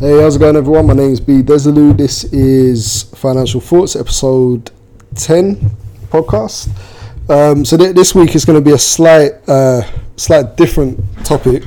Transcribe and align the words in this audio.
Hey, 0.00 0.18
how's 0.18 0.36
it 0.36 0.38
going, 0.38 0.56
everyone? 0.56 0.86
My 0.86 0.94
name 0.94 1.10
is 1.10 1.20
B 1.20 1.42
Desilu. 1.42 1.94
This 1.94 2.24
is 2.32 3.02
Financial 3.16 3.60
Thoughts, 3.60 3.96
episode 3.96 4.70
10 5.16 5.56
podcast. 6.08 6.70
Um, 7.28 7.66
so 7.66 7.76
th- 7.76 7.94
this 7.94 8.14
week 8.14 8.34
is 8.34 8.46
going 8.46 8.58
to 8.58 8.64
be 8.64 8.74
a 8.74 8.78
slight, 8.78 9.32
uh, 9.46 9.82
slight 10.16 10.56
different 10.56 11.04
topic, 11.26 11.64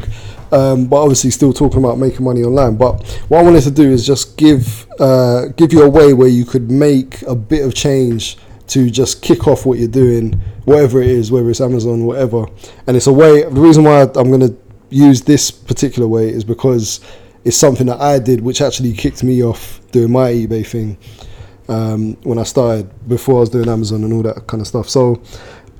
um, 0.51 0.87
but 0.87 0.95
obviously 1.03 1.29
still 1.29 1.53
talking 1.53 1.77
about 1.77 1.99
making 1.99 2.23
money 2.25 2.41
online. 2.41 2.75
But 2.75 3.07
what 3.27 3.41
I 3.41 3.43
wanted 3.43 3.61
to 3.65 3.71
do 3.71 3.91
is 3.91 4.03
just 4.03 4.35
give 4.35 4.87
uh, 4.99 5.49
give 5.55 5.71
you 5.71 5.83
a 5.83 5.89
way 5.89 6.15
where 6.15 6.27
you 6.27 6.43
could 6.43 6.71
make 6.71 7.21
a 7.27 7.35
bit 7.35 7.63
of 7.63 7.75
change 7.75 8.39
to 8.69 8.89
just 8.89 9.21
kick 9.21 9.47
off 9.47 9.63
what 9.67 9.77
you're 9.77 9.87
doing, 9.87 10.41
whatever 10.65 11.03
it 11.03 11.09
is, 11.09 11.31
whether 11.31 11.51
it's 11.51 11.61
Amazon, 11.61 12.03
whatever. 12.05 12.47
And 12.87 12.97
it's 12.97 13.05
a 13.05 13.13
way. 13.13 13.43
The 13.43 13.61
reason 13.61 13.83
why 13.83 14.01
I'm 14.01 14.31
going 14.31 14.39
to 14.39 14.57
use 14.89 15.21
this 15.21 15.51
particular 15.51 16.07
way 16.07 16.29
is 16.29 16.43
because 16.43 16.99
it's 17.45 17.57
something 17.57 17.87
that 17.87 17.99
I 17.99 18.19
did, 18.19 18.41
which 18.41 18.61
actually 18.61 18.93
kicked 18.93 19.23
me 19.23 19.43
off 19.43 19.81
doing 19.91 20.11
my 20.11 20.31
eBay 20.31 20.65
thing 20.65 20.97
um, 21.67 22.13
when 22.23 22.37
I 22.37 22.43
started 22.43 22.89
before 23.07 23.37
I 23.37 23.39
was 23.41 23.49
doing 23.49 23.69
Amazon 23.69 24.03
and 24.03 24.13
all 24.13 24.23
that 24.23 24.47
kind 24.47 24.61
of 24.61 24.67
stuff. 24.67 24.89
So, 24.89 25.21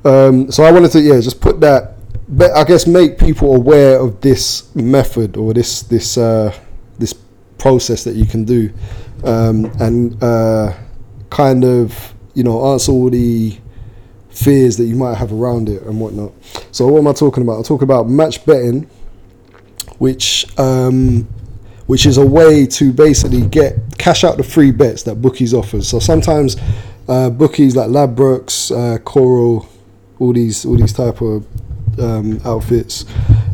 um, 0.05 0.51
so 0.51 0.63
I 0.63 0.71
wanted 0.71 0.91
to 0.91 0.99
yeah 0.99 1.19
just 1.21 1.39
put 1.41 1.61
that, 1.61 1.95
but 2.27 2.51
I 2.51 2.63
guess 2.63 2.85
make 2.87 3.17
people 3.17 3.55
aware 3.55 3.99
of 3.99 4.21
this 4.21 4.73
method 4.75 5.37
or 5.37 5.53
this 5.53 5.83
this 5.83 6.17
uh, 6.17 6.53
this 6.99 7.13
process 7.57 8.03
that 8.03 8.15
you 8.15 8.25
can 8.25 8.43
do, 8.43 8.73
um, 9.23 9.65
and 9.79 10.21
uh, 10.21 10.73
kind 11.29 11.63
of 11.63 12.13
you 12.33 12.43
know 12.43 12.73
answer 12.73 12.91
all 12.91 13.09
the 13.09 13.57
fears 14.29 14.77
that 14.77 14.85
you 14.85 14.95
might 14.95 15.15
have 15.15 15.31
around 15.31 15.69
it 15.69 15.83
and 15.83 15.99
whatnot. 15.99 16.33
So 16.71 16.87
what 16.87 16.99
am 16.99 17.07
I 17.07 17.13
talking 17.13 17.43
about? 17.43 17.57
I'm 17.57 17.63
talking 17.63 17.83
about 17.83 18.09
match 18.09 18.45
betting, 18.45 18.89
which 19.99 20.45
um, 20.59 21.27
which 21.87 22.05
is 22.05 22.17
a 22.17 22.25
way 22.25 22.65
to 22.65 22.93
basically 22.93 23.45
get 23.47 23.75
cash 23.97 24.23
out 24.23 24.37
the 24.37 24.43
free 24.43 24.71
bets 24.71 25.03
that 25.03 25.15
bookies 25.15 25.53
offers. 25.53 25.87
So 25.87 25.99
sometimes 25.99 26.55
uh, 27.07 27.29
bookies 27.29 27.75
like 27.75 27.89
Ladbrokes, 27.89 28.71
uh, 28.71 28.97
Coral, 28.99 29.67
all 30.19 30.33
these 30.33 30.65
all 30.65 30.77
these 30.77 30.93
type 30.93 31.21
of 31.21 31.45
um, 31.99 32.39
outfits, 32.45 33.05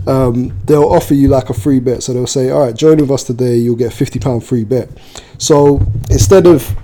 um, 0.08 0.58
they'll 0.66 0.90
offer 0.90 1.14
you 1.14 1.28
like 1.28 1.50
a 1.50 1.54
free 1.54 1.80
bet. 1.80 2.04
So 2.04 2.14
they'll 2.14 2.28
say, 2.28 2.50
"All 2.52 2.66
right, 2.66 2.76
join 2.76 2.98
with 2.98 3.12
us 3.12 3.24
today. 3.24 3.58
You'll 3.58 3.76
get 3.76 3.94
fifty 3.94 4.20
pound 4.20 4.44
free 4.44 4.64
bet." 4.64 4.90
So 5.38 5.82
instead 6.10 6.46
of 6.46 6.76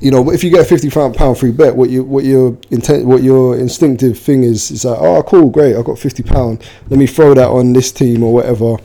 you 0.00 0.12
know, 0.12 0.30
if 0.30 0.44
you 0.44 0.50
get 0.50 0.60
a 0.60 0.64
fifty 0.64 0.90
pound 0.90 1.38
free 1.38 1.50
bet, 1.50 1.74
what 1.74 1.90
you 1.90 2.04
what 2.04 2.24
your 2.24 2.56
intent, 2.70 3.04
what 3.04 3.22
your 3.22 3.58
instinctive 3.58 4.18
thing 4.18 4.44
is, 4.44 4.70
is 4.70 4.84
like, 4.84 4.98
oh, 5.00 5.22
cool, 5.24 5.50
great, 5.50 5.76
I 5.76 5.82
got 5.82 5.98
fifty 5.98 6.22
pound. 6.22 6.62
Let 6.88 6.98
me 6.98 7.06
throw 7.06 7.34
that 7.34 7.48
on 7.48 7.72
this 7.72 7.90
team 7.90 8.22
or 8.22 8.32
whatever, 8.32 8.76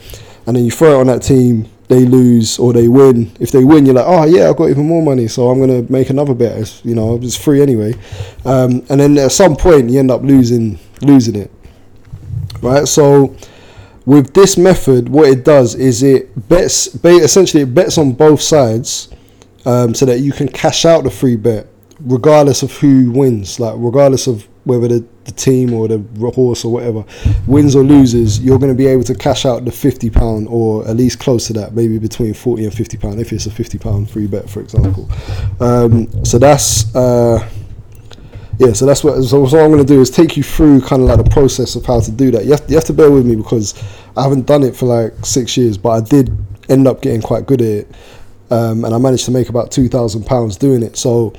and 0.48 0.56
then 0.56 0.66
you 0.66 0.72
throw 0.72 0.98
it 0.98 1.02
on 1.02 1.08
that 1.08 1.22
team. 1.22 1.70
They 1.90 2.06
lose 2.06 2.58
or 2.60 2.74
they 2.74 2.88
win. 2.88 3.32
If 3.40 3.52
they 3.52 3.64
win, 3.64 3.86
you're 3.86 3.96
like, 3.96 4.06
oh 4.08 4.26
yeah, 4.26 4.50
I've 4.50 4.56
got 4.56 4.70
even 4.70 4.88
more 4.88 5.02
money, 5.02 5.28
so 5.28 5.50
I'm 5.50 5.60
gonna 5.60 5.84
make 5.90 6.10
another 6.10 6.34
bet. 6.34 6.58
It's, 6.58 6.84
you 6.86 6.96
know, 6.96 7.20
it's 7.22 7.36
free 7.36 7.62
anyway. 7.62 7.94
Um, 8.46 8.86
and 8.90 9.00
then 9.00 9.18
at 9.18 9.32
some 9.32 9.56
point, 9.56 9.90
you 9.90 10.00
end 10.00 10.10
up 10.10 10.22
losing 10.22 10.80
losing 11.02 11.36
it, 11.36 11.52
right? 12.62 12.88
So 12.88 13.36
with 14.06 14.34
this 14.34 14.58
method, 14.58 15.10
what 15.10 15.30
it 15.30 15.44
does 15.46 15.76
is 15.76 16.04
it 16.04 16.48
bets, 16.50 16.96
essentially, 17.04 17.64
it 17.64 17.74
bets 17.74 17.98
on 17.98 18.14
both 18.14 18.42
sides 18.42 19.10
um, 19.66 19.94
so 19.94 20.06
that 20.06 20.20
you 20.20 20.32
can 20.32 20.48
cash 20.48 20.86
out 20.86 21.04
the 21.04 21.12
free 21.12 21.36
bet 21.36 21.68
regardless 22.06 22.64
of 22.64 22.72
who 22.78 23.12
wins, 23.12 23.60
like 23.60 23.76
regardless 23.78 24.28
of 24.28 24.48
whether 24.66 24.88
the, 24.88 25.06
the 25.26 25.32
team 25.32 25.74
or 25.74 25.88
the 25.88 26.00
horse 26.34 26.64
or 26.64 26.72
whatever 26.72 27.04
wins 27.48 27.76
or 27.76 27.84
loses, 27.84 28.40
you're 28.40 28.60
going 28.60 28.72
to 28.72 28.78
be 28.78 28.88
able 28.88 29.04
to 29.04 29.16
cash 29.16 29.46
out 29.46 29.66
the 29.66 29.72
fifty 29.72 30.10
pound 30.10 30.48
or 30.50 30.88
at 30.88 30.96
least 30.96 31.20
close 31.20 31.48
to 31.48 31.54
that, 31.54 31.74
maybe 31.74 31.98
between 32.00 32.34
forty 32.34 32.64
and 32.64 32.74
fifty 32.74 32.98
pound 32.98 33.20
if 33.20 33.32
it's 33.34 33.46
a 33.46 33.52
fifty 33.52 33.78
pound 33.78 34.10
free 34.10 34.28
bet, 34.28 34.50
for 34.50 34.62
example. 34.62 35.10
Um, 35.60 36.08
so 36.26 36.38
that's. 36.38 36.96
Uh, 36.96 37.48
yeah, 38.60 38.72
so 38.72 38.86
that's 38.86 39.04
what. 39.04 39.22
So 39.24 39.42
what 39.42 39.54
I'm 39.56 39.72
going 39.72 39.80
to 39.80 39.94
do 39.94 40.00
is 40.00 40.12
take 40.12 40.38
you 40.38 40.44
through 40.44 40.82
kind 40.82 41.02
of 41.02 41.08
like 41.08 41.18
the 41.18 41.30
process 41.32 41.76
of 41.76 41.86
how 41.86 42.00
to 42.00 42.12
do 42.12 42.30
that. 42.32 42.46
You 42.46 42.52
have, 42.52 42.64
you 42.70 42.76
have 42.76 42.86
to 42.86 42.94
bear 42.94 43.10
with 43.10 43.26
me 43.26 43.36
because 43.36 43.74
I 44.16 44.22
haven't 44.22 44.46
done 44.46 44.64
it 44.64 44.76
for 44.76 44.86
like 44.86 45.26
six 45.26 45.58
years, 45.58 45.78
but 45.78 45.90
I 45.90 46.02
did 46.02 46.32
end 46.70 46.88
up 46.88 47.02
getting 47.02 47.22
quite 47.22 47.46
good 47.46 47.62
at 47.62 47.68
it 47.68 47.96
um, 48.52 48.86
and 48.86 48.94
I 48.94 48.98
managed 48.98 49.26
to 49.26 49.32
make 49.32 49.50
about 49.50 49.72
two 49.72 49.90
thousand 49.90 50.26
pounds 50.26 50.56
doing 50.56 50.84
it. 50.84 50.98
So 50.98 51.34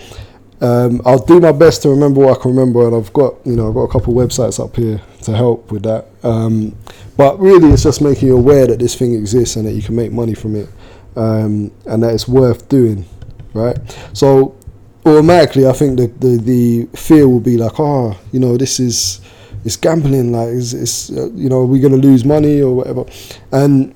um, 0.61 1.03
I'll 1.05 1.25
do 1.25 1.41
my 1.41 1.53
best 1.53 1.83
to 1.83 1.91
remember 1.91 2.21
what 2.21 2.39
I 2.39 2.43
can 2.43 2.51
remember, 2.55 2.87
and 2.87 2.95
I've 2.97 3.13
got 3.13 3.35
you 3.45 3.57
know 3.57 3.69
I've 3.69 3.75
got 3.75 3.83
a 3.83 3.93
couple 3.93 4.19
of 4.19 4.29
websites 4.29 4.63
up 4.63 4.77
here 4.77 5.01
to 5.23 5.37
help 5.37 5.71
with 5.73 5.83
that. 5.83 6.07
Um, 6.23 6.77
but 7.17 7.39
really, 7.39 7.71
it's 7.71 7.83
just 7.83 8.01
making 8.01 8.29
you 8.29 8.37
aware 8.37 8.67
that 8.67 8.79
this 8.79 8.95
thing 8.95 9.15
exists 9.15 9.57
and 9.57 9.67
that 9.67 9.73
you 9.73 9.83
can 9.83 9.97
make 9.97 10.13
money 10.13 10.35
from 10.35 10.57
it, 10.57 10.69
um, 11.17 11.71
and 11.87 12.03
that 12.03 12.15
it's 12.15 12.29
worth 12.29 12.69
doing, 12.69 13.05
right? 13.53 13.77
So 14.13 14.57
automatically, 15.05 15.67
I 15.67 15.73
think 15.73 15.99
the 15.99 16.07
the, 16.07 16.37
the 16.37 16.97
fear 16.97 17.29
will 17.29 17.41
be 17.41 17.57
like, 17.57 17.79
oh, 17.79 18.19
you 18.33 18.41
know, 18.41 18.57
this 18.57 18.81
is 18.81 19.21
it's 19.65 19.77
gambling, 19.77 20.33
like 20.33 20.49
it's, 20.49 20.73
it's 20.73 21.11
uh, 21.11 21.31
you 21.35 21.49
know, 21.49 21.63
are 21.63 21.67
we're 21.67 21.83
gonna 21.83 21.97
lose 22.01 22.25
money 22.25 22.61
or 22.61 22.75
whatever, 22.77 23.05
and 23.53 23.95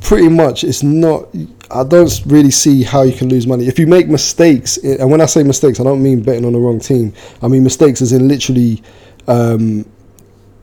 pretty 0.00 0.28
much 0.28 0.64
it's 0.64 0.82
not 0.82 1.28
I 1.70 1.84
don't 1.84 2.22
really 2.26 2.50
see 2.50 2.82
how 2.82 3.02
you 3.02 3.12
can 3.12 3.28
lose 3.28 3.46
money 3.46 3.66
if 3.66 3.78
you 3.78 3.86
make 3.86 4.08
mistakes. 4.08 4.78
And 4.78 5.10
when 5.10 5.20
I 5.20 5.26
say 5.26 5.42
mistakes, 5.42 5.80
I 5.80 5.84
don't 5.84 6.02
mean 6.02 6.22
betting 6.22 6.44
on 6.44 6.52
the 6.52 6.58
wrong 6.58 6.80
team. 6.80 7.12
I 7.42 7.48
mean 7.48 7.62
mistakes 7.62 8.00
as 8.00 8.12
in 8.12 8.28
literally, 8.28 8.82
um, 9.26 9.84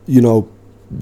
you 0.08 0.22
know, 0.22 0.50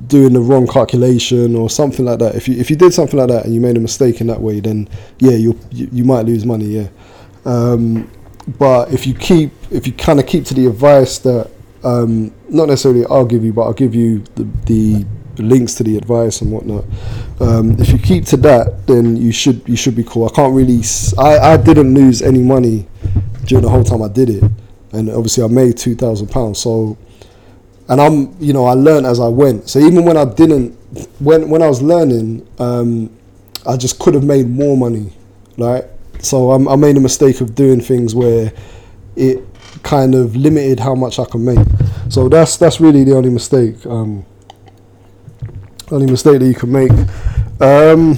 doing 0.07 0.33
the 0.33 0.39
wrong 0.39 0.67
calculation 0.67 1.55
or 1.55 1.69
something 1.69 2.05
like 2.05 2.19
that. 2.19 2.35
If 2.35 2.47
you 2.47 2.55
if 2.57 2.69
you 2.69 2.75
did 2.75 2.93
something 2.93 3.17
like 3.17 3.29
that 3.29 3.45
and 3.45 3.53
you 3.53 3.61
made 3.61 3.77
a 3.77 3.79
mistake 3.79 4.21
in 4.21 4.27
that 4.27 4.41
way, 4.41 4.59
then 4.59 4.89
yeah, 5.19 5.31
you 5.31 5.57
you, 5.71 6.03
might 6.03 6.25
lose 6.25 6.45
money. 6.45 6.65
Yeah, 6.65 6.87
um, 7.45 8.09
but 8.57 8.91
if 8.93 9.07
you 9.07 9.13
keep 9.13 9.51
if 9.71 9.87
you 9.87 9.93
kind 9.93 10.19
of 10.19 10.27
keep 10.27 10.45
to 10.45 10.53
the 10.53 10.67
advice 10.67 11.19
that 11.19 11.49
um, 11.83 12.33
not 12.49 12.67
necessarily 12.67 13.05
I'll 13.05 13.25
give 13.25 13.43
you, 13.43 13.53
but 13.53 13.63
I'll 13.63 13.73
give 13.73 13.95
you 13.95 14.19
the 14.35 14.47
the 14.65 15.05
links 15.37 15.75
to 15.75 15.83
the 15.83 15.97
advice 15.97 16.41
and 16.41 16.51
whatnot. 16.51 16.85
Um, 17.39 17.79
if 17.79 17.89
you 17.89 17.97
keep 17.97 18.25
to 18.25 18.37
that, 18.37 18.87
then 18.87 19.17
you 19.17 19.31
should 19.31 19.67
you 19.67 19.75
should 19.75 19.95
be 19.95 20.03
cool. 20.03 20.27
I 20.27 20.29
can't 20.29 20.53
really. 20.53 20.81
I 21.17 21.53
I 21.53 21.57
didn't 21.57 21.93
lose 21.93 22.21
any 22.21 22.39
money 22.39 22.87
during 23.45 23.63
the 23.63 23.69
whole 23.69 23.83
time 23.83 24.01
I 24.01 24.07
did 24.07 24.29
it, 24.29 24.43
and 24.91 25.09
obviously 25.09 25.43
I 25.43 25.47
made 25.47 25.77
two 25.77 25.95
thousand 25.95 26.27
pounds. 26.27 26.59
So, 26.59 26.97
and 27.89 27.99
I'm 27.99 28.35
you 28.39 28.53
know 28.53 28.65
I 28.65 28.73
learned 28.73 29.05
as 29.05 29.19
I 29.19 29.27
went. 29.27 29.69
So 29.69 29.79
even 29.79 30.05
when 30.05 30.17
I 30.17 30.25
didn't, 30.25 30.71
when 31.19 31.49
when 31.49 31.61
I 31.61 31.67
was 31.67 31.81
learning, 31.81 32.47
um, 32.59 33.09
I 33.65 33.77
just 33.77 33.99
could 33.99 34.13
have 34.13 34.23
made 34.23 34.49
more 34.49 34.77
money, 34.77 35.11
right? 35.57 35.85
So 36.19 36.51
I'm, 36.51 36.67
I 36.69 36.75
made 36.75 36.95
a 36.95 37.01
mistake 37.01 37.41
of 37.41 37.53
doing 37.53 37.81
things 37.81 38.15
where 38.15 38.53
it 39.15 39.45
kind 39.83 40.15
of 40.15 40.35
limited 40.35 40.79
how 40.79 40.95
much 40.95 41.19
I 41.19 41.25
can 41.25 41.43
make. 41.43 41.67
So 42.09 42.29
that's 42.29 42.57
that's 42.57 42.79
really 42.79 43.03
the 43.03 43.15
only 43.15 43.29
mistake. 43.29 43.85
Um, 43.85 44.25
only 45.93 46.09
mistake 46.09 46.39
that 46.39 46.45
you 46.45 46.55
can 46.55 46.71
make. 46.71 46.91
Um, 47.61 48.17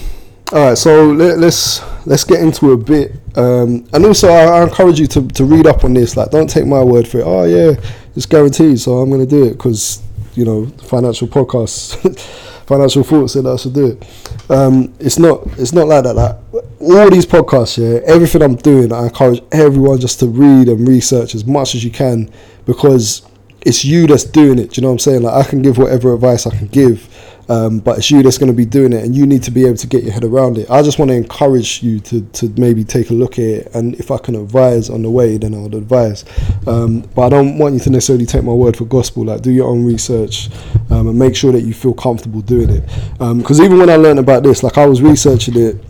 all 0.51 0.69
right, 0.69 0.77
so 0.77 1.11
let, 1.11 1.43
us 1.43 1.81
let's 2.05 2.23
get 2.23 2.39
into 2.39 2.71
a 2.71 2.77
bit, 2.77 3.13
um, 3.35 3.85
and 3.93 4.05
also 4.05 4.29
I, 4.29 4.59
I, 4.59 4.63
encourage 4.63 4.99
you 4.99 5.07
to, 5.07 5.27
to 5.29 5.43
read 5.43 5.67
up 5.67 5.83
on 5.83 5.93
this. 5.93 6.15
Like, 6.15 6.29
don't 6.29 6.49
take 6.49 6.65
my 6.65 6.83
word 6.83 7.07
for 7.07 7.19
it. 7.19 7.23
Oh 7.25 7.43
yeah, 7.43 7.73
it's 8.15 8.25
guaranteed, 8.25 8.79
so 8.79 8.99
I'm 8.99 9.09
to 9.09 9.25
do 9.25 9.45
it 9.45 9.53
because 9.53 10.01
you 10.35 10.45
know 10.45 10.67
financial 10.67 11.27
podcasts, 11.27 12.19
financial 12.67 13.03
thoughts 13.03 13.33
said 13.33 13.45
I 13.45 13.55
should 13.55 13.73
do 13.73 13.87
it. 13.87 14.51
Um, 14.51 14.93
it's 14.99 15.17
not 15.17 15.45
it's 15.59 15.73
not 15.73 15.87
like 15.87 16.03
that. 16.03 16.15
Like 16.15 16.35
all 16.79 17.09
these 17.09 17.25
podcasts, 17.25 17.77
yeah, 17.77 17.99
everything 18.05 18.43
I'm 18.43 18.55
doing, 18.55 18.93
I 18.93 19.05
encourage 19.05 19.41
everyone 19.51 19.99
just 19.99 20.19
to 20.19 20.27
read 20.27 20.69
and 20.69 20.87
research 20.87 21.33
as 21.33 21.43
much 21.45 21.73
as 21.73 21.83
you 21.83 21.91
can 21.91 22.31
because 22.67 23.27
it's 23.61 23.83
you 23.83 24.05
that's 24.05 24.23
doing 24.23 24.59
it. 24.59 24.71
Do 24.71 24.79
you 24.79 24.81
know 24.83 24.89
what 24.89 24.93
I'm 24.93 24.99
saying? 24.99 25.23
Like 25.23 25.45
I 25.45 25.49
can 25.49 25.63
give 25.63 25.79
whatever 25.79 26.13
advice 26.13 26.45
I 26.45 26.55
can 26.55 26.67
give 26.67 27.09
um, 27.47 27.79
but 27.79 27.97
it's 27.97 28.09
you 28.09 28.23
that's 28.23 28.37
going 28.37 28.51
to 28.51 28.55
be 28.55 28.65
doing 28.65 28.93
it, 28.93 29.03
and 29.03 29.15
you 29.15 29.25
need 29.25 29.43
to 29.43 29.51
be 29.51 29.65
able 29.65 29.77
to 29.77 29.87
get 29.87 30.03
your 30.03 30.13
head 30.13 30.23
around 30.23 30.57
it. 30.57 30.69
I 30.69 30.81
just 30.81 30.97
want 30.97 31.09
to 31.09 31.15
encourage 31.15 31.83
you 31.83 31.99
to, 32.01 32.21
to 32.21 32.49
maybe 32.57 32.83
take 32.83 33.09
a 33.09 33.13
look 33.13 33.33
at 33.33 33.45
it, 33.45 33.75
and 33.75 33.95
if 33.95 34.11
I 34.11 34.17
can 34.17 34.35
advise 34.35 34.89
on 34.89 35.01
the 35.01 35.09
way, 35.09 35.37
then 35.37 35.53
I 35.53 35.59
would 35.59 35.75
advise. 35.75 36.25
Um, 36.67 37.01
but 37.15 37.23
I 37.23 37.29
don't 37.29 37.57
want 37.57 37.75
you 37.75 37.79
to 37.81 37.89
necessarily 37.89 38.25
take 38.25 38.43
my 38.43 38.53
word 38.53 38.77
for 38.77 38.85
gospel. 38.85 39.25
Like, 39.25 39.41
do 39.41 39.51
your 39.51 39.67
own 39.67 39.85
research 39.85 40.49
um, 40.89 41.07
and 41.07 41.19
make 41.19 41.35
sure 41.35 41.51
that 41.51 41.61
you 41.61 41.73
feel 41.73 41.93
comfortable 41.93 42.41
doing 42.41 42.69
it. 42.69 42.81
Because 43.19 43.59
um, 43.59 43.65
even 43.65 43.77
when 43.77 43.89
I 43.89 43.95
learned 43.95 44.19
about 44.19 44.43
this, 44.43 44.63
like 44.63 44.77
I 44.77 44.85
was 44.85 45.01
researching 45.01 45.57
it. 45.57 45.83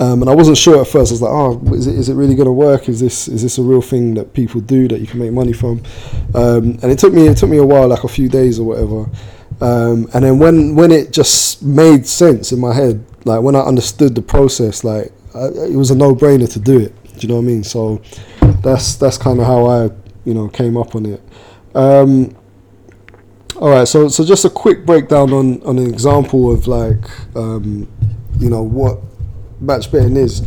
Um, 0.00 0.22
and 0.22 0.30
I 0.30 0.34
wasn't 0.34 0.56
sure 0.56 0.80
at 0.80 0.86
first. 0.86 1.10
I 1.10 1.14
was 1.14 1.22
like, 1.22 1.32
"Oh, 1.32 1.74
is 1.74 1.88
it 1.88 1.96
is 1.96 2.08
it 2.08 2.14
really 2.14 2.36
going 2.36 2.46
to 2.46 2.52
work? 2.52 2.88
Is 2.88 3.00
this 3.00 3.26
is 3.26 3.42
this 3.42 3.58
a 3.58 3.62
real 3.62 3.82
thing 3.82 4.14
that 4.14 4.32
people 4.32 4.60
do 4.60 4.86
that 4.86 5.00
you 5.00 5.08
can 5.08 5.18
make 5.18 5.32
money 5.32 5.52
from?" 5.52 5.82
Um, 6.36 6.78
and 6.82 6.84
it 6.84 7.00
took 7.00 7.12
me 7.12 7.26
it 7.26 7.36
took 7.36 7.50
me 7.50 7.56
a 7.56 7.66
while, 7.66 7.88
like 7.88 8.04
a 8.04 8.08
few 8.08 8.28
days 8.28 8.60
or 8.60 8.64
whatever. 8.64 9.10
Um, 9.60 10.08
and 10.14 10.24
then 10.24 10.38
when 10.38 10.74
when 10.76 10.92
it 10.92 11.12
just 11.12 11.62
made 11.62 12.06
sense 12.06 12.52
in 12.52 12.60
my 12.60 12.74
head, 12.74 13.04
like 13.24 13.42
when 13.42 13.56
I 13.56 13.60
understood 13.60 14.14
the 14.14 14.22
process, 14.22 14.84
like 14.84 15.12
I, 15.34 15.46
it 15.46 15.76
was 15.76 15.90
a 15.90 15.96
no 15.96 16.14
brainer 16.14 16.50
to 16.52 16.60
do 16.60 16.78
it. 16.78 16.94
Do 17.18 17.26
you 17.26 17.28
know 17.28 17.36
what 17.36 17.42
I 17.42 17.46
mean? 17.46 17.64
So 17.64 18.00
that's 18.62 18.94
that's 18.96 19.18
kind 19.18 19.40
of 19.40 19.46
how 19.46 19.66
I 19.66 19.90
you 20.24 20.34
know 20.34 20.48
came 20.48 20.76
up 20.76 20.94
on 20.94 21.06
it. 21.06 21.22
Um, 21.74 22.36
all 23.60 23.70
right, 23.70 23.88
so 23.88 24.08
so 24.08 24.24
just 24.24 24.44
a 24.44 24.50
quick 24.50 24.86
breakdown 24.86 25.32
on 25.32 25.60
on 25.62 25.78
an 25.78 25.86
example 25.88 26.52
of 26.52 26.68
like 26.68 27.04
um, 27.36 27.88
you 28.38 28.48
know 28.48 28.62
what 28.62 29.00
match 29.60 29.90
betting 29.90 30.16
is. 30.16 30.42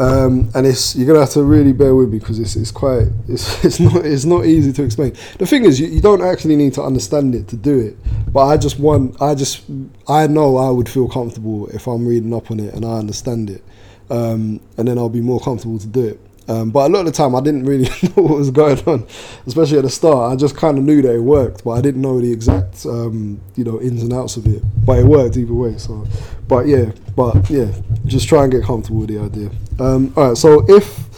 Um, 0.00 0.50
and 0.54 0.66
it's 0.66 0.96
you're 0.96 1.06
gonna 1.06 1.20
have 1.20 1.34
to 1.34 1.42
really 1.42 1.74
bear 1.74 1.94
with 1.94 2.10
me 2.10 2.18
because 2.18 2.38
it's, 2.38 2.56
it's 2.56 2.70
quite 2.70 3.08
it's, 3.28 3.62
it's 3.66 3.78
not 3.78 3.96
it's 3.96 4.24
not 4.24 4.46
easy 4.46 4.72
to 4.72 4.82
explain. 4.82 5.14
The 5.38 5.46
thing 5.46 5.66
is, 5.66 5.78
you, 5.78 5.88
you 5.88 6.00
don't 6.00 6.22
actually 6.22 6.56
need 6.56 6.72
to 6.74 6.82
understand 6.82 7.34
it 7.34 7.48
to 7.48 7.56
do 7.56 7.78
it. 7.78 7.98
But 8.32 8.46
I 8.46 8.56
just 8.56 8.78
want 8.78 9.20
I 9.20 9.34
just 9.34 9.62
I 10.08 10.26
know 10.26 10.56
I 10.56 10.70
would 10.70 10.88
feel 10.88 11.06
comfortable 11.06 11.68
if 11.68 11.86
I'm 11.86 12.06
reading 12.06 12.32
up 12.32 12.50
on 12.50 12.60
it 12.60 12.72
and 12.72 12.86
I 12.86 12.94
understand 12.94 13.50
it, 13.50 13.62
um, 14.08 14.60
and 14.78 14.88
then 14.88 14.96
I'll 14.96 15.10
be 15.10 15.20
more 15.20 15.38
comfortable 15.38 15.78
to 15.78 15.86
do 15.86 16.06
it. 16.08 16.20
Um, 16.50 16.70
but 16.70 16.90
a 16.90 16.92
lot 16.92 17.00
of 17.00 17.06
the 17.06 17.12
time, 17.12 17.36
I 17.36 17.40
didn't 17.40 17.64
really 17.64 17.84
know 18.02 18.24
what 18.24 18.38
was 18.38 18.50
going 18.50 18.80
on, 18.80 19.06
especially 19.46 19.78
at 19.78 19.84
the 19.84 19.90
start. 19.90 20.32
I 20.32 20.36
just 20.36 20.56
kind 20.56 20.78
of 20.78 20.82
knew 20.82 21.00
that 21.00 21.14
it 21.14 21.20
worked, 21.20 21.62
but 21.62 21.70
I 21.70 21.80
didn't 21.80 22.02
know 22.02 22.20
the 22.20 22.32
exact, 22.32 22.84
um, 22.86 23.40
you 23.54 23.62
know, 23.62 23.80
ins 23.80 24.02
and 24.02 24.12
outs 24.12 24.36
of 24.36 24.48
it. 24.48 24.60
But 24.84 24.98
it 24.98 25.04
worked 25.04 25.36
either 25.36 25.54
way. 25.54 25.78
So, 25.78 26.04
but 26.48 26.66
yeah, 26.66 26.90
but 27.14 27.48
yeah, 27.48 27.70
just 28.04 28.28
try 28.28 28.42
and 28.42 28.50
get 28.50 28.64
comfortable 28.64 28.98
with 28.98 29.10
the 29.10 29.20
idea. 29.20 29.50
Um, 29.78 30.12
all 30.16 30.30
right. 30.30 30.36
So 30.36 30.64
if 30.68 31.08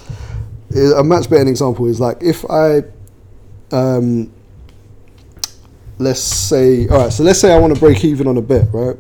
a 0.99 1.03
match 1.03 1.31
betting 1.31 1.49
example 1.49 1.87
is 1.87 1.99
like 1.99 2.19
if 2.21 2.45
I, 2.51 2.83
um, 3.71 4.31
let's 5.97 6.21
say, 6.21 6.89
all 6.89 7.05
right. 7.05 7.13
So 7.13 7.23
let's 7.23 7.41
say 7.41 7.55
I 7.55 7.59
want 7.59 7.73
to 7.73 7.81
break 7.81 8.05
even 8.05 8.27
on 8.27 8.37
a 8.37 8.43
bet, 8.43 8.69
right? 8.75 8.97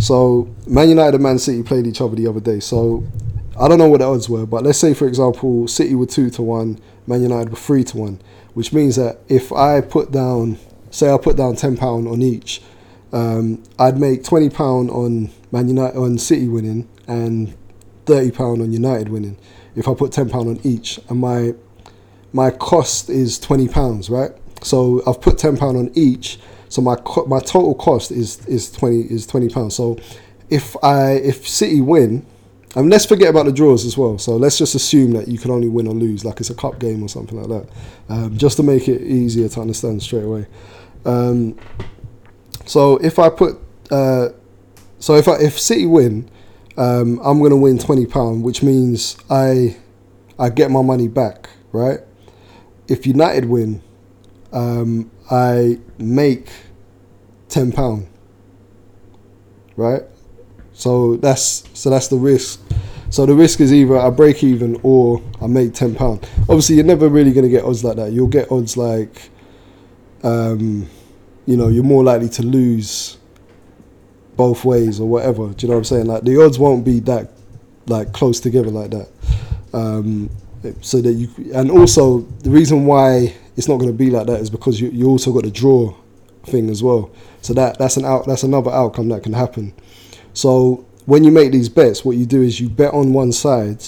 So 0.00 0.52
Man 0.66 0.88
United 0.88 1.14
and 1.14 1.22
Man 1.22 1.38
City 1.38 1.62
played 1.62 1.86
each 1.86 2.00
other 2.00 2.16
the 2.16 2.26
other 2.26 2.40
day. 2.40 2.58
So 2.58 3.04
I 3.60 3.66
don't 3.66 3.78
know 3.78 3.88
what 3.88 3.98
the 3.98 4.06
odds 4.06 4.28
were, 4.28 4.46
but 4.46 4.62
let's 4.62 4.78
say 4.78 4.94
for 4.94 5.08
example, 5.08 5.66
City 5.66 5.94
were 5.94 6.06
two 6.06 6.30
to 6.30 6.42
one, 6.42 6.78
Man 7.06 7.22
United 7.22 7.50
were 7.50 7.56
three 7.56 7.82
to 7.84 7.96
one, 7.96 8.20
which 8.54 8.72
means 8.72 8.96
that 8.96 9.18
if 9.28 9.52
I 9.52 9.80
put 9.80 10.12
down, 10.12 10.58
say 10.90 11.12
I 11.12 11.18
put 11.18 11.36
down 11.36 11.56
ten 11.56 11.76
pound 11.76 12.06
on 12.06 12.22
each, 12.22 12.62
um, 13.12 13.62
I'd 13.78 13.98
make 13.98 14.22
twenty 14.22 14.48
pound 14.48 14.90
on 14.90 15.30
Man 15.50 15.68
United 15.68 15.98
on 15.98 16.18
City 16.18 16.46
winning 16.46 16.88
and 17.08 17.56
thirty 18.06 18.30
pound 18.30 18.62
on 18.62 18.72
United 18.72 19.08
winning. 19.08 19.36
If 19.74 19.88
I 19.88 19.94
put 19.94 20.12
ten 20.12 20.28
pound 20.28 20.48
on 20.48 20.60
each, 20.62 21.00
and 21.08 21.18
my 21.18 21.54
my 22.32 22.50
cost 22.50 23.10
is 23.10 23.40
twenty 23.40 23.66
pounds, 23.66 24.08
right? 24.08 24.30
So 24.62 25.02
I've 25.04 25.20
put 25.20 25.36
ten 25.36 25.56
pound 25.56 25.76
on 25.76 25.90
each, 25.94 26.38
so 26.68 26.80
my 26.80 26.94
co- 26.94 27.26
my 27.26 27.40
total 27.40 27.74
cost 27.74 28.12
is 28.12 28.46
is 28.46 28.70
twenty 28.70 29.00
is 29.00 29.26
twenty 29.26 29.48
pounds. 29.48 29.74
So 29.74 29.98
if 30.48 30.76
I 30.84 31.12
if 31.12 31.48
City 31.48 31.80
win 31.80 32.24
and 32.76 32.90
let's 32.90 33.06
forget 33.06 33.30
about 33.30 33.46
the 33.46 33.52
draws 33.52 33.84
as 33.84 33.96
well. 33.96 34.18
So 34.18 34.36
let's 34.36 34.58
just 34.58 34.74
assume 34.74 35.12
that 35.12 35.28
you 35.28 35.38
can 35.38 35.50
only 35.50 35.68
win 35.68 35.86
or 35.86 35.94
lose, 35.94 36.24
like 36.24 36.40
it's 36.40 36.50
a 36.50 36.54
cup 36.54 36.78
game 36.78 37.02
or 37.02 37.08
something 37.08 37.40
like 37.40 37.48
that, 37.48 37.70
um, 38.08 38.36
just 38.36 38.56
to 38.58 38.62
make 38.62 38.88
it 38.88 39.02
easier 39.02 39.48
to 39.48 39.60
understand 39.60 40.02
straight 40.02 40.24
away. 40.24 40.46
Um, 41.04 41.56
so 42.66 42.96
if 42.98 43.18
I 43.18 43.30
put, 43.30 43.58
uh, 43.90 44.28
so 44.98 45.14
if 45.14 45.28
I, 45.28 45.36
if 45.40 45.58
City 45.58 45.86
win, 45.86 46.30
um, 46.76 47.20
I'm 47.24 47.42
gonna 47.42 47.56
win 47.56 47.78
twenty 47.78 48.06
pound, 48.06 48.44
which 48.44 48.62
means 48.62 49.16
I 49.30 49.76
I 50.38 50.50
get 50.50 50.70
my 50.70 50.82
money 50.82 51.08
back, 51.08 51.48
right? 51.72 52.00
If 52.86 53.06
United 53.06 53.46
win, 53.46 53.82
um, 54.52 55.10
I 55.30 55.78
make 55.98 56.48
ten 57.48 57.72
pound, 57.72 58.08
right? 59.76 60.02
So 60.78 61.16
that's 61.16 61.64
so 61.74 61.90
that's 61.90 62.06
the 62.06 62.16
risk. 62.16 62.60
So 63.10 63.26
the 63.26 63.34
risk 63.34 63.60
is 63.60 63.72
either 63.72 63.98
I 63.98 64.10
break 64.10 64.44
even 64.44 64.78
or 64.84 65.20
I 65.42 65.48
make 65.48 65.74
ten 65.74 65.92
pound. 65.92 66.28
Obviously, 66.42 66.76
you're 66.76 66.84
never 66.84 67.08
really 67.08 67.32
going 67.32 67.42
to 67.44 67.50
get 67.50 67.64
odds 67.64 67.82
like 67.82 67.96
that. 67.96 68.12
You'll 68.12 68.28
get 68.28 68.52
odds 68.52 68.76
like, 68.76 69.28
um, 70.22 70.88
you 71.46 71.56
know, 71.56 71.66
you're 71.66 71.82
more 71.82 72.04
likely 72.04 72.28
to 72.28 72.42
lose 72.44 73.18
both 74.36 74.64
ways 74.64 75.00
or 75.00 75.08
whatever. 75.08 75.48
Do 75.48 75.66
you 75.66 75.68
know 75.68 75.74
what 75.74 75.78
I'm 75.78 75.84
saying? 75.84 76.06
Like 76.06 76.22
the 76.22 76.40
odds 76.40 76.60
won't 76.60 76.84
be 76.84 77.00
that 77.00 77.32
like 77.86 78.12
close 78.12 78.38
together 78.38 78.70
like 78.70 78.92
that. 78.92 79.08
Um, 79.72 80.30
so 80.80 81.00
that 81.00 81.12
you 81.12 81.28
and 81.54 81.72
also 81.72 82.20
the 82.20 82.50
reason 82.50 82.86
why 82.86 83.34
it's 83.56 83.66
not 83.66 83.78
going 83.78 83.90
to 83.90 83.96
be 83.98 84.10
like 84.10 84.28
that 84.28 84.38
is 84.38 84.48
because 84.48 84.80
you 84.80 84.90
you 84.90 85.08
also 85.08 85.32
got 85.32 85.42
the 85.42 85.50
draw 85.50 85.92
thing 86.44 86.70
as 86.70 86.84
well. 86.84 87.10
So 87.42 87.52
that 87.54 87.78
that's 87.78 87.96
an 87.96 88.04
out 88.04 88.26
that's 88.26 88.44
another 88.44 88.70
outcome 88.70 89.08
that 89.08 89.24
can 89.24 89.32
happen. 89.32 89.74
So 90.38 90.86
when 91.06 91.24
you 91.24 91.32
make 91.32 91.50
these 91.50 91.68
bets, 91.68 92.04
what 92.04 92.16
you 92.16 92.24
do 92.24 92.42
is 92.42 92.60
you 92.60 92.68
bet 92.68 92.94
on 92.94 93.12
one 93.12 93.32
side. 93.32 93.82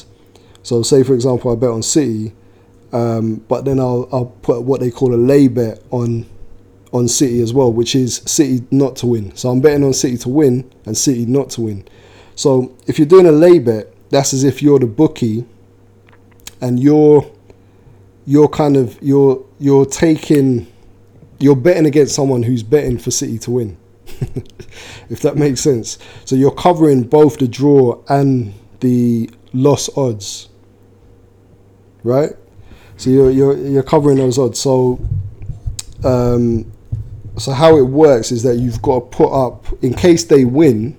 So 0.64 0.82
say 0.82 1.04
for 1.04 1.14
example, 1.14 1.52
I 1.52 1.54
bet 1.54 1.70
on 1.70 1.80
City, 1.80 2.32
um, 2.92 3.36
but 3.46 3.64
then 3.64 3.78
I'll 3.78 4.08
I'll 4.12 4.34
put 4.42 4.62
what 4.62 4.80
they 4.80 4.90
call 4.90 5.14
a 5.14 5.16
lay 5.16 5.46
bet 5.46 5.80
on 5.92 6.26
on 6.92 7.06
City 7.06 7.40
as 7.40 7.54
well, 7.54 7.72
which 7.72 7.94
is 7.94 8.16
City 8.26 8.66
not 8.72 8.96
to 8.96 9.06
win. 9.06 9.32
So 9.36 9.48
I'm 9.48 9.60
betting 9.60 9.84
on 9.84 9.92
City 9.92 10.16
to 10.16 10.28
win 10.28 10.68
and 10.86 10.98
City 10.98 11.24
not 11.24 11.50
to 11.50 11.60
win. 11.60 11.86
So 12.34 12.76
if 12.88 12.98
you're 12.98 13.06
doing 13.06 13.26
a 13.26 13.32
lay 13.32 13.60
bet, 13.60 13.94
that's 14.08 14.34
as 14.34 14.42
if 14.42 14.60
you're 14.60 14.80
the 14.80 14.86
bookie 14.86 15.46
and 16.60 16.80
you're 16.80 17.30
you're 18.26 18.48
kind 18.48 18.76
of 18.76 18.98
you're 19.00 19.46
you're 19.60 19.86
taking 19.86 20.66
you're 21.38 21.54
betting 21.54 21.86
against 21.86 22.16
someone 22.16 22.42
who's 22.42 22.64
betting 22.64 22.98
for 22.98 23.12
City 23.12 23.38
to 23.38 23.52
win. 23.52 23.76
if 25.10 25.20
that 25.20 25.36
makes 25.36 25.60
sense. 25.60 25.98
So 26.24 26.36
you're 26.36 26.54
covering 26.54 27.02
both 27.02 27.38
the 27.38 27.48
draw 27.48 28.02
and 28.08 28.54
the 28.80 29.30
loss 29.52 29.94
odds, 29.96 30.48
right? 32.02 32.30
So 32.96 33.10
you're 33.10 33.30
you're 33.30 33.56
you're 33.56 33.82
covering 33.82 34.18
those 34.18 34.38
odds. 34.38 34.60
So 34.60 35.00
um, 36.04 36.70
so 37.38 37.52
how 37.52 37.76
it 37.76 37.82
works 37.82 38.32
is 38.32 38.42
that 38.42 38.56
you've 38.56 38.80
got 38.82 38.94
to 38.94 39.16
put 39.16 39.32
up 39.32 39.66
in 39.82 39.94
case 39.94 40.24
they 40.24 40.44
win, 40.44 40.96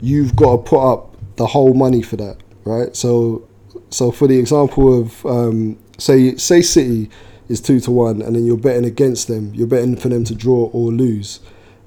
you've 0.00 0.34
got 0.36 0.56
to 0.56 0.62
put 0.62 0.92
up 0.92 1.16
the 1.36 1.46
whole 1.46 1.74
money 1.74 2.02
for 2.02 2.16
that, 2.16 2.38
right? 2.64 2.94
So 2.96 3.46
so 3.90 4.10
for 4.10 4.26
the 4.26 4.38
example 4.38 5.00
of 5.00 5.26
um, 5.26 5.78
say 5.98 6.36
say 6.36 6.62
City 6.62 7.10
is 7.48 7.60
two 7.60 7.80
to 7.80 7.90
one, 7.90 8.22
and 8.22 8.34
then 8.34 8.44
you're 8.44 8.56
betting 8.56 8.84
against 8.84 9.28
them. 9.28 9.54
You're 9.54 9.66
betting 9.66 9.96
for 9.96 10.08
them 10.08 10.24
to 10.24 10.34
draw 10.34 10.70
or 10.72 10.90
lose 10.90 11.40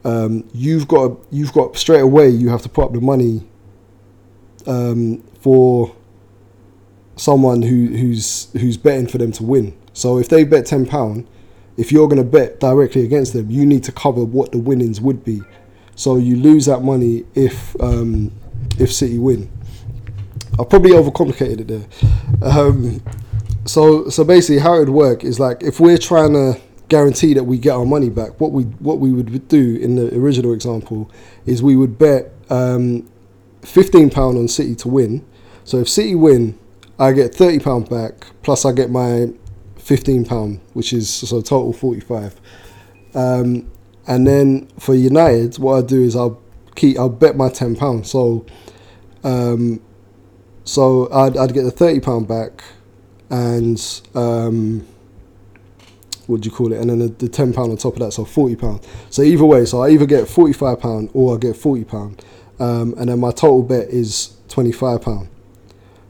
um, 0.03 0.47
you've 0.53 0.87
got 0.87 1.17
you've 1.31 1.53
got 1.53 1.75
straight 1.77 2.01
away 2.01 2.29
you 2.29 2.49
have 2.49 2.61
to 2.61 2.69
put 2.69 2.85
up 2.85 2.93
the 2.93 3.01
money 3.01 3.47
um, 4.67 5.21
for 5.41 5.95
someone 7.15 7.61
who 7.61 7.87
who's 7.87 8.51
who's 8.53 8.77
betting 8.77 9.07
for 9.07 9.17
them 9.17 9.31
to 9.33 9.43
win. 9.43 9.77
So 9.93 10.17
if 10.17 10.29
they 10.29 10.43
bet 10.43 10.65
ten 10.65 10.85
pound, 10.85 11.27
if 11.77 11.91
you're 11.91 12.07
going 12.07 12.23
to 12.23 12.29
bet 12.29 12.59
directly 12.59 13.03
against 13.03 13.33
them, 13.33 13.49
you 13.49 13.65
need 13.65 13.83
to 13.85 13.91
cover 13.91 14.23
what 14.23 14.51
the 14.51 14.59
winnings 14.59 15.01
would 15.01 15.23
be. 15.23 15.41
So 15.95 16.17
you 16.17 16.37
lose 16.37 16.65
that 16.65 16.81
money 16.81 17.25
if 17.35 17.75
um, 17.81 18.31
if 18.77 18.93
City 18.93 19.17
win. 19.17 19.51
I've 20.59 20.69
probably 20.69 20.91
overcomplicated 20.91 21.61
it 21.61 21.67
there. 21.67 21.87
Um, 22.41 23.01
so 23.65 24.09
so 24.09 24.23
basically, 24.23 24.59
how 24.59 24.75
it 24.75 24.79
would 24.79 24.89
work 24.89 25.23
is 25.23 25.39
like 25.39 25.61
if 25.61 25.79
we're 25.79 25.97
trying 25.97 26.33
to 26.33 26.59
guarantee 26.89 27.33
that 27.35 27.45
we 27.45 27.57
get 27.57 27.71
our 27.71 27.85
money 27.85 28.09
back. 28.09 28.41
What 28.41 28.51
we 28.51 28.63
what 28.63 28.99
we 28.99 29.13
would 29.13 29.47
do 29.47 29.77
in 29.77 29.95
the 29.95 30.13
original 30.15 30.53
example 30.53 31.09
is 31.45 31.63
we 31.63 31.75
would 31.75 31.97
bet 31.97 32.33
um, 32.49 33.09
fifteen 33.61 34.09
pound 34.09 34.37
on 34.37 34.47
City 34.47 34.75
to 34.75 34.87
win. 34.89 35.25
So 35.63 35.77
if 35.79 35.87
City 35.87 36.15
win, 36.15 36.57
I 36.97 37.13
get 37.13 37.33
thirty 37.33 37.59
pound 37.59 37.89
back 37.89 38.27
plus 38.41 38.65
I 38.65 38.71
get 38.71 38.89
my 38.89 39.31
fifteen 39.77 40.25
pound, 40.25 40.59
which 40.73 40.91
is 40.91 41.09
so 41.09 41.41
total 41.41 41.73
forty 41.73 42.01
five. 42.01 42.39
Um, 43.13 43.71
and 44.07 44.25
then 44.25 44.67
for 44.79 44.95
United, 44.95 45.57
what 45.59 45.83
I 45.83 45.87
do 45.87 46.01
is 46.03 46.15
I'll 46.15 46.41
keep 46.75 46.97
I'll 46.97 47.09
bet 47.09 47.37
my 47.37 47.49
ten 47.49 47.75
pound. 47.75 48.07
So 48.07 48.45
um, 49.23 49.81
so 50.63 51.11
I'd, 51.11 51.37
I'd 51.37 51.53
get 51.53 51.63
the 51.63 51.71
thirty 51.71 51.99
pound 51.99 52.27
back, 52.27 52.63
and 53.29 53.79
um, 54.15 54.87
what 56.29 56.41
do 56.41 56.49
you 56.49 56.55
call 56.55 56.71
it, 56.71 56.79
and 56.79 56.89
then 56.89 56.99
the, 56.99 57.07
the 57.07 57.27
ten 57.27 57.51
pound 57.51 57.71
on 57.71 57.77
top 57.77 57.93
of 57.93 57.99
that, 57.99 58.11
so 58.11 58.23
forty 58.23 58.55
pound. 58.55 58.85
So 59.09 59.23
either 59.23 59.43
way, 59.43 59.65
so 59.65 59.81
I 59.81 59.89
either 59.89 60.05
get 60.05 60.27
forty 60.27 60.53
five 60.53 60.79
pound 60.79 61.09
or 61.13 61.35
I 61.35 61.39
get 61.39 61.57
forty 61.57 61.83
pound, 61.83 62.23
um, 62.59 62.93
and 62.97 63.09
then 63.09 63.19
my 63.19 63.31
total 63.31 63.63
bet 63.63 63.89
is 63.89 64.37
twenty 64.47 64.71
five 64.71 65.01
pound. 65.01 65.27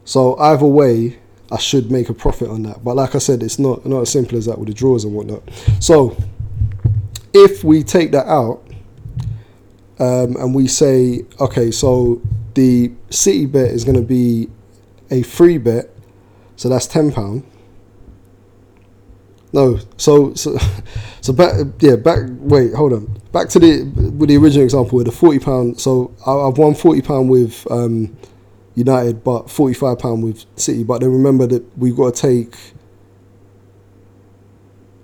So 0.04 0.36
either 0.38 0.66
way, 0.66 1.18
I 1.50 1.58
should 1.58 1.90
make 1.90 2.10
a 2.10 2.14
profit 2.14 2.48
on 2.48 2.62
that. 2.64 2.84
But 2.84 2.96
like 2.96 3.14
I 3.14 3.18
said, 3.18 3.42
it's 3.42 3.58
not 3.58 3.86
not 3.86 4.02
as 4.02 4.10
simple 4.10 4.36
as 4.36 4.44
that 4.46 4.58
with 4.58 4.68
the 4.68 4.74
draws 4.74 5.04
and 5.04 5.14
whatnot. 5.14 5.42
So 5.80 6.16
if 7.32 7.64
we 7.64 7.82
take 7.82 8.12
that 8.12 8.26
out 8.26 8.62
um, 9.98 10.36
and 10.36 10.54
we 10.54 10.66
say, 10.66 11.24
okay, 11.38 11.70
so 11.70 12.20
the 12.54 12.92
city 13.10 13.46
bet 13.46 13.70
is 13.70 13.84
going 13.84 13.96
to 13.96 14.02
be 14.02 14.48
a 15.10 15.22
free 15.22 15.56
bet, 15.58 15.88
so 16.56 16.68
that's 16.68 16.86
ten 16.86 17.10
pound. 17.10 17.44
No, 19.52 19.78
so 19.96 20.34
so 20.34 20.56
so 21.20 21.32
back 21.32 21.54
yeah 21.80 21.96
back 21.96 22.20
wait 22.28 22.72
hold 22.74 22.92
on 22.92 23.20
back 23.32 23.48
to 23.50 23.58
the 23.58 23.82
with 24.16 24.28
the 24.28 24.36
original 24.36 24.64
example 24.64 24.96
with 24.96 25.06
the 25.06 25.12
forty 25.12 25.38
pound. 25.38 25.80
So 25.80 26.14
I, 26.26 26.46
have 26.46 26.58
won 26.58 26.74
forty 26.74 27.02
pound 27.02 27.28
with 27.30 27.66
um, 27.70 28.16
United, 28.74 29.24
but 29.24 29.50
forty 29.50 29.74
five 29.74 29.98
pound 29.98 30.22
with 30.22 30.44
City. 30.56 30.84
But 30.84 31.00
then 31.00 31.12
remember 31.12 31.46
that 31.48 31.78
we've 31.78 31.96
got 31.96 32.14
to 32.14 32.20
take 32.20 32.54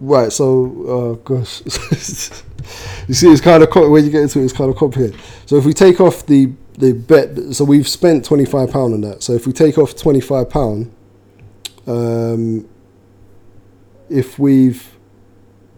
right. 0.01 0.33
So 0.33 1.19
uh, 1.23 1.25
gosh, 1.25 1.63
you 3.09 3.15
see, 3.15 3.31
it's 3.31 3.41
kind 3.41 3.63
of 3.63 3.75
when 3.75 4.05
you 4.05 4.11
get 4.11 4.23
into 4.23 4.41
it, 4.41 4.45
it's 4.45 4.53
kind 4.53 4.71
of 4.71 4.77
complicated. 4.77 5.21
So 5.47 5.57
if 5.57 5.65
we 5.65 5.73
take 5.73 6.01
off 6.01 6.25
the 6.27 6.53
the 6.79 6.93
bet. 6.93 7.55
So 7.55 7.65
we've 7.65 7.89
spent 7.89 8.25
twenty 8.25 8.45
five 8.45 8.71
pound 8.71 8.95
on 8.95 9.01
that. 9.03 9.23
So 9.23 9.33
if 9.33 9.47
we 9.47 9.53
take 9.53 9.79
off 9.79 9.97
twenty 9.97 10.21
five 10.21 10.51
pound, 10.51 10.93
um, 11.87 12.69
if 14.09 14.39
we've 14.39 14.97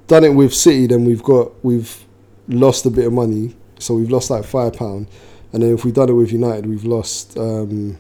done 0.07 0.25
it 0.25 0.35
with 0.35 0.55
City, 0.55 0.87
then 0.87 1.05
we've 1.05 1.23
got 1.23 1.53
we've 1.65 2.05
lost 2.49 2.87
a 2.87 2.91
bit 2.91 3.07
of 3.07 3.13
money. 3.13 3.55
So 3.79 3.95
we've 3.95 4.11
lost 4.11 4.31
like 4.31 4.45
five 4.45 4.75
pound, 4.75 5.07
and 5.53 5.63
then 5.63 5.75
if 5.75 5.85
we've 5.85 5.95
done 5.95 6.09
it 6.09 6.13
with 6.13 6.33
United, 6.33 6.67
we've 6.67 6.85
lost 6.85 7.37
um, 7.39 7.97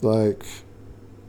like 0.00 0.44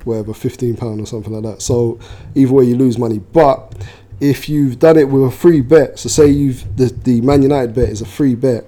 whatever 0.04 0.34
fifteen 0.34 0.76
pound 0.76 1.00
or 1.00 1.06
something 1.06 1.34
like 1.34 1.44
that. 1.44 1.62
So 1.62 2.00
either 2.34 2.52
way, 2.52 2.66
you 2.66 2.76
lose 2.76 2.98
money. 2.98 3.20
But 3.20 3.74
if 4.20 4.50
you've 4.50 4.80
done 4.80 4.98
it 4.98 5.10
with 5.10 5.24
a 5.24 5.32
free 5.32 5.62
bet, 5.62 6.00
so 6.00 6.10
say 6.10 6.28
you've 6.28 6.78
the 6.78 6.86
the 6.86 7.22
Man 7.22 7.44
United 7.44 7.76
bet 7.76 7.90
is 7.90 8.02
a 8.02 8.06
free 8.06 8.36
bet, 8.36 8.66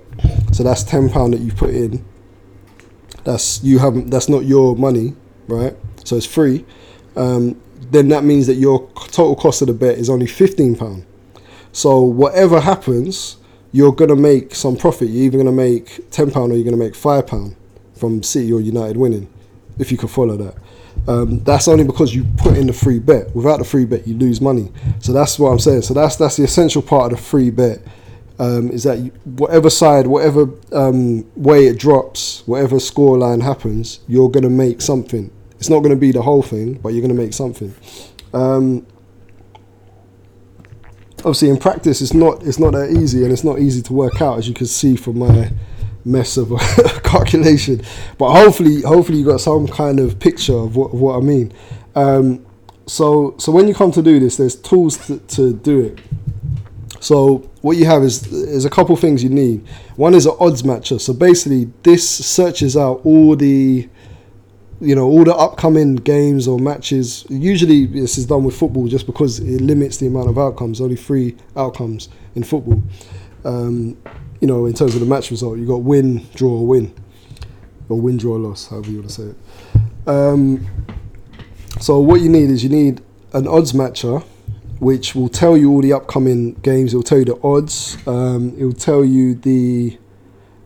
so 0.51 0.63
that's 0.63 0.83
ten 0.83 1.09
pound 1.09 1.33
that 1.33 1.41
you 1.41 1.51
put 1.51 1.71
in. 1.71 2.05
That's 3.23 3.63
you 3.63 3.79
haven't. 3.79 4.09
That's 4.09 4.29
not 4.29 4.45
your 4.45 4.75
money, 4.75 5.15
right? 5.47 5.75
So 6.03 6.17
it's 6.17 6.25
free. 6.25 6.65
Um, 7.15 7.61
then 7.91 8.09
that 8.09 8.23
means 8.23 8.47
that 8.47 8.55
your 8.55 8.89
total 8.95 9.35
cost 9.35 9.61
of 9.61 9.67
the 9.67 9.73
bet 9.73 9.97
is 9.97 10.09
only 10.09 10.27
fifteen 10.27 10.75
pound. 10.75 11.05
So 11.71 12.01
whatever 12.01 12.59
happens, 12.59 13.37
you're 13.71 13.91
gonna 13.91 14.15
make 14.15 14.55
some 14.55 14.75
profit. 14.75 15.09
You're 15.09 15.25
either 15.25 15.37
gonna 15.37 15.51
make 15.51 16.09
ten 16.11 16.31
pound 16.31 16.51
or 16.51 16.55
you're 16.55 16.65
gonna 16.65 16.77
make 16.77 16.95
five 16.95 17.27
pound 17.27 17.55
from 17.95 18.21
City 18.23 18.51
or 18.51 18.61
United 18.61 18.97
winning, 18.97 19.27
if 19.79 19.91
you 19.91 19.97
can 19.97 20.07
follow 20.07 20.37
that. 20.37 20.55
Um, 21.07 21.39
that's 21.43 21.67
only 21.67 21.83
because 21.83 22.13
you 22.13 22.25
put 22.37 22.55
in 22.55 22.67
the 22.67 22.73
free 22.73 22.99
bet. 22.99 23.35
Without 23.35 23.57
the 23.57 23.65
free 23.65 23.85
bet, 23.85 24.07
you 24.07 24.15
lose 24.15 24.39
money. 24.39 24.71
So 24.99 25.11
that's 25.11 25.39
what 25.39 25.49
I'm 25.49 25.59
saying. 25.59 25.81
So 25.81 25.93
that's 25.93 26.15
that's 26.15 26.37
the 26.37 26.43
essential 26.43 26.81
part 26.81 27.11
of 27.11 27.17
the 27.17 27.23
free 27.23 27.49
bet. 27.49 27.79
Um, 28.39 28.71
is 28.71 28.83
that 28.83 28.99
you, 28.99 29.11
whatever 29.23 29.69
side, 29.69 30.07
whatever 30.07 30.49
um, 30.71 31.23
way 31.35 31.67
it 31.67 31.77
drops, 31.77 32.43
whatever 32.47 32.77
scoreline 32.77 33.41
happens, 33.41 33.99
you're 34.07 34.29
gonna 34.29 34.49
make 34.49 34.81
something. 34.81 35.31
It's 35.63 35.69
not 35.69 35.79
gonna 35.79 35.95
be 35.95 36.11
the 36.11 36.21
whole 36.21 36.41
thing, 36.41 36.73
but 36.73 36.89
you're 36.89 37.01
gonna 37.01 37.13
make 37.13 37.33
something. 37.33 37.73
Um, 38.33 38.85
obviously, 41.19 41.47
in 41.47 41.55
practice, 41.55 42.01
it's 42.01 42.13
not 42.13 42.43
it's 42.43 42.59
not 42.59 42.73
that 42.73 42.89
easy, 42.89 43.23
and 43.23 43.31
it's 43.31 43.45
not 43.45 43.59
easy 43.59 43.81
to 43.83 43.93
work 43.93 44.21
out, 44.21 44.37
as 44.39 44.45
you 44.45 44.53
can 44.53 44.65
see 44.65 44.97
from 44.97 45.19
my 45.19 45.53
mess 46.03 46.35
of 46.35 46.51
a 46.51 46.57
calculation. 47.05 47.81
But 48.17 48.33
hopefully, 48.33 48.81
hopefully 48.81 49.19
you 49.19 49.25
got 49.25 49.39
some 49.39 49.65
kind 49.65 50.01
of 50.01 50.19
picture 50.19 50.57
of 50.57 50.75
what, 50.75 50.93
of 50.93 50.99
what 50.99 51.15
I 51.15 51.21
mean. 51.21 51.53
Um, 51.95 52.45
so, 52.85 53.33
so 53.37 53.49
when 53.49 53.69
you 53.69 53.73
come 53.73 53.93
to 53.93 54.01
do 54.01 54.19
this, 54.19 54.35
there's 54.35 54.57
tools 54.57 54.97
to, 55.07 55.19
to 55.19 55.53
do 55.53 55.79
it. 55.79 55.99
So 56.99 57.49
what 57.61 57.77
you 57.77 57.85
have 57.85 58.03
is 58.03 58.27
is 58.33 58.65
a 58.65 58.69
couple 58.69 58.97
things 58.97 59.23
you 59.23 59.29
need. 59.29 59.65
One 59.95 60.13
is 60.13 60.25
an 60.25 60.35
odds 60.41 60.63
matcher. 60.63 60.99
So 60.99 61.13
basically, 61.13 61.71
this 61.83 62.05
searches 62.05 62.75
out 62.75 62.99
all 63.05 63.37
the 63.37 63.87
you 64.83 64.95
know 64.95 65.05
all 65.05 65.23
the 65.23 65.33
upcoming 65.33 65.95
games 65.95 66.47
or 66.47 66.59
matches. 66.59 67.25
Usually, 67.29 67.85
this 67.85 68.17
is 68.17 68.25
done 68.25 68.43
with 68.43 68.55
football 68.55 68.87
just 68.87 69.05
because 69.05 69.39
it 69.39 69.61
limits 69.61 69.97
the 69.97 70.07
amount 70.07 70.29
of 70.29 70.37
outcomes. 70.37 70.81
Only 70.81 70.97
three 70.97 71.35
outcomes 71.55 72.09
in 72.35 72.43
football. 72.43 72.81
Um, 73.45 73.97
you 74.41 74.47
know, 74.47 74.65
in 74.65 74.73
terms 74.73 74.93
of 74.93 74.99
the 74.99 75.05
match 75.05 75.31
result, 75.31 75.57
you 75.57 75.65
got 75.65 75.83
win, 75.83 76.27
draw, 76.35 76.59
win, 76.59 76.93
or 77.87 77.99
win, 77.99 78.17
draw, 78.17 78.35
loss, 78.35 78.67
however 78.67 78.89
you 78.89 78.97
want 78.97 79.09
to 79.09 79.15
say 79.15 79.23
it. 79.23 80.07
Um, 80.07 80.67
so 81.79 81.99
what 81.99 82.21
you 82.21 82.29
need 82.29 82.49
is 82.49 82.63
you 82.63 82.69
need 82.69 83.01
an 83.31 83.47
odds 83.47 83.71
matcher, 83.71 84.21
which 84.79 85.15
will 85.15 85.29
tell 85.29 85.55
you 85.55 85.71
all 85.71 85.81
the 85.81 85.93
upcoming 85.93 86.55
games. 86.55 86.93
It 86.93 86.97
will 86.97 87.03
tell 87.03 87.19
you 87.19 87.25
the 87.25 87.39
odds. 87.41 87.97
Um, 88.05 88.53
it 88.57 88.65
will 88.65 88.73
tell 88.73 89.05
you 89.05 89.35
the 89.35 89.97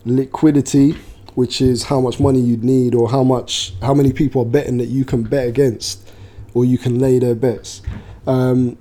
liquidity, 0.06 0.96
which 1.38 1.62
is 1.62 1.84
how 1.84 2.02
much 2.02 2.20
money 2.20 2.40
you'd 2.40 2.64
need, 2.64 2.96
or 2.96 3.12
how 3.12 3.24
much, 3.24 3.76
how 3.84 3.94
many 3.94 4.12
people 4.12 4.42
are 4.42 4.46
betting 4.46 4.78
that 4.78 4.88
you 4.88 5.06
can 5.06 5.22
bet 5.22 5.48
against, 5.48 6.12
or 6.56 6.66
you 6.66 6.80
can 6.80 6.98
lay 6.98 7.20
their 7.20 7.36
bets. 7.36 7.84
Um, 8.26 8.76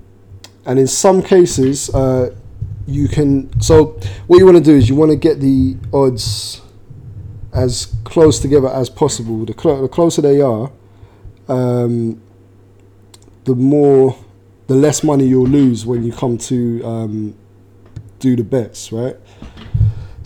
and 0.64 0.78
in 0.78 0.86
some 0.86 1.22
cases, 1.22 1.94
uh, 1.94 2.34
you 2.86 3.08
can. 3.08 3.60
So 3.60 4.00
what 4.26 4.38
you 4.38 4.46
want 4.46 4.56
to 4.56 4.64
do 4.64 4.74
is 4.74 4.88
you 4.88 4.94
want 4.94 5.10
to 5.10 5.18
get 5.18 5.38
the 5.38 5.76
odds 5.92 6.62
as 7.52 7.94
close 8.04 8.40
together 8.40 8.68
as 8.68 8.88
possible. 8.88 9.44
The, 9.44 9.52
cl- 9.52 9.82
the 9.82 9.88
closer 9.88 10.22
they 10.22 10.40
are, 10.40 10.72
um, 11.48 12.22
the 13.44 13.54
more, 13.54 14.16
the 14.66 14.76
less 14.76 15.02
money 15.04 15.26
you'll 15.26 15.46
lose 15.46 15.84
when 15.84 16.04
you 16.04 16.10
come 16.10 16.38
to 16.38 16.82
um, 16.86 17.34
do 18.18 18.34
the 18.34 18.44
bets, 18.44 18.92
right? 18.92 19.16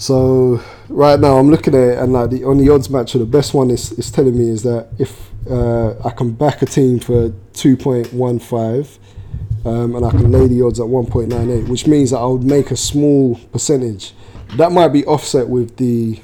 So 0.01 0.63
right 0.89 1.21
now 1.21 1.37
I'm 1.37 1.51
looking 1.51 1.75
at 1.75 1.81
it 1.81 1.99
and 1.99 2.15
like 2.15 2.31
the 2.31 2.45
on 2.45 2.57
the 2.57 2.71
odds 2.71 2.89
matcher, 2.89 3.19
the 3.19 3.27
best 3.27 3.53
one 3.53 3.71
is, 3.71 3.93
is 3.93 4.11
telling 4.11 4.37
me 4.37 4.49
is 4.49 4.63
that 4.63 4.89
if 4.99 5.31
uh, 5.47 5.91
I 6.03 6.09
can 6.09 6.33
back 6.33 6.63
a 6.63 6.67
team 6.67 7.01
for 7.01 7.35
two 7.53 7.77
point 7.77 8.11
one 8.15 8.39
five, 8.39 8.99
um, 9.67 9.95
and 9.95 10.07
I 10.07 10.11
can 10.11 10.33
lay 10.33 10.47
the 10.47 10.63
odds 10.63 10.81
at 10.81 10.87
1.98, 10.87 11.69
which 11.69 11.87
means 11.87 12.13
that 12.13 12.17
I 12.17 12.25
would 12.25 12.45
make 12.45 12.71
a 12.71 12.77
small 12.77 13.35
percentage. 13.53 14.15
That 14.57 14.73
might 14.73 14.89
be 14.89 15.05
offset 15.05 15.47
with 15.47 15.77
the 15.77 16.19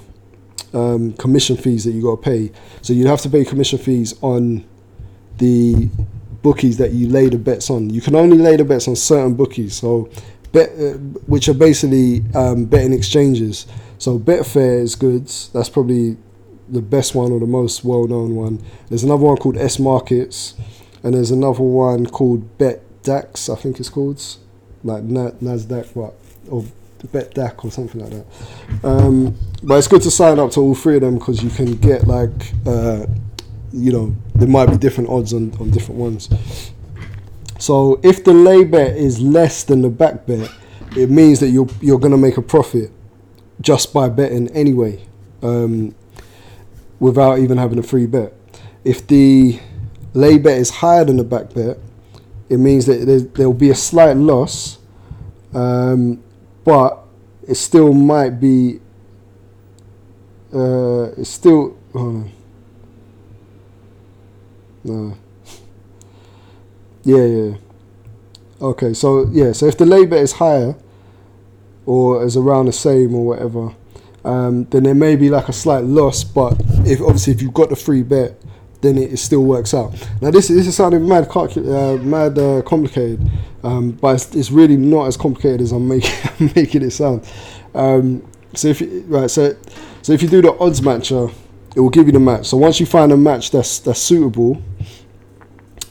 um, 0.72 1.12
commission 1.12 1.58
fees 1.58 1.84
that 1.84 1.90
you 1.90 2.00
got 2.00 2.16
to 2.16 2.22
pay. 2.22 2.52
So 2.80 2.94
you'd 2.94 3.08
have 3.08 3.20
to 3.20 3.28
pay 3.28 3.44
commission 3.44 3.78
fees 3.78 4.14
on 4.22 4.64
the 5.36 5.90
bookies 6.42 6.78
that 6.78 6.92
you 6.92 7.08
lay 7.08 7.28
the 7.28 7.36
bets 7.36 7.68
on. 7.68 7.90
You 7.90 8.00
can 8.00 8.14
only 8.14 8.38
lay 8.38 8.56
the 8.56 8.64
bets 8.64 8.88
on 8.88 8.96
certain 8.96 9.34
bookies, 9.34 9.74
so 9.74 10.08
bet, 10.56 10.70
uh, 10.70 10.98
which 11.32 11.48
are 11.48 11.58
basically 11.68 12.24
um, 12.34 12.64
betting 12.64 12.92
exchanges. 12.92 13.66
So 13.98 14.18
Betfair 14.18 14.80
is 14.86 14.94
good. 14.94 15.26
That's 15.52 15.70
probably 15.76 16.16
the 16.68 16.82
best 16.82 17.14
one 17.14 17.30
or 17.32 17.40
the 17.40 17.52
most 17.60 17.84
well-known 17.84 18.34
one. 18.34 18.54
There's 18.88 19.04
another 19.04 19.24
one 19.24 19.36
called 19.36 19.56
Smarkets, 19.56 20.54
and 21.02 21.14
there's 21.14 21.30
another 21.30 21.62
one 21.62 22.06
called 22.06 22.58
Bet 22.58 22.80
DAX, 23.02 23.48
I 23.48 23.56
think 23.56 23.78
it's 23.80 23.88
called, 23.88 24.20
like 24.82 25.02
Na- 25.04 25.36
Nasdaq, 25.42 25.94
what 25.94 26.14
or 26.50 26.64
Betdaq 27.12 27.64
or 27.64 27.70
something 27.70 28.00
like 28.00 28.10
that. 28.10 28.26
Um, 28.84 29.36
but 29.62 29.78
it's 29.78 29.88
good 29.88 30.02
to 30.02 30.10
sign 30.10 30.38
up 30.38 30.50
to 30.52 30.60
all 30.60 30.74
three 30.74 30.96
of 30.96 31.02
them 31.02 31.18
because 31.18 31.42
you 31.42 31.50
can 31.50 31.76
get 31.76 32.06
like, 32.06 32.52
uh, 32.66 33.06
you 33.72 33.92
know, 33.92 34.16
there 34.34 34.48
might 34.48 34.66
be 34.66 34.76
different 34.76 35.10
odds 35.10 35.32
on, 35.32 35.52
on 35.60 35.70
different 35.70 36.00
ones. 36.00 36.28
So 37.58 38.00
if 38.02 38.24
the 38.24 38.32
lay 38.34 38.64
bet 38.64 38.96
is 38.96 39.20
less 39.20 39.64
than 39.64 39.82
the 39.82 39.88
back 39.88 40.26
bet, 40.26 40.50
it 40.96 41.10
means 41.10 41.40
that 41.40 41.48
you're 41.48 41.68
you're 41.80 41.98
gonna 41.98 42.18
make 42.18 42.36
a 42.36 42.42
profit 42.42 42.90
just 43.60 43.92
by 43.92 44.08
betting 44.08 44.48
anyway, 44.48 45.02
um, 45.42 45.94
without 47.00 47.38
even 47.38 47.58
having 47.58 47.78
a 47.78 47.82
free 47.82 48.06
bet. 48.06 48.32
If 48.84 49.06
the 49.06 49.58
lay 50.12 50.38
bet 50.38 50.58
is 50.58 50.70
higher 50.70 51.04
than 51.04 51.16
the 51.16 51.24
back 51.24 51.54
bet, 51.54 51.78
it 52.48 52.58
means 52.58 52.86
that 52.86 53.30
there 53.34 53.46
will 53.48 53.54
be 53.54 53.70
a 53.70 53.74
slight 53.74 54.16
loss, 54.16 54.78
um, 55.54 56.22
but 56.64 57.04
it 57.48 57.54
still 57.56 57.92
might 57.92 58.40
be. 58.40 58.80
Uh, 60.54 61.10
it's 61.16 61.30
still. 61.30 61.76
No. 64.84 65.16
Yeah, 67.06 67.24
yeah. 67.24 67.54
Okay, 68.60 68.92
so 68.92 69.28
yeah, 69.30 69.52
so 69.52 69.66
if 69.66 69.78
the 69.78 69.86
lay 69.86 70.06
bet 70.06 70.18
is 70.18 70.32
higher, 70.32 70.74
or 71.86 72.24
is 72.24 72.36
around 72.36 72.66
the 72.66 72.72
same 72.72 73.14
or 73.14 73.24
whatever, 73.24 73.72
um, 74.24 74.64
then 74.64 74.82
there 74.82 74.94
may 74.94 75.14
be 75.14 75.30
like 75.30 75.48
a 75.48 75.52
slight 75.52 75.84
loss. 75.84 76.24
But 76.24 76.60
if 76.84 77.00
obviously 77.00 77.32
if 77.32 77.42
you've 77.42 77.54
got 77.54 77.68
the 77.68 77.76
free 77.76 78.02
bet, 78.02 78.34
then 78.80 78.98
it, 78.98 79.12
it 79.12 79.18
still 79.18 79.44
works 79.44 79.72
out. 79.72 79.92
Now 80.20 80.32
this 80.32 80.48
this 80.48 80.66
is 80.66 80.74
sounding 80.74 81.06
mad 81.06 81.28
uh, 81.30 81.96
mad 82.02 82.38
uh, 82.40 82.62
complicated, 82.62 83.30
um, 83.62 83.92
but 83.92 84.16
it's, 84.16 84.34
it's, 84.34 84.50
really 84.50 84.76
not 84.76 85.06
as 85.06 85.16
complicated 85.16 85.60
as 85.60 85.70
I'm 85.70 85.86
making 85.96 86.50
making 86.56 86.82
it 86.82 86.90
sound. 86.90 87.24
Um, 87.72 88.28
so 88.52 88.66
if 88.66 88.80
you, 88.80 89.04
right, 89.06 89.30
so 89.30 89.54
so 90.02 90.12
if 90.12 90.22
you 90.22 90.28
do 90.28 90.42
the 90.42 90.58
odds 90.58 90.80
matcher, 90.80 91.32
it 91.76 91.78
will 91.78 91.90
give 91.90 92.06
you 92.06 92.12
the 92.12 92.18
match. 92.18 92.46
So 92.46 92.56
once 92.56 92.80
you 92.80 92.86
find 92.86 93.12
a 93.12 93.16
match 93.16 93.52
that's 93.52 93.78
that's 93.78 94.00
suitable, 94.00 94.60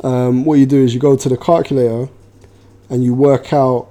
um, 0.03 0.45
what 0.45 0.59
you 0.59 0.65
do 0.65 0.83
is 0.83 0.93
you 0.93 0.99
go 0.99 1.15
to 1.15 1.29
the 1.29 1.37
calculator, 1.37 2.09
and 2.89 3.03
you 3.03 3.13
work 3.13 3.53
out. 3.53 3.89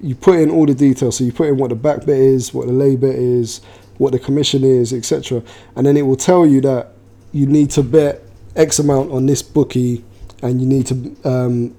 You 0.00 0.14
put 0.14 0.38
in 0.38 0.50
all 0.50 0.66
the 0.66 0.74
details. 0.74 1.16
So 1.16 1.24
you 1.24 1.32
put 1.32 1.48
in 1.48 1.56
what 1.56 1.70
the 1.70 1.76
back 1.76 2.00
bet 2.00 2.16
is, 2.16 2.52
what 2.52 2.66
the 2.66 2.72
lay 2.72 2.96
bet 2.96 3.14
is, 3.14 3.60
what 3.98 4.12
the 4.12 4.18
commission 4.18 4.62
is, 4.62 4.92
etc. 4.92 5.42
And 5.74 5.86
then 5.86 5.96
it 5.96 6.02
will 6.02 6.16
tell 6.16 6.46
you 6.46 6.60
that 6.62 6.92
you 7.32 7.46
need 7.46 7.70
to 7.70 7.82
bet 7.82 8.22
X 8.56 8.78
amount 8.78 9.10
on 9.10 9.26
this 9.26 9.42
bookie, 9.42 10.04
and 10.42 10.60
you 10.60 10.66
need 10.66 10.86
to 10.86 11.16
um, 11.24 11.74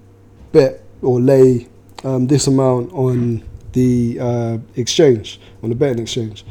bet 0.52 0.82
or 1.02 1.20
lay 1.20 1.68
um, 2.04 2.28
this 2.28 2.48
amount 2.48 2.92
on 2.94 3.44
the 3.74 4.18
uh, 4.20 4.58
exchange, 4.76 5.40
on 5.64 5.70
the 5.70 5.76
betting 5.76 6.02
exchange. 6.02 6.44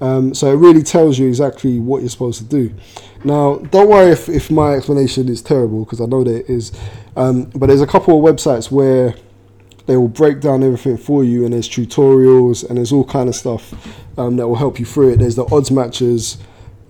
Um, 0.00 0.32
so 0.34 0.52
it 0.52 0.56
really 0.56 0.82
tells 0.82 1.18
you 1.18 1.26
exactly 1.26 1.78
what 1.78 2.00
you're 2.00 2.10
supposed 2.10 2.38
to 2.38 2.44
do. 2.44 2.72
Now, 3.24 3.56
don't 3.56 3.88
worry 3.88 4.12
if, 4.12 4.28
if 4.28 4.50
my 4.50 4.74
explanation 4.74 5.28
is 5.28 5.42
terrible 5.42 5.84
because 5.84 6.00
I 6.00 6.06
know 6.06 6.24
that 6.24 6.34
it 6.34 6.50
is. 6.50 6.72
Um, 7.16 7.44
but 7.54 7.66
there's 7.66 7.80
a 7.80 7.86
couple 7.86 8.16
of 8.16 8.34
websites 8.34 8.70
where 8.70 9.14
they 9.86 9.96
will 9.96 10.08
break 10.08 10.40
down 10.40 10.62
everything 10.62 10.96
for 10.96 11.24
you, 11.24 11.44
and 11.44 11.52
there's 11.52 11.68
tutorials 11.68 12.68
and 12.68 12.76
there's 12.76 12.92
all 12.92 13.04
kind 13.04 13.28
of 13.28 13.34
stuff 13.34 13.74
um, 14.18 14.36
that 14.36 14.46
will 14.46 14.56
help 14.56 14.78
you 14.78 14.84
through 14.84 15.14
it. 15.14 15.18
There's 15.18 15.34
the 15.34 15.46
odds 15.46 15.70
matches, 15.70 16.38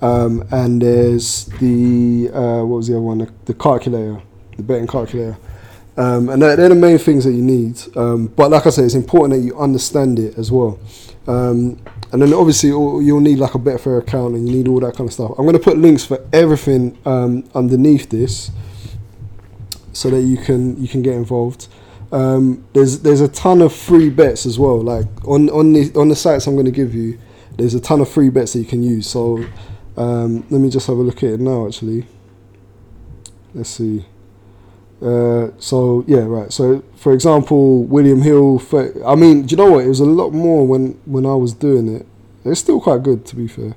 um, 0.00 0.46
and 0.50 0.82
there's 0.82 1.46
the 1.60 2.30
uh, 2.32 2.64
what 2.64 2.76
was 2.76 2.88
the 2.88 2.94
other 2.94 3.02
one? 3.02 3.18
The, 3.18 3.32
the 3.46 3.54
calculator, 3.54 4.20
the 4.56 4.62
betting 4.62 4.86
calculator. 4.86 5.38
Um, 5.96 6.28
and 6.28 6.40
they're, 6.40 6.56
the 6.56 6.74
main 6.76 6.98
things 6.98 7.24
that 7.24 7.32
you 7.32 7.42
need. 7.42 7.80
Um, 7.96 8.28
but 8.28 8.50
like 8.50 8.66
I 8.66 8.70
said, 8.70 8.84
it's 8.84 8.94
important 8.94 9.40
that 9.40 9.44
you 9.44 9.58
understand 9.58 10.20
it 10.20 10.38
as 10.38 10.52
well. 10.52 10.78
Um, 11.28 11.78
and 12.10 12.22
then 12.22 12.32
obviously 12.32 12.70
you'll 12.70 13.20
need 13.20 13.38
like 13.38 13.54
a 13.54 13.58
Betfair 13.58 13.98
account 13.98 14.34
and 14.34 14.48
you 14.48 14.56
need 14.56 14.66
all 14.66 14.80
that 14.80 14.96
kind 14.96 15.08
of 15.08 15.12
stuff. 15.12 15.32
I'm 15.38 15.44
going 15.44 15.52
to 15.52 15.62
put 15.62 15.76
links 15.76 16.04
for 16.04 16.26
everything 16.32 16.96
um, 17.04 17.44
underneath 17.54 18.08
this 18.08 18.50
so 19.92 20.08
that 20.10 20.22
you 20.22 20.38
can 20.38 20.80
you 20.80 20.88
can 20.88 21.02
get 21.02 21.14
involved. 21.14 21.68
Um, 22.10 22.64
there's 22.72 23.00
there's 23.00 23.20
a 23.20 23.28
ton 23.28 23.60
of 23.60 23.74
free 23.74 24.08
bets 24.08 24.46
as 24.46 24.58
well. 24.58 24.80
Like 24.80 25.06
on 25.26 25.50
on 25.50 25.74
the 25.74 25.92
on 25.94 26.08
the 26.08 26.16
sites 26.16 26.46
I'm 26.46 26.54
going 26.54 26.64
to 26.64 26.72
give 26.72 26.94
you, 26.94 27.18
there's 27.58 27.74
a 27.74 27.80
ton 27.80 28.00
of 28.00 28.08
free 28.08 28.30
bets 28.30 28.54
that 28.54 28.60
you 28.60 28.64
can 28.64 28.82
use. 28.82 29.06
So 29.06 29.44
um, 29.98 30.46
let 30.48 30.60
me 30.62 30.70
just 30.70 30.86
have 30.86 30.96
a 30.96 31.02
look 31.02 31.18
at 31.18 31.30
it 31.30 31.40
now. 31.40 31.66
Actually, 31.66 32.06
let's 33.52 33.68
see. 33.68 34.06
Uh, 35.00 35.50
so 35.58 36.04
yeah, 36.08 36.24
right. 36.24 36.52
So 36.52 36.82
for 36.96 37.12
example, 37.12 37.84
William 37.84 38.22
Hill. 38.22 38.60
I 39.06 39.14
mean, 39.14 39.46
do 39.46 39.52
you 39.52 39.56
know 39.56 39.72
what? 39.72 39.84
It 39.84 39.88
was 39.88 40.00
a 40.00 40.04
lot 40.04 40.30
more 40.30 40.66
when 40.66 41.00
when 41.04 41.24
I 41.24 41.34
was 41.34 41.54
doing 41.54 41.94
it. 41.94 42.06
It's 42.44 42.60
still 42.60 42.80
quite 42.80 43.02
good, 43.02 43.24
to 43.26 43.36
be 43.36 43.46
fair. 43.46 43.74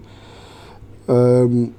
Um, 1.08 1.76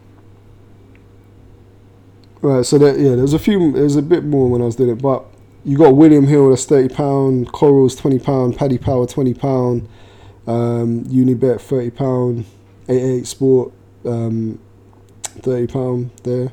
right. 2.40 2.64
So 2.64 2.78
that 2.78 2.98
yeah, 2.98 3.16
there's 3.16 3.32
a 3.32 3.38
few. 3.38 3.72
There's 3.72 3.96
a 3.96 4.02
bit 4.02 4.24
more 4.24 4.48
when 4.48 4.62
I 4.62 4.66
was 4.66 4.76
doing 4.76 4.90
it, 4.90 5.02
but 5.02 5.24
you 5.64 5.76
got 5.76 5.96
William 5.96 6.26
Hill. 6.28 6.50
That's 6.50 6.64
thirty 6.64 6.94
pound. 6.94 7.50
Corals 7.50 7.96
twenty 7.96 8.20
pound. 8.20 8.56
Paddy 8.56 8.78
Power 8.78 9.06
twenty 9.06 9.34
pound. 9.34 9.88
Um, 10.46 11.04
Unibet 11.04 11.60
thirty 11.60 11.90
pound. 11.90 12.44
Eight 12.88 13.02
eight 13.02 13.26
Sport 13.26 13.72
um, 14.04 14.60
thirty 15.24 15.66
pound 15.66 16.10
there. 16.22 16.52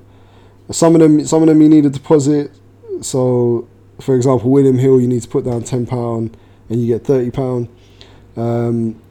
Some 0.72 0.96
of 0.96 1.02
them, 1.02 1.26
some 1.26 1.42
of 1.42 1.48
them 1.48 1.62
you 1.62 1.70
need 1.70 1.86
a 1.86 1.90
deposit 1.90 2.52
so, 3.02 3.68
for 4.00 4.16
example, 4.16 4.50
William 4.50 4.78
Hill, 4.78 5.00
you 5.00 5.08
need 5.08 5.22
to 5.22 5.28
put 5.28 5.46
down 5.46 5.64
ten 5.64 5.86
pound, 5.86 6.38
and 6.70 6.82
you 6.82 6.88
get 6.88 7.06
thirty 7.06 7.32
pound. 7.32 7.68
Um, 8.36 9.02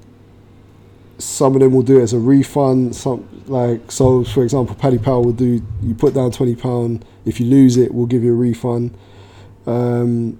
some 1.18 1.54
of 1.54 1.60
them 1.60 1.72
will 1.72 1.82
do 1.82 1.98
it 1.98 2.02
as 2.02 2.12
a 2.12 2.18
refund. 2.18 2.94
Some 2.94 3.28
like 3.46 3.90
so, 3.90 4.24
for 4.24 4.42
example, 4.42 4.74
Paddy 4.74 4.98
Power 4.98 5.20
will 5.20 5.32
do. 5.32 5.62
You 5.82 5.94
put 5.94 6.14
down 6.14 6.30
twenty 6.30 6.54
pound. 6.54 7.04
If 7.24 7.40
you 7.40 7.46
lose 7.46 7.76
it, 7.76 7.92
we'll 7.92 8.06
give 8.06 8.22
you 8.22 8.32
a 8.32 8.36
refund. 8.36 8.96
Um, 9.66 10.38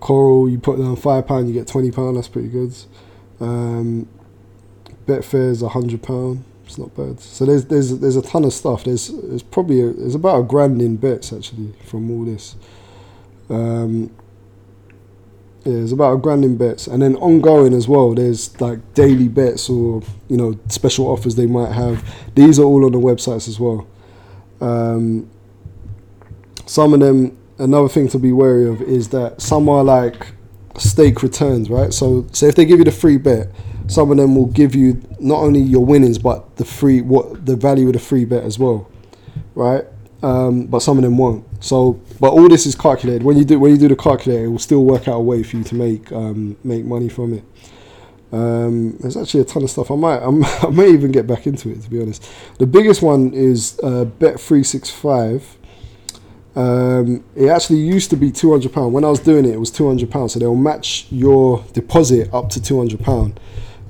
Coral, 0.00 0.48
you 0.48 0.58
put 0.58 0.78
down 0.78 0.96
five 0.96 1.26
pound, 1.26 1.48
you 1.48 1.54
get 1.54 1.66
twenty 1.66 1.90
pound. 1.90 2.16
That's 2.16 2.28
pretty 2.28 2.48
good. 2.48 2.74
Um, 3.40 4.08
Betfair 5.06 5.50
is 5.50 5.62
a 5.62 5.68
hundred 5.68 6.02
pound. 6.02 6.44
It's 6.66 6.78
not 6.78 6.94
bad. 6.96 7.20
So 7.20 7.44
there's 7.46 7.64
there's 7.66 7.98
there's 8.00 8.16
a 8.16 8.22
ton 8.22 8.44
of 8.44 8.52
stuff. 8.52 8.84
There's 8.84 9.08
there's 9.08 9.42
probably 9.42 9.80
a, 9.80 9.92
there's 9.92 10.16
about 10.16 10.40
a 10.40 10.42
grand 10.42 10.82
in 10.82 10.96
bets 10.96 11.32
actually 11.32 11.72
from 11.84 12.10
all 12.10 12.24
this. 12.24 12.56
Um, 13.48 14.10
yeah, 15.64 15.74
there's 15.74 15.92
about 15.92 16.14
a 16.14 16.18
grand 16.18 16.44
in 16.44 16.56
bets, 16.56 16.88
and 16.88 17.02
then 17.02 17.14
ongoing 17.16 17.72
as 17.72 17.86
well. 17.86 18.14
There's 18.14 18.60
like 18.60 18.94
daily 18.94 19.28
bets 19.28 19.68
or 19.70 20.02
you 20.28 20.36
know 20.36 20.58
special 20.68 21.06
offers 21.06 21.36
they 21.36 21.46
might 21.46 21.72
have. 21.72 22.04
These 22.34 22.58
are 22.58 22.64
all 22.64 22.84
on 22.84 22.92
the 22.92 22.98
websites 22.98 23.48
as 23.48 23.60
well. 23.60 23.86
Um, 24.60 25.30
some 26.66 26.94
of 26.94 27.00
them. 27.00 27.38
Another 27.58 27.88
thing 27.88 28.06
to 28.08 28.18
be 28.18 28.32
wary 28.32 28.68
of 28.68 28.82
is 28.82 29.08
that 29.10 29.40
some 29.40 29.66
are 29.70 29.82
like 29.82 30.26
stake 30.76 31.22
returns, 31.22 31.70
right? 31.70 31.90
So, 31.90 32.26
so 32.30 32.44
if 32.44 32.54
they 32.54 32.66
give 32.66 32.78
you 32.78 32.84
the 32.84 32.92
free 32.92 33.16
bet, 33.16 33.48
some 33.88 34.10
of 34.10 34.16
them 34.16 34.34
will 34.34 34.46
give 34.46 34.74
you 34.74 35.00
not 35.20 35.38
only 35.40 35.60
your 35.60 35.84
winnings 35.84 36.18
but 36.18 36.56
the 36.56 36.64
free 36.64 37.00
what 37.00 37.46
the 37.46 37.56
value 37.56 37.86
of 37.86 37.92
the 37.92 37.98
free 37.98 38.24
bet 38.24 38.42
as 38.42 38.58
well, 38.58 38.90
right? 39.54 39.84
Um, 40.22 40.66
but 40.66 40.80
some 40.80 40.98
of 40.98 41.04
them 41.04 41.18
won't. 41.18 41.44
So, 41.62 42.00
but 42.20 42.32
all 42.32 42.48
this 42.48 42.66
is 42.66 42.74
calculated. 42.74 43.22
When 43.22 43.36
you 43.36 43.44
do 43.44 43.58
when 43.58 43.70
you 43.70 43.78
do 43.78 43.88
the 43.88 43.96
calculator, 43.96 44.44
it 44.44 44.48
will 44.48 44.58
still 44.58 44.84
work 44.84 45.08
out 45.08 45.16
a 45.16 45.20
way 45.20 45.42
for 45.42 45.56
you 45.56 45.64
to 45.64 45.74
make 45.74 46.10
um, 46.12 46.56
make 46.64 46.84
money 46.84 47.08
from 47.08 47.34
it. 47.34 47.44
Um, 48.32 48.96
there's 48.98 49.16
actually 49.16 49.42
a 49.42 49.44
ton 49.44 49.62
of 49.62 49.70
stuff. 49.70 49.90
I 49.90 49.96
might 49.96 50.18
I'm, 50.18 50.44
i 50.44 50.68
may 50.72 50.90
even 50.90 51.12
get 51.12 51.26
back 51.26 51.46
into 51.46 51.70
it 51.70 51.82
to 51.82 51.90
be 51.90 52.00
honest. 52.00 52.28
The 52.58 52.66
biggest 52.66 53.02
one 53.02 53.32
is 53.32 53.78
uh, 53.82 54.04
Bet 54.04 54.40
three 54.40 54.64
six 54.64 54.90
five. 54.90 55.56
Um, 56.56 57.22
it 57.36 57.48
actually 57.48 57.80
used 57.80 58.08
to 58.10 58.16
be 58.16 58.32
two 58.32 58.50
hundred 58.50 58.72
pound. 58.72 58.94
When 58.94 59.04
I 59.04 59.10
was 59.10 59.20
doing 59.20 59.44
it, 59.44 59.52
it 59.52 59.60
was 59.60 59.70
two 59.70 59.86
hundred 59.86 60.10
pound. 60.10 60.30
So 60.30 60.38
they'll 60.38 60.56
match 60.56 61.06
your 61.10 61.64
deposit 61.72 62.32
up 62.32 62.48
to 62.50 62.62
two 62.62 62.78
hundred 62.78 63.00
pound. 63.00 63.38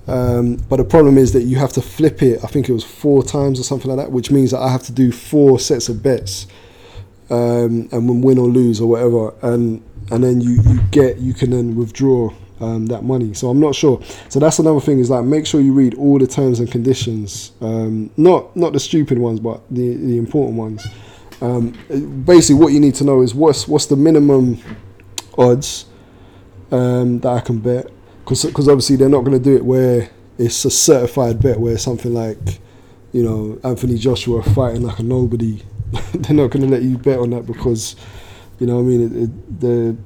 Um, 0.08 0.56
but 0.68 0.76
the 0.76 0.84
problem 0.84 1.18
is 1.18 1.32
that 1.32 1.42
you 1.42 1.56
have 1.56 1.72
to 1.72 1.82
flip 1.82 2.22
it. 2.22 2.42
I 2.44 2.46
think 2.46 2.68
it 2.68 2.72
was 2.72 2.84
four 2.84 3.22
times 3.22 3.58
or 3.58 3.64
something 3.64 3.90
like 3.90 3.98
that, 3.98 4.12
which 4.12 4.30
means 4.30 4.52
that 4.52 4.60
I 4.60 4.70
have 4.70 4.84
to 4.84 4.92
do 4.92 5.10
four 5.10 5.58
sets 5.58 5.88
of 5.88 6.02
bets, 6.02 6.46
um, 7.30 7.88
and 7.90 8.22
win 8.22 8.38
or 8.38 8.48
lose 8.48 8.80
or 8.80 8.88
whatever, 8.88 9.34
and 9.42 9.82
and 10.12 10.22
then 10.22 10.40
you, 10.40 10.62
you 10.62 10.80
get 10.92 11.18
you 11.18 11.34
can 11.34 11.50
then 11.50 11.74
withdraw 11.74 12.32
um, 12.60 12.86
that 12.86 13.02
money. 13.02 13.34
So 13.34 13.48
I'm 13.48 13.58
not 13.58 13.74
sure. 13.74 14.00
So 14.28 14.38
that's 14.38 14.60
another 14.60 14.80
thing 14.80 15.00
is 15.00 15.10
like 15.10 15.24
make 15.24 15.46
sure 15.46 15.60
you 15.60 15.72
read 15.72 15.94
all 15.94 16.18
the 16.18 16.26
terms 16.26 16.60
and 16.60 16.70
conditions, 16.70 17.52
um, 17.60 18.10
not 18.16 18.54
not 18.56 18.72
the 18.72 18.80
stupid 18.80 19.18
ones, 19.18 19.40
but 19.40 19.60
the 19.70 19.96
the 19.96 20.18
important 20.18 20.56
ones. 20.56 20.86
Um, 21.40 21.74
basically, 22.24 22.62
what 22.62 22.72
you 22.72 22.80
need 22.80 22.94
to 22.96 23.04
know 23.04 23.22
is 23.22 23.34
what's 23.34 23.66
what's 23.66 23.86
the 23.86 23.96
minimum 23.96 24.58
odds 25.36 25.86
um, 26.70 27.18
that 27.20 27.28
I 27.28 27.40
can 27.40 27.58
bet 27.58 27.90
because 28.28 28.68
obviously 28.68 28.96
they're 28.96 29.08
not 29.08 29.24
going 29.24 29.38
to 29.38 29.42
do 29.42 29.56
it 29.56 29.64
where 29.64 30.10
it's 30.36 30.64
a 30.64 30.70
certified 30.70 31.40
bet 31.40 31.58
where 31.58 31.78
something 31.78 32.12
like 32.12 32.58
you 33.12 33.22
know 33.22 33.58
Anthony 33.62 33.96
Joshua 33.96 34.42
fighting 34.42 34.82
like 34.82 34.98
a 34.98 35.02
nobody 35.02 35.62
they're 36.14 36.36
not 36.36 36.50
going 36.50 36.62
to 36.62 36.68
let 36.68 36.82
you 36.82 36.98
bet 36.98 37.18
on 37.18 37.30
that 37.30 37.46
because 37.46 37.96
you 38.58 38.66
know 38.66 38.80
I 38.80 38.82
mean 38.82 39.02
it, 39.02 39.22
it, 39.22 39.60
the 39.60 39.96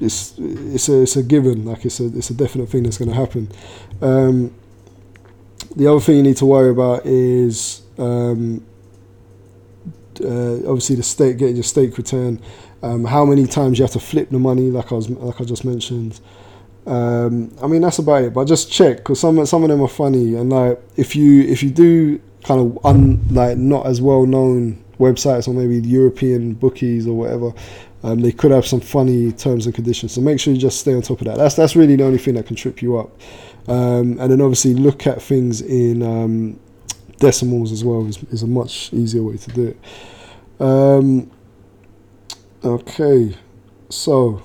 it's 0.00 0.34
it's 0.38 0.88
a 0.88 1.02
it's 1.02 1.16
a 1.16 1.22
given 1.22 1.64
like 1.64 1.84
it's 1.84 2.00
a 2.00 2.06
it's 2.16 2.30
a 2.30 2.34
definite 2.34 2.68
thing 2.68 2.82
that's 2.82 2.98
going 2.98 3.10
to 3.10 3.14
happen. 3.14 3.50
Um, 4.00 4.54
the 5.76 5.86
other 5.86 6.00
thing 6.00 6.16
you 6.16 6.22
need 6.22 6.36
to 6.38 6.46
worry 6.46 6.70
about 6.70 7.06
is 7.06 7.82
um, 7.98 8.64
uh, 10.22 10.56
obviously 10.68 10.96
the 10.96 11.02
stake 11.02 11.38
getting 11.38 11.56
your 11.56 11.62
stake 11.62 11.96
return 11.96 12.42
um, 12.82 13.04
how 13.04 13.24
many 13.24 13.46
times 13.46 13.78
you 13.78 13.84
have 13.84 13.92
to 13.92 14.00
flip 14.00 14.30
the 14.30 14.38
money 14.38 14.70
like 14.70 14.92
I 14.92 14.96
was 14.96 15.08
like 15.08 15.40
I 15.40 15.44
just 15.44 15.64
mentioned 15.64 16.20
um, 16.86 17.54
I 17.62 17.66
mean 17.66 17.82
that's 17.82 17.98
about 17.98 18.24
it. 18.24 18.34
But 18.34 18.46
just 18.46 18.70
check 18.70 18.98
because 18.98 19.20
some 19.20 19.44
some 19.46 19.62
of 19.62 19.68
them 19.68 19.80
are 19.80 19.88
funny 19.88 20.34
and 20.34 20.50
like 20.50 20.80
if 20.96 21.14
you 21.14 21.42
if 21.42 21.62
you 21.62 21.70
do 21.70 22.20
kind 22.44 22.60
of 22.60 22.84
un 22.84 23.20
like 23.30 23.56
not 23.56 23.86
as 23.86 24.00
well 24.00 24.26
known 24.26 24.82
websites 24.98 25.48
or 25.48 25.54
maybe 25.54 25.86
European 25.86 26.54
bookies 26.54 27.06
or 27.06 27.16
whatever, 27.16 27.52
um, 28.02 28.20
they 28.20 28.32
could 28.32 28.50
have 28.50 28.66
some 28.66 28.80
funny 28.80 29.32
terms 29.32 29.66
and 29.66 29.74
conditions. 29.74 30.12
So 30.12 30.20
make 30.20 30.40
sure 30.40 30.52
you 30.52 30.60
just 30.60 30.80
stay 30.80 30.94
on 30.94 31.02
top 31.02 31.20
of 31.20 31.26
that. 31.26 31.36
That's 31.36 31.54
that's 31.54 31.76
really 31.76 31.96
the 31.96 32.04
only 32.04 32.18
thing 32.18 32.34
that 32.34 32.46
can 32.46 32.56
trip 32.56 32.82
you 32.82 32.98
up. 32.98 33.10
Um, 33.68 34.18
and 34.18 34.32
then 34.32 34.40
obviously 34.40 34.74
look 34.74 35.06
at 35.06 35.22
things 35.22 35.60
in 35.60 36.02
um, 36.02 36.58
decimals 37.18 37.70
as 37.70 37.84
well 37.84 38.04
is, 38.06 38.20
is 38.24 38.42
a 38.42 38.46
much 38.46 38.92
easier 38.92 39.22
way 39.22 39.36
to 39.36 39.50
do 39.50 39.66
it. 39.68 40.60
Um, 40.60 41.30
okay, 42.64 43.36
so 43.88 44.42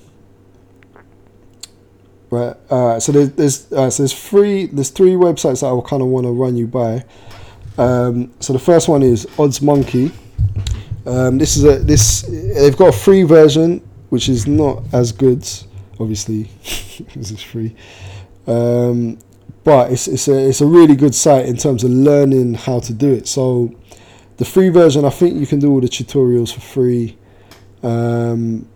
Right. 2.30 2.56
Uh, 2.70 3.00
so 3.00 3.12
there's 3.12 3.32
there's, 3.32 3.72
uh, 3.72 3.90
so 3.90 4.02
there's 4.02 4.28
three 4.28 4.66
there's 4.66 4.90
three 4.90 5.12
websites 5.12 5.60
that 5.60 5.66
I 5.66 5.88
kind 5.88 6.02
of 6.02 6.08
want 6.08 6.26
to 6.26 6.32
run 6.32 6.56
you 6.56 6.66
by. 6.66 7.04
Um, 7.78 8.32
so 8.40 8.52
the 8.52 8.58
first 8.58 8.88
one 8.88 9.02
is 9.02 9.26
Odds 9.38 9.62
Monkey. 9.62 10.12
Um, 11.06 11.38
this 11.38 11.56
is 11.56 11.64
a 11.64 11.78
this 11.78 12.22
they've 12.22 12.76
got 12.76 12.88
a 12.88 12.98
free 12.98 13.22
version 13.22 13.82
which 14.10 14.28
is 14.28 14.46
not 14.46 14.82
as 14.92 15.12
good, 15.12 15.46
obviously, 16.00 16.44
this 17.14 17.30
is 17.30 17.42
free. 17.42 17.74
Um, 18.46 19.18
but 19.64 19.92
it's 19.92 20.08
it's 20.08 20.28
a 20.28 20.48
it's 20.48 20.60
a 20.60 20.66
really 20.66 20.96
good 20.96 21.14
site 21.14 21.46
in 21.46 21.56
terms 21.56 21.84
of 21.84 21.90
learning 21.90 22.54
how 22.54 22.80
to 22.80 22.92
do 22.94 23.12
it. 23.12 23.28
So 23.28 23.74
the 24.38 24.44
free 24.44 24.70
version, 24.70 25.04
I 25.04 25.10
think 25.10 25.36
you 25.38 25.46
can 25.46 25.58
do 25.58 25.70
all 25.70 25.80
the 25.80 25.88
tutorials 25.88 26.54
for 26.54 26.60
free. 26.60 27.18
Um, 27.82 28.68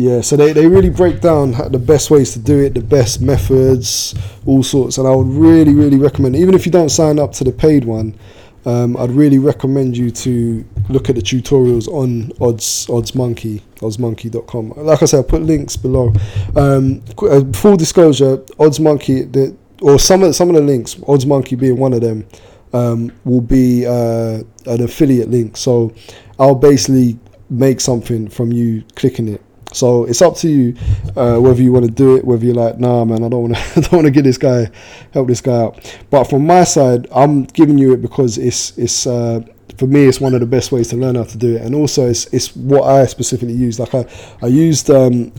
yeah, 0.00 0.22
so 0.22 0.34
they, 0.34 0.52
they 0.52 0.66
really 0.66 0.88
break 0.88 1.20
down 1.20 1.52
the 1.70 1.78
best 1.78 2.10
ways 2.10 2.32
to 2.32 2.38
do 2.38 2.58
it, 2.58 2.72
the 2.72 2.80
best 2.80 3.20
methods, 3.20 4.14
all 4.46 4.62
sorts. 4.62 4.96
And 4.96 5.06
I 5.06 5.14
would 5.14 5.26
really, 5.26 5.74
really 5.74 5.98
recommend, 5.98 6.36
even 6.36 6.54
if 6.54 6.64
you 6.64 6.72
don't 6.72 6.88
sign 6.88 7.18
up 7.18 7.32
to 7.32 7.44
the 7.44 7.52
paid 7.52 7.84
one, 7.84 8.18
um, 8.64 8.96
I'd 8.96 9.10
really 9.10 9.38
recommend 9.38 9.96
you 9.96 10.10
to 10.10 10.64
look 10.88 11.10
at 11.10 11.16
the 11.16 11.20
tutorials 11.22 11.86
on 11.88 12.32
Odds 12.40 12.88
Odds 12.88 13.14
Monkey, 13.14 13.62
oddsmonkey.com. 13.76 14.72
Like 14.76 15.02
I 15.02 15.06
said, 15.06 15.18
I'll 15.18 15.24
put 15.24 15.42
links 15.42 15.76
below. 15.76 16.14
Um, 16.56 17.02
uh, 17.22 17.44
full 17.52 17.76
disclosure, 17.76 18.42
Odds 18.58 18.80
Monkey, 18.80 19.22
the, 19.22 19.54
or 19.82 19.98
some 19.98 20.22
of 20.22 20.34
some 20.34 20.48
of 20.48 20.56
the 20.56 20.62
links, 20.62 20.96
Odds 21.06 21.26
Monkey 21.26 21.56
being 21.56 21.78
one 21.78 21.92
of 21.92 22.00
them, 22.00 22.26
um, 22.72 23.12
will 23.24 23.40
be 23.42 23.86
uh, 23.86 24.42
an 24.66 24.82
affiliate 24.82 25.30
link. 25.30 25.58
So 25.58 25.92
I'll 26.38 26.54
basically 26.54 27.18
make 27.50 27.80
something 27.80 28.28
from 28.28 28.52
you 28.52 28.84
clicking 28.94 29.28
it 29.28 29.42
So 29.72 30.04
it's 30.04 30.20
up 30.20 30.36
to 30.38 30.48
you 30.48 30.76
uh, 31.16 31.38
whether 31.38 31.62
you 31.62 31.72
want 31.72 31.86
to 31.86 31.90
do 31.90 32.16
it, 32.16 32.24
whether 32.24 32.44
you're 32.44 32.54
like, 32.54 32.78
nah, 32.78 33.04
man, 33.04 33.22
I 33.22 33.28
don't 33.28 33.50
want 33.50 33.54
to, 33.56 33.60
I 33.76 33.80
don't 33.80 33.92
want 33.92 34.06
to 34.06 34.10
get 34.10 34.24
this 34.24 34.38
guy, 34.38 34.70
help 35.12 35.28
this 35.28 35.40
guy 35.40 35.62
out. 35.62 35.96
But 36.10 36.24
from 36.24 36.46
my 36.46 36.64
side, 36.64 37.06
I'm 37.14 37.44
giving 37.44 37.78
you 37.78 37.92
it 37.92 38.02
because 38.02 38.38
it's 38.38 38.76
it's 38.76 39.06
uh, 39.06 39.40
for 39.78 39.86
me, 39.86 40.04
it's 40.04 40.20
one 40.20 40.34
of 40.34 40.40
the 40.40 40.46
best 40.46 40.72
ways 40.72 40.88
to 40.88 40.96
learn 40.96 41.14
how 41.14 41.24
to 41.24 41.38
do 41.38 41.56
it, 41.56 41.62
and 41.62 41.74
also 41.74 42.08
it's 42.08 42.26
it's 42.26 42.54
what 42.56 42.84
I 42.84 43.06
specifically 43.06 43.54
use. 43.54 43.78
Like 43.78 43.94
I 43.94 44.06
I 44.42 44.46
used 44.46 44.90
um 44.90 45.32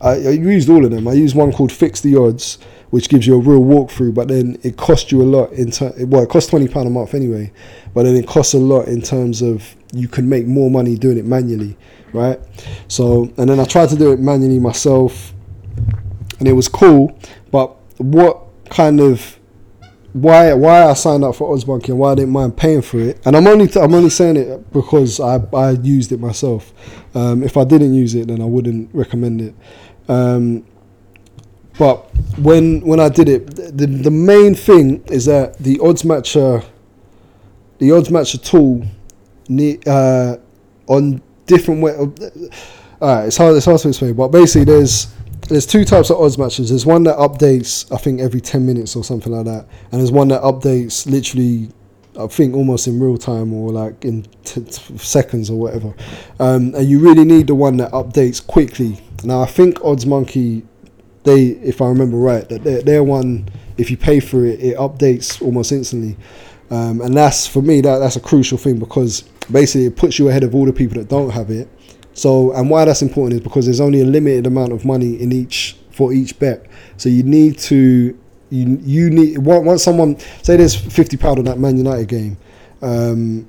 I, 0.00 0.10
I 0.10 0.30
used 0.30 0.68
all 0.68 0.84
of 0.84 0.90
them. 0.90 1.08
I 1.08 1.12
used 1.12 1.34
one 1.34 1.52
called 1.52 1.72
Fix 1.72 2.00
the 2.00 2.16
Odds, 2.16 2.58
which 2.90 3.08
gives 3.08 3.26
you 3.26 3.36
a 3.36 3.38
real 3.38 3.62
walkthrough, 3.62 4.14
but 4.14 4.28
then 4.28 4.58
it 4.62 4.76
costs 4.76 5.10
you 5.10 5.22
a 5.22 5.24
lot 5.24 5.52
in 5.52 5.70
ter- 5.70 5.94
well, 6.06 6.24
it 6.24 6.28
costs 6.28 6.50
twenty 6.50 6.68
pound 6.68 6.88
a 6.88 6.90
month 6.90 7.14
anyway, 7.14 7.52
but 7.94 8.02
then 8.02 8.16
it 8.16 8.26
costs 8.26 8.52
a 8.54 8.58
lot 8.58 8.88
in 8.88 9.00
terms 9.00 9.40
of 9.42 9.76
you 9.92 10.08
can 10.08 10.28
make 10.28 10.46
more 10.46 10.70
money 10.70 10.96
doing 10.96 11.16
it 11.16 11.24
manually 11.24 11.76
right? 12.14 12.40
So, 12.88 13.32
and 13.36 13.50
then 13.50 13.60
I 13.60 13.64
tried 13.64 13.90
to 13.90 13.96
do 13.96 14.12
it 14.12 14.20
manually 14.20 14.58
myself, 14.58 15.32
and 16.38 16.48
it 16.48 16.52
was 16.52 16.68
cool. 16.68 17.18
But 17.50 17.76
what 17.98 18.40
kind 18.70 19.00
of 19.00 19.38
why 20.14 20.54
why 20.54 20.84
I 20.84 20.94
signed 20.94 21.24
up 21.24 21.34
for 21.34 21.52
Odds 21.52 21.64
and 21.64 21.98
why 21.98 22.12
I 22.12 22.14
didn't 22.14 22.32
mind 22.32 22.56
paying 22.56 22.82
for 22.82 23.00
it, 23.00 23.20
and 23.26 23.36
I'm 23.36 23.46
only 23.46 23.66
t- 23.66 23.80
I'm 23.80 23.92
only 23.92 24.10
saying 24.10 24.36
it 24.36 24.72
because 24.72 25.18
I 25.18 25.40
I 25.52 25.72
used 25.72 26.12
it 26.12 26.20
myself. 26.20 26.72
Um, 27.14 27.42
if 27.42 27.56
I 27.56 27.64
didn't 27.64 27.94
use 27.94 28.14
it, 28.14 28.28
then 28.28 28.40
I 28.40 28.44
wouldn't 28.44 28.94
recommend 28.94 29.40
it. 29.40 29.54
Um, 30.08 30.64
but 31.78 32.08
when 32.38 32.80
when 32.82 33.00
I 33.00 33.08
did 33.08 33.28
it, 33.28 33.56
the 33.56 33.86
the 33.86 34.10
main 34.10 34.54
thing 34.54 35.02
is 35.06 35.24
that 35.24 35.58
the 35.58 35.80
odds 35.82 36.04
matcher, 36.04 36.64
the 37.78 37.90
odds 37.90 38.08
matcher 38.08 38.40
tool, 38.40 38.86
uh, 39.86 40.36
on 40.86 41.22
different 41.46 41.82
way. 41.82 41.94
Of, 41.94 42.18
all 43.00 43.16
right, 43.16 43.26
it's 43.26 43.36
hard. 43.36 43.56
It's 43.56 43.66
hard 43.66 43.80
to 43.80 43.88
explain, 43.88 44.14
but 44.14 44.28
basically, 44.28 44.64
there's 44.64 45.14
there's 45.48 45.66
two 45.66 45.84
types 45.84 46.10
of 46.10 46.18
odds 46.18 46.38
matches. 46.38 46.70
There's 46.70 46.86
one 46.86 47.02
that 47.04 47.16
updates, 47.18 47.90
I 47.92 47.96
think, 47.96 48.20
every 48.20 48.40
ten 48.40 48.64
minutes 48.64 48.96
or 48.96 49.04
something 49.04 49.32
like 49.32 49.44
that, 49.44 49.66
and 49.92 50.00
there's 50.00 50.12
one 50.12 50.28
that 50.28 50.42
updates 50.42 51.06
literally, 51.10 51.68
I 52.18 52.26
think, 52.26 52.54
almost 52.54 52.86
in 52.86 53.00
real 53.00 53.18
time 53.18 53.52
or 53.52 53.70
like 53.70 54.04
in 54.04 54.22
t- 54.44 54.62
t- 54.62 54.98
seconds 54.98 55.50
or 55.50 55.58
whatever. 55.58 55.94
Um, 56.38 56.74
and 56.74 56.88
you 56.88 56.98
really 56.98 57.24
need 57.24 57.48
the 57.48 57.54
one 57.54 57.76
that 57.78 57.92
updates 57.92 58.44
quickly. 58.44 59.00
Now, 59.22 59.42
I 59.42 59.46
think 59.46 59.84
Odds 59.84 60.06
Monkey, 60.06 60.62
they, 61.24 61.46
if 61.46 61.80
I 61.82 61.88
remember 61.88 62.16
right, 62.16 62.48
that 62.48 62.84
they're 62.84 63.04
one. 63.04 63.48
If 63.76 63.90
you 63.90 63.96
pay 63.96 64.20
for 64.20 64.46
it, 64.46 64.60
it 64.60 64.76
updates 64.76 65.42
almost 65.42 65.72
instantly. 65.72 66.16
Um, 66.74 67.00
and 67.02 67.16
that's 67.16 67.46
for 67.46 67.62
me 67.62 67.80
that 67.82 67.98
that's 67.98 68.16
a 68.16 68.20
crucial 68.20 68.58
thing 68.58 68.80
because 68.80 69.22
basically 69.52 69.86
it 69.86 69.96
puts 69.96 70.18
you 70.18 70.28
ahead 70.28 70.42
of 70.42 70.56
all 70.56 70.64
the 70.66 70.72
people 70.72 70.98
that 70.98 71.08
don't 71.08 71.30
have 71.30 71.50
it. 71.50 71.68
So, 72.14 72.52
and 72.52 72.68
why 72.68 72.84
that's 72.84 73.00
important 73.00 73.34
is 73.34 73.40
because 73.40 73.66
there's 73.66 73.80
only 73.80 74.00
a 74.00 74.04
limited 74.04 74.48
amount 74.48 74.72
of 74.72 74.84
money 74.84 75.20
in 75.22 75.30
each 75.30 75.76
for 75.92 76.12
each 76.12 76.36
bet. 76.40 76.66
So 76.96 77.08
you 77.08 77.22
need 77.22 77.58
to 77.70 78.18
you 78.50 78.78
you 78.82 79.10
need 79.10 79.38
once 79.38 79.84
someone 79.84 80.18
say 80.42 80.56
there's 80.56 80.74
fifty 80.74 81.16
pound 81.16 81.38
on 81.38 81.44
that 81.44 81.60
Man 81.60 81.76
United 81.76 82.08
game, 82.08 82.38
um, 82.82 83.48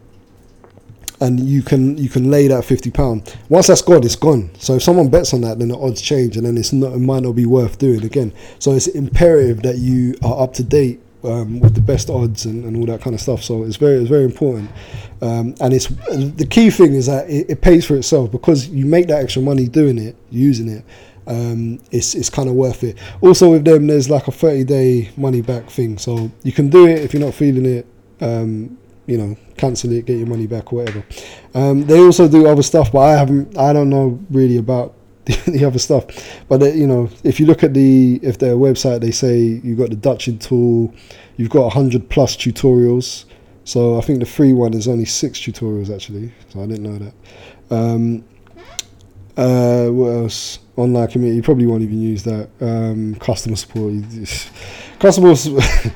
and 1.19 1.39
you 1.39 1.63
can 1.63 1.97
you 1.97 2.09
can 2.09 2.29
lay 2.29 2.47
that 2.47 2.63
fifty 2.63 2.91
pound. 2.91 3.35
Once 3.49 3.65
that's 3.67 3.81
gone, 3.81 4.03
it's 4.03 4.15
gone. 4.15 4.51
So 4.59 4.75
if 4.75 4.83
someone 4.83 5.09
bets 5.09 5.33
on 5.33 5.41
that, 5.41 5.57
then 5.57 5.69
the 5.69 5.77
odds 5.79 5.99
change, 5.99 6.37
and 6.37 6.45
then 6.45 6.59
it's 6.59 6.73
not 6.73 6.93
it 6.93 6.99
might 6.99 7.23
not 7.23 7.33
be 7.33 7.47
worth 7.47 7.79
doing 7.79 8.03
again. 8.03 8.33
So 8.59 8.73
it's 8.73 8.85
imperative 8.85 9.63
that 9.63 9.77
you 9.77 10.13
are 10.23 10.43
up 10.43 10.53
to 10.55 10.63
date 10.63 11.01
um, 11.25 11.59
with 11.59 11.75
the 11.75 11.81
best 11.81 12.09
odds 12.09 12.45
and, 12.45 12.63
and 12.65 12.77
all 12.77 12.85
that 12.85 13.01
kind 13.01 13.13
of 13.13 13.21
stuff. 13.21 13.43
So 13.43 13.63
it's 13.63 13.77
very 13.77 13.97
it's 13.97 14.09
very 14.09 14.23
important. 14.23 14.69
Um, 15.21 15.55
and 15.61 15.73
it's 15.73 15.87
the 15.87 16.47
key 16.49 16.69
thing 16.69 16.93
is 16.93 17.07
that 17.07 17.29
it, 17.29 17.49
it, 17.49 17.61
pays 17.61 17.85
for 17.85 17.95
itself 17.95 18.31
because 18.31 18.67
you 18.67 18.85
make 18.85 19.07
that 19.07 19.23
extra 19.23 19.41
money 19.41 19.67
doing 19.67 19.97
it, 19.97 20.15
using 20.29 20.69
it. 20.69 20.83
Um, 21.27 21.79
it's 21.91 22.13
it's 22.13 22.29
kind 22.29 22.49
of 22.49 22.55
worth 22.55 22.83
it. 22.83 22.97
Also 23.21 23.51
with 23.51 23.65
them, 23.65 23.87
there's 23.87 24.09
like 24.09 24.27
a 24.27 24.31
30 24.31 24.63
day 24.65 25.09
money 25.17 25.41
back 25.41 25.69
thing, 25.69 25.97
so 25.97 26.31
you 26.43 26.51
can 26.51 26.69
do 26.69 26.87
it 26.87 26.99
if 26.99 27.13
you're 27.13 27.23
not 27.23 27.33
feeling 27.33 27.65
it. 27.65 27.87
Um, 28.21 28.77
you 29.07 29.17
know, 29.17 29.37
cancel 29.55 29.91
it, 29.91 30.05
get 30.05 30.17
your 30.17 30.27
money 30.27 30.47
back, 30.47 30.73
or 30.73 30.77
whatever. 30.77 31.03
Um, 31.53 31.85
they 31.85 31.99
also 31.99 32.27
do 32.27 32.47
other 32.47 32.63
stuff, 32.63 32.91
but 32.91 32.99
I 32.99 33.11
haven't, 33.11 33.55
I 33.55 33.71
don't 33.71 33.89
know 33.89 34.19
really 34.31 34.57
about 34.57 34.95
the, 35.25 35.51
the 35.51 35.65
other 35.65 35.79
stuff. 35.79 36.05
But 36.47 36.61
uh, 36.61 36.65
you 36.67 36.87
know, 36.87 37.09
if 37.23 37.39
you 37.39 37.45
look 37.45 37.63
at 37.63 37.73
the 37.73 38.19
if 38.21 38.37
their 38.37 38.55
website, 38.55 39.01
they 39.01 39.11
say 39.11 39.39
you've 39.39 39.77
got 39.77 39.89
the 39.89 39.95
Dutching 39.95 40.39
tool, 40.39 40.93
you've 41.37 41.49
got 41.49 41.73
hundred 41.73 42.09
plus 42.09 42.35
tutorials. 42.35 43.25
So 43.63 43.97
I 43.97 44.01
think 44.01 44.19
the 44.19 44.25
free 44.25 44.53
one 44.53 44.73
is 44.73 44.87
only 44.87 45.05
six 45.05 45.39
tutorials 45.39 45.93
actually. 45.93 46.31
So 46.49 46.61
I 46.61 46.67
didn't 46.67 46.83
know 46.83 46.97
that. 46.99 47.13
Um, 47.75 48.23
uh, 49.37 49.87
what 49.87 50.09
else? 50.09 50.59
Online 50.77 51.07
community. 51.07 51.37
You 51.37 51.43
probably 51.43 51.65
won't 51.65 51.81
even 51.81 51.99
use 51.99 52.23
that. 52.23 52.49
Um, 52.61 53.15
customer 53.15 53.55
support. 53.55 53.93
customer. 54.99 55.33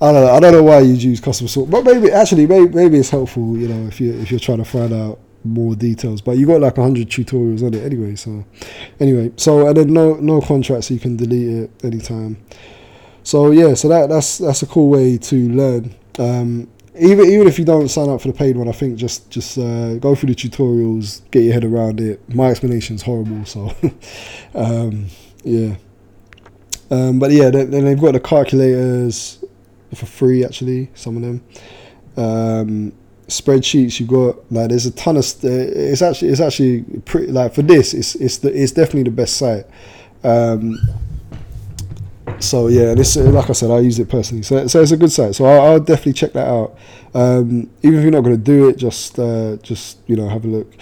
I 0.00 0.12
don't 0.12 0.24
know. 0.24 0.30
I 0.30 0.40
don't 0.40 0.52
know 0.52 0.62
why 0.62 0.78
you'd 0.80 1.02
use 1.02 1.20
customer 1.20 1.48
support, 1.48 1.70
but 1.70 1.84
maybe 1.84 2.12
actually 2.12 2.46
maybe, 2.46 2.72
maybe 2.72 2.98
it's 2.98 3.10
helpful. 3.10 3.56
You 3.56 3.68
know, 3.68 3.88
if 3.88 4.00
you 4.00 4.12
if 4.14 4.30
you're 4.30 4.40
trying 4.40 4.58
to 4.58 4.64
find 4.64 4.92
out 4.92 5.18
more 5.44 5.74
details. 5.74 6.20
But 6.20 6.38
you 6.38 6.46
got 6.46 6.60
like 6.60 6.76
hundred 6.76 7.08
tutorials 7.08 7.62
on 7.62 7.74
it 7.74 7.84
anyway. 7.84 8.16
So 8.16 8.44
anyway, 9.00 9.32
so 9.36 9.66
and 9.66 9.76
then 9.76 9.92
no 9.92 10.14
no 10.14 10.40
contract, 10.40 10.84
so 10.84 10.94
you 10.94 11.00
can 11.00 11.16
delete 11.16 11.48
it 11.48 11.84
anytime. 11.84 12.38
So 13.22 13.50
yeah, 13.50 13.74
so 13.74 13.88
that 13.88 14.08
that's 14.08 14.38
that's 14.38 14.62
a 14.62 14.66
cool 14.66 14.88
way 14.88 15.18
to 15.18 15.48
learn. 15.50 15.94
Um, 16.18 16.68
even 16.98 17.26
even 17.26 17.46
if 17.46 17.58
you 17.58 17.64
don't 17.64 17.88
sign 17.88 18.08
up 18.08 18.20
for 18.20 18.28
the 18.28 18.34
paid 18.34 18.56
one, 18.56 18.68
I 18.68 18.72
think 18.72 18.96
just 18.96 19.30
just 19.30 19.58
uh, 19.58 19.96
go 19.96 20.14
through 20.14 20.34
the 20.34 20.34
tutorials, 20.34 21.22
get 21.30 21.44
your 21.44 21.54
head 21.54 21.64
around 21.64 22.00
it. 22.00 22.26
My 22.34 22.50
explanation 22.50 22.96
is 22.96 23.02
horrible, 23.02 23.44
so 23.44 23.74
um, 24.54 25.06
yeah. 25.44 25.76
Um, 26.90 27.18
but 27.18 27.30
yeah, 27.30 27.50
then, 27.50 27.70
then 27.70 27.84
they've 27.84 28.00
got 28.00 28.12
the 28.12 28.20
calculators 28.20 29.44
for 29.94 30.06
free. 30.06 30.44
Actually, 30.44 30.90
some 30.94 31.16
of 31.16 31.22
them. 31.22 31.44
Um, 32.16 32.92
spreadsheets 33.28 34.00
you've 34.00 34.08
got 34.08 34.36
like 34.50 34.70
there's 34.70 34.86
a 34.86 34.90
ton 34.92 35.16
of 35.16 35.24
st- 35.24 35.52
it's 35.52 36.00
actually 36.02 36.30
it's 36.30 36.40
actually 36.40 36.82
pretty 37.04 37.30
like 37.30 37.54
for 37.54 37.62
this 37.62 37.92
it's 37.92 38.14
it's 38.14 38.38
the 38.38 38.48
it's 38.50 38.72
definitely 38.72 39.04
the 39.04 39.10
best 39.10 39.36
site. 39.36 39.66
Um, 40.24 40.78
so 42.40 42.68
yeah 42.68 42.90
and 42.90 43.00
it's 43.00 43.16
like 43.16 43.48
I 43.48 43.52
said 43.52 43.70
I 43.70 43.80
use 43.80 43.98
it 43.98 44.08
personally. 44.08 44.42
So, 44.42 44.66
so 44.66 44.82
it's 44.82 44.92
a 44.92 44.96
good 44.96 45.12
site. 45.12 45.34
So 45.34 45.44
I'll, 45.44 45.72
I'll 45.72 45.80
definitely 45.80 46.14
check 46.14 46.32
that 46.32 46.48
out. 46.48 46.76
Um, 47.14 47.70
even 47.82 47.98
if 47.98 48.02
you're 48.02 48.12
not 48.12 48.22
going 48.22 48.36
to 48.36 48.42
do 48.42 48.68
it 48.68 48.76
just 48.76 49.18
uh, 49.18 49.56
just 49.56 49.98
you 50.06 50.16
know 50.16 50.28
have 50.28 50.44
a 50.44 50.48
look. 50.48 50.72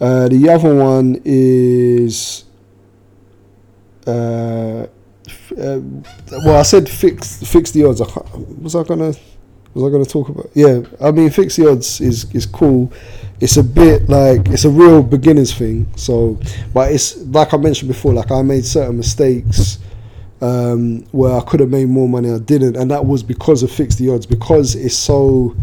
Uh, 0.00 0.28
the 0.28 0.48
other 0.48 0.74
one 0.74 1.20
is 1.24 2.44
uh, 4.06 4.86
uh, 5.56 5.80
well 6.30 6.56
I 6.58 6.62
said 6.62 6.88
fix 6.88 7.42
fix 7.42 7.70
the 7.70 7.84
odds. 7.84 8.00
I 8.00 8.06
was 8.60 8.74
I 8.74 8.82
gonna 8.82 9.14
was 9.74 9.84
I 9.84 9.88
going 9.90 10.04
to 10.04 10.10
talk 10.10 10.28
about? 10.28 10.50
Yeah, 10.54 10.82
I 11.00 11.10
mean, 11.10 11.30
fix 11.30 11.56
the 11.56 11.70
odds 11.70 12.00
is 12.00 12.32
is 12.34 12.46
cool. 12.46 12.92
It's 13.40 13.56
a 13.56 13.62
bit 13.62 14.08
like 14.08 14.48
it's 14.48 14.64
a 14.64 14.70
real 14.70 15.02
beginners 15.02 15.52
thing. 15.52 15.86
So, 15.96 16.38
but 16.74 16.92
it's 16.92 17.16
like 17.26 17.54
I 17.54 17.56
mentioned 17.56 17.88
before. 17.88 18.12
Like 18.12 18.30
I 18.30 18.42
made 18.42 18.64
certain 18.64 18.96
mistakes 18.96 19.78
um, 20.40 21.02
where 21.12 21.34
I 21.34 21.40
could 21.40 21.60
have 21.60 21.70
made 21.70 21.88
more 21.88 22.08
money. 22.08 22.30
I 22.30 22.38
didn't, 22.38 22.76
and 22.76 22.90
that 22.90 23.04
was 23.04 23.22
because 23.22 23.62
of 23.62 23.70
fix 23.70 23.94
the 23.96 24.10
odds. 24.10 24.26
Because 24.26 24.74
it's 24.74 24.96
so, 24.96 25.56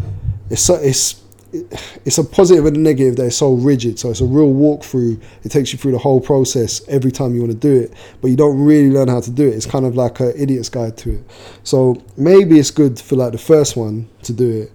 it's 0.49 0.61
so, 0.61 0.75
it's 0.75 1.21
it's 1.51 2.17
a 2.17 2.23
positive 2.23 2.65
and 2.65 2.77
a 2.77 2.79
negative 2.79 3.17
it's 3.19 3.38
so 3.38 3.53
rigid. 3.53 3.99
So 3.99 4.12
it's 4.12 4.21
a 4.21 4.25
real 4.25 4.53
walkthrough. 4.53 5.21
It 5.43 5.49
takes 5.49 5.73
you 5.73 5.79
through 5.79 5.93
the 5.93 5.97
whole 5.97 6.21
process 6.21 6.88
every 6.88 7.12
time 7.12 7.33
you 7.33 7.41
want 7.41 7.53
to 7.53 7.57
do 7.57 7.81
it, 7.81 7.93
but 8.21 8.29
you 8.29 8.38
don't 8.38 8.63
really 8.63 8.91
learn 8.91 9.07
how 9.07 9.19
to 9.19 9.31
do 9.31 9.47
it. 9.47 9.55
It's 9.55 9.65
kind 9.65 9.85
of 9.85 9.95
like 9.95 10.19
an 10.19 10.33
idiot's 10.35 10.69
guide 10.69 10.97
to 10.97 11.15
it. 11.15 11.23
So 11.63 12.01
maybe 12.17 12.59
it's 12.59 12.71
good 12.71 12.99
for 12.99 13.15
like 13.15 13.31
the 13.31 13.39
first 13.39 13.75
one 13.75 14.07
to 14.23 14.33
do 14.33 14.63
it, 14.63 14.71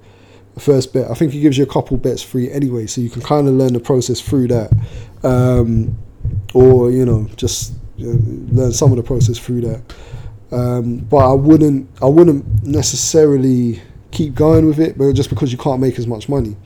the 0.54 0.60
first 0.60 0.92
bet. 0.92 1.10
I 1.10 1.14
think 1.14 1.34
it 1.34 1.40
gives 1.40 1.56
you 1.56 1.64
a 1.64 1.68
couple 1.68 1.96
bets 1.96 2.22
free 2.22 2.50
anyway, 2.50 2.86
so 2.86 3.00
you 3.00 3.10
can 3.10 3.22
kind 3.22 3.46
of 3.46 3.54
learn 3.54 3.72
the 3.72 3.80
process 3.80 4.20
through 4.20 4.48
that, 4.48 4.72
um, 5.22 5.96
or 6.54 6.90
you 6.90 7.04
know 7.04 7.28
just 7.36 7.74
you 7.96 8.12
know, 8.12 8.62
learn 8.62 8.72
some 8.72 8.90
of 8.90 8.96
the 8.96 9.02
process 9.02 9.38
through 9.38 9.60
that. 9.62 9.82
Um, 10.50 10.98
but 10.98 11.16
I 11.16 11.32
wouldn't, 11.32 11.88
I 12.00 12.06
wouldn't 12.06 12.64
necessarily 12.64 13.82
keep 14.14 14.34
going 14.34 14.66
with 14.66 14.78
it, 14.78 14.96
but 14.96 15.12
just 15.12 15.30
because 15.30 15.52
you 15.52 15.58
can't 15.58 15.80
make 15.80 15.98
as 15.98 16.06
much 16.06 16.28
money. 16.28 16.56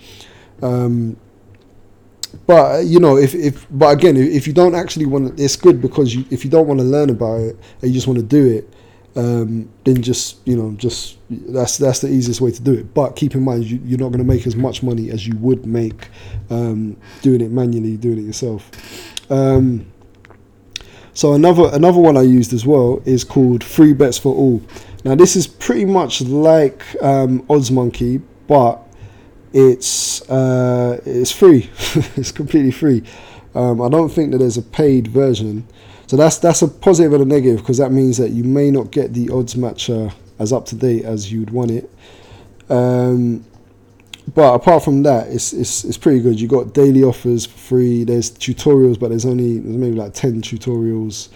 Um, 0.62 1.16
but 2.46 2.84
you 2.84 3.00
know, 3.00 3.16
if, 3.16 3.34
if 3.34 3.66
but 3.70 3.88
again, 3.88 4.16
if 4.16 4.46
you 4.46 4.52
don't 4.52 4.74
actually 4.74 5.06
want 5.06 5.36
to, 5.36 5.42
it's 5.42 5.56
good 5.56 5.80
because 5.80 6.14
you, 6.14 6.24
if 6.30 6.44
you 6.44 6.50
don't 6.50 6.66
want 6.66 6.80
to 6.80 6.84
learn 6.84 7.10
about 7.10 7.40
it 7.40 7.56
and 7.80 7.90
you 7.90 7.92
just 7.92 8.06
want 8.06 8.18
to 8.18 8.24
do 8.24 8.46
it, 8.46 8.74
um, 9.16 9.68
then 9.84 10.02
just 10.02 10.46
you 10.46 10.56
know, 10.56 10.72
just 10.72 11.18
that's 11.30 11.78
that's 11.78 12.00
the 12.00 12.08
easiest 12.08 12.40
way 12.40 12.50
to 12.50 12.62
do 12.62 12.74
it. 12.74 12.94
But 12.94 13.16
keep 13.16 13.34
in 13.34 13.42
mind, 13.42 13.64
you, 13.64 13.80
you're 13.84 13.98
not 13.98 14.08
going 14.08 14.18
to 14.18 14.24
make 14.24 14.46
as 14.46 14.56
much 14.56 14.82
money 14.82 15.10
as 15.10 15.26
you 15.26 15.36
would 15.38 15.66
make 15.66 16.08
um, 16.50 16.96
doing 17.22 17.40
it 17.40 17.50
manually, 17.50 17.96
doing 17.96 18.18
it 18.18 18.22
yourself. 18.22 18.70
Um, 19.30 19.90
so 21.18 21.32
another 21.32 21.68
another 21.72 21.98
one 21.98 22.16
I 22.16 22.22
used 22.22 22.52
as 22.52 22.64
well 22.64 23.02
is 23.04 23.24
called 23.24 23.64
Free 23.64 23.92
Bets 23.92 24.18
for 24.18 24.32
All. 24.32 24.62
Now 25.02 25.16
this 25.16 25.34
is 25.34 25.48
pretty 25.48 25.84
much 25.84 26.20
like 26.20 26.84
um, 27.02 27.44
Odds 27.50 27.72
Monkey, 27.72 28.18
but 28.46 28.80
it's 29.52 30.22
uh, 30.30 31.00
it's 31.04 31.32
free. 31.32 31.70
it's 32.16 32.30
completely 32.30 32.70
free. 32.70 33.02
Um, 33.56 33.82
I 33.82 33.88
don't 33.88 34.10
think 34.10 34.30
that 34.30 34.38
there's 34.38 34.58
a 34.58 34.62
paid 34.62 35.08
version. 35.08 35.66
So 36.06 36.16
that's 36.16 36.38
that's 36.38 36.62
a 36.62 36.68
positive 36.68 37.12
and 37.14 37.24
a 37.24 37.26
negative 37.26 37.58
because 37.58 37.78
that 37.78 37.90
means 37.90 38.16
that 38.18 38.30
you 38.30 38.44
may 38.44 38.70
not 38.70 38.92
get 38.92 39.12
the 39.12 39.28
odds 39.30 39.56
matcher 39.56 40.14
as 40.38 40.52
up 40.52 40.66
to 40.66 40.76
date 40.76 41.04
as 41.04 41.32
you'd 41.32 41.50
want 41.50 41.72
it. 41.72 41.90
Um, 42.68 43.44
but 44.34 44.54
apart 44.54 44.84
from 44.84 45.02
that, 45.04 45.28
it's, 45.28 45.52
it's 45.52 45.84
it's 45.84 45.96
pretty 45.96 46.20
good. 46.20 46.40
You 46.40 46.48
got 46.48 46.74
daily 46.74 47.02
offers 47.02 47.46
for 47.46 47.58
free. 47.58 48.04
There's 48.04 48.30
tutorials, 48.30 48.98
but 48.98 49.08
there's 49.08 49.24
only 49.24 49.58
there's 49.58 49.76
maybe 49.76 49.96
like 49.96 50.14
ten 50.14 50.42
tutorials. 50.42 51.28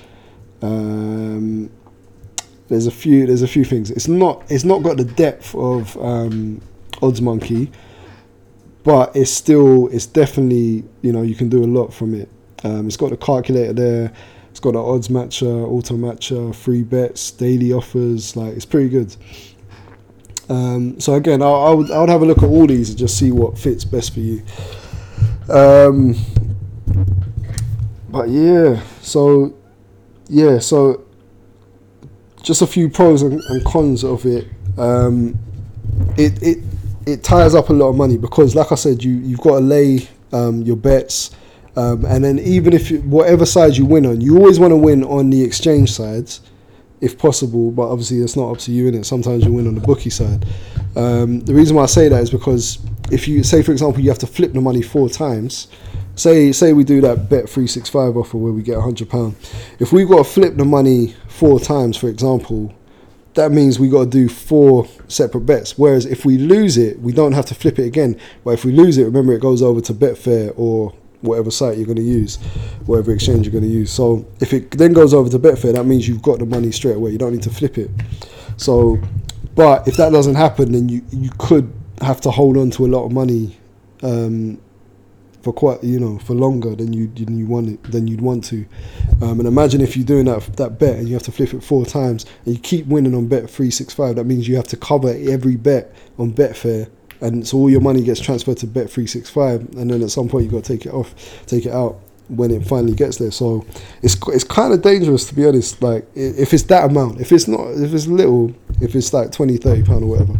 Um, 0.60 1.70
there's 2.68 2.86
a 2.86 2.90
few 2.90 3.26
there's 3.26 3.42
a 3.42 3.48
few 3.48 3.64
things. 3.64 3.90
It's 3.90 4.08
not 4.08 4.44
it's 4.50 4.64
not 4.64 4.82
got 4.82 4.96
the 4.96 5.04
depth 5.04 5.54
of 5.54 5.96
um, 5.98 6.60
Odds 7.00 7.20
Monkey, 7.20 7.70
but 8.82 9.14
it's 9.14 9.30
still 9.30 9.88
it's 9.88 10.06
definitely 10.06 10.84
you 11.02 11.12
know 11.12 11.22
you 11.22 11.34
can 11.34 11.48
do 11.48 11.64
a 11.64 11.66
lot 11.66 11.94
from 11.94 12.14
it. 12.14 12.28
Um, 12.64 12.86
it's 12.86 12.96
got 12.96 13.10
the 13.10 13.16
calculator 13.16 13.72
there. 13.72 14.12
It's 14.50 14.60
got 14.60 14.72
the 14.72 14.82
odds 14.82 15.08
matcher, 15.08 15.66
auto 15.66 15.94
matcher, 15.94 16.54
free 16.54 16.82
bets, 16.82 17.30
daily 17.30 17.72
offers. 17.72 18.36
Like 18.36 18.54
it's 18.54 18.66
pretty 18.66 18.90
good. 18.90 19.16
Um, 20.48 20.98
so 21.00 21.14
again, 21.14 21.42
I, 21.42 21.46
I, 21.46 21.70
would 21.70 21.90
I 21.90 22.00
would 22.00 22.08
have 22.08 22.22
a 22.22 22.26
look 22.26 22.38
at 22.38 22.44
all 22.44 22.66
these 22.66 22.90
and 22.90 22.98
just 22.98 23.16
see 23.18 23.32
what 23.32 23.58
fits 23.58 23.84
best 23.84 24.12
for 24.12 24.20
you. 24.20 24.42
Um, 25.48 26.14
but 28.08 28.28
yeah, 28.28 28.82
so 29.00 29.54
yeah, 30.28 30.58
so 30.58 31.04
just 32.42 32.62
a 32.62 32.66
few 32.66 32.88
pros 32.88 33.22
and, 33.22 33.40
and 33.48 33.64
cons 33.64 34.04
of 34.04 34.26
it. 34.26 34.48
Um, 34.78 35.38
it 36.16 36.42
it 36.42 36.58
it 37.06 37.24
ties 37.24 37.54
up 37.54 37.68
a 37.68 37.72
lot 37.72 37.88
of 37.88 37.96
money 37.96 38.16
because, 38.16 38.54
like 38.54 38.72
I 38.72 38.76
said, 38.76 39.02
you 39.02 39.12
you've 39.12 39.40
got 39.40 39.58
to 39.58 39.64
lay 39.64 40.08
um, 40.32 40.62
your 40.62 40.76
bets. 40.76 41.30
Um, 41.74 42.04
and 42.04 42.22
then 42.22 42.38
even 42.38 42.74
if 42.74 42.90
you, 42.90 43.00
whatever 43.00 43.46
side 43.46 43.78
you 43.78 43.86
win 43.86 44.04
on, 44.04 44.20
you 44.20 44.36
always 44.36 44.60
want 44.60 44.72
to 44.72 44.76
win 44.76 45.02
on 45.04 45.30
the 45.30 45.42
exchange 45.42 45.90
sides 45.90 46.42
if 47.02 47.18
possible. 47.18 47.70
But 47.70 47.88
obviously, 47.88 48.20
it's 48.20 48.36
not 48.36 48.50
up 48.50 48.58
to 48.58 48.72
you 48.72 48.88
in 48.88 48.94
it. 48.94 49.04
Sometimes 49.04 49.44
you 49.44 49.52
win 49.52 49.66
on 49.66 49.74
the 49.74 49.80
bookie 49.82 50.08
side. 50.08 50.46
Um, 50.96 51.40
the 51.40 51.52
reason 51.52 51.76
why 51.76 51.82
I 51.82 51.86
say 51.86 52.08
that 52.08 52.22
is 52.22 52.30
because 52.30 52.78
if 53.10 53.28
you 53.28 53.42
say, 53.42 53.62
for 53.62 53.72
example, 53.72 54.00
you 54.02 54.08
have 54.08 54.18
to 54.20 54.26
flip 54.26 54.54
the 54.54 54.60
money 54.60 54.80
four 54.80 55.10
times. 55.10 55.68
Say 56.14 56.52
say 56.52 56.72
we 56.74 56.84
do 56.84 57.00
that 57.02 57.30
bet 57.30 57.48
three 57.48 57.66
six 57.66 57.88
five 57.88 58.16
offer 58.16 58.36
where 58.36 58.52
we 58.52 58.62
get 58.62 58.78
hundred 58.80 59.10
pound. 59.10 59.34
If 59.78 59.92
we've 59.92 60.08
got 60.08 60.18
to 60.18 60.24
flip 60.24 60.56
the 60.56 60.64
money 60.64 61.14
four 61.26 61.58
times, 61.58 61.96
for 61.96 62.08
example, 62.08 62.74
that 63.34 63.50
means 63.50 63.78
we 63.78 63.88
got 63.88 64.04
to 64.04 64.10
do 64.10 64.28
four 64.28 64.86
separate 65.08 65.46
bets. 65.46 65.78
Whereas 65.78 66.04
if 66.04 66.26
we 66.26 66.36
lose 66.36 66.76
it, 66.76 67.00
we 67.00 67.12
don't 67.12 67.32
have 67.32 67.46
to 67.46 67.54
flip 67.54 67.78
it 67.78 67.86
again. 67.86 68.20
But 68.44 68.52
if 68.52 68.64
we 68.64 68.72
lose 68.72 68.98
it, 68.98 69.04
remember 69.04 69.32
it 69.32 69.40
goes 69.40 69.62
over 69.62 69.80
to 69.80 69.94
Betfair 69.94 70.52
or 70.56 70.92
whatever 71.22 71.50
site 71.50 71.76
you're 71.76 71.86
going 71.86 71.96
to 71.96 72.02
use, 72.02 72.36
whatever 72.86 73.12
exchange 73.12 73.46
you're 73.46 73.52
going 73.52 73.64
to 73.64 73.70
use. 73.70 73.90
So 73.90 74.26
if 74.40 74.52
it 74.52 74.72
then 74.72 74.92
goes 74.92 75.14
over 75.14 75.30
to 75.30 75.38
Betfair, 75.38 75.72
that 75.72 75.84
means 75.84 76.06
you've 76.06 76.22
got 76.22 76.38
the 76.38 76.46
money 76.46 76.70
straight 76.72 76.96
away. 76.96 77.12
You 77.12 77.18
don't 77.18 77.32
need 77.32 77.42
to 77.44 77.50
flip 77.50 77.78
it. 77.78 77.90
So, 78.56 78.98
but 79.54 79.88
if 79.88 79.96
that 79.96 80.12
doesn't 80.12 80.34
happen, 80.34 80.72
then 80.72 80.88
you 80.88 81.02
you 81.10 81.30
could 81.38 81.72
have 82.00 82.20
to 82.22 82.30
hold 82.30 82.56
on 82.56 82.70
to 82.70 82.84
a 82.84 82.88
lot 82.88 83.04
of 83.04 83.12
money 83.12 83.56
um, 84.02 84.60
for 85.42 85.52
quite 85.52 85.82
you 85.82 85.98
know 85.98 86.18
for 86.18 86.34
longer 86.34 86.74
than 86.74 86.92
you 86.92 87.08
than 87.08 87.36
you 87.36 87.46
want 87.46 87.68
it 87.68 87.82
than 87.84 88.06
you'd 88.06 88.20
want 88.20 88.44
to. 88.44 88.66
Um, 89.20 89.40
and 89.40 89.46
imagine 89.46 89.80
if 89.80 89.96
you're 89.96 90.06
doing 90.06 90.26
that 90.26 90.56
that 90.56 90.78
bet 90.78 90.96
and 90.96 91.08
you 91.08 91.14
have 91.14 91.22
to 91.24 91.32
flip 91.32 91.54
it 91.54 91.62
four 91.62 91.84
times 91.84 92.26
and 92.44 92.54
you 92.54 92.60
keep 92.60 92.86
winning 92.86 93.14
on 93.14 93.26
bet 93.26 93.48
three 93.50 93.70
six 93.70 93.92
five. 93.94 94.16
That 94.16 94.24
means 94.24 94.48
you 94.48 94.56
have 94.56 94.68
to 94.68 94.76
cover 94.76 95.08
every 95.08 95.56
bet 95.56 95.94
on 96.18 96.32
Betfair 96.32 96.90
and 97.22 97.46
so 97.46 97.56
all 97.56 97.70
your 97.70 97.80
money 97.80 98.02
gets 98.02 98.20
transferred 98.20 98.58
to 98.58 98.66
Bet 98.66 98.90
three 98.90 99.06
six 99.06 99.30
five, 99.30 99.60
and 99.76 99.90
then 99.90 100.02
at 100.02 100.10
some 100.10 100.28
point 100.28 100.44
you 100.44 100.50
got 100.50 100.64
to 100.64 100.76
take 100.76 100.84
it 100.84 100.92
off, 100.92 101.14
take 101.46 101.64
it 101.64 101.72
out 101.72 101.98
when 102.28 102.50
it 102.50 102.66
finally 102.66 102.94
gets 102.94 103.18
there. 103.18 103.30
So 103.30 103.64
it's 104.02 104.16
it's 104.28 104.44
kind 104.44 104.72
of 104.72 104.82
dangerous 104.82 105.28
to 105.28 105.34
be 105.34 105.46
honest. 105.46 105.80
Like 105.80 106.06
if 106.14 106.52
it's 106.52 106.64
that 106.64 106.90
amount, 106.90 107.20
if 107.20 107.30
it's 107.30 107.46
not, 107.46 107.60
if 107.72 107.94
it's 107.94 108.06
little, 108.06 108.52
if 108.80 108.94
it's 108.96 109.12
like 109.12 109.30
20, 109.30 109.56
30 109.56 109.82
pound 109.84 110.04
or 110.04 110.06
whatever, 110.08 110.32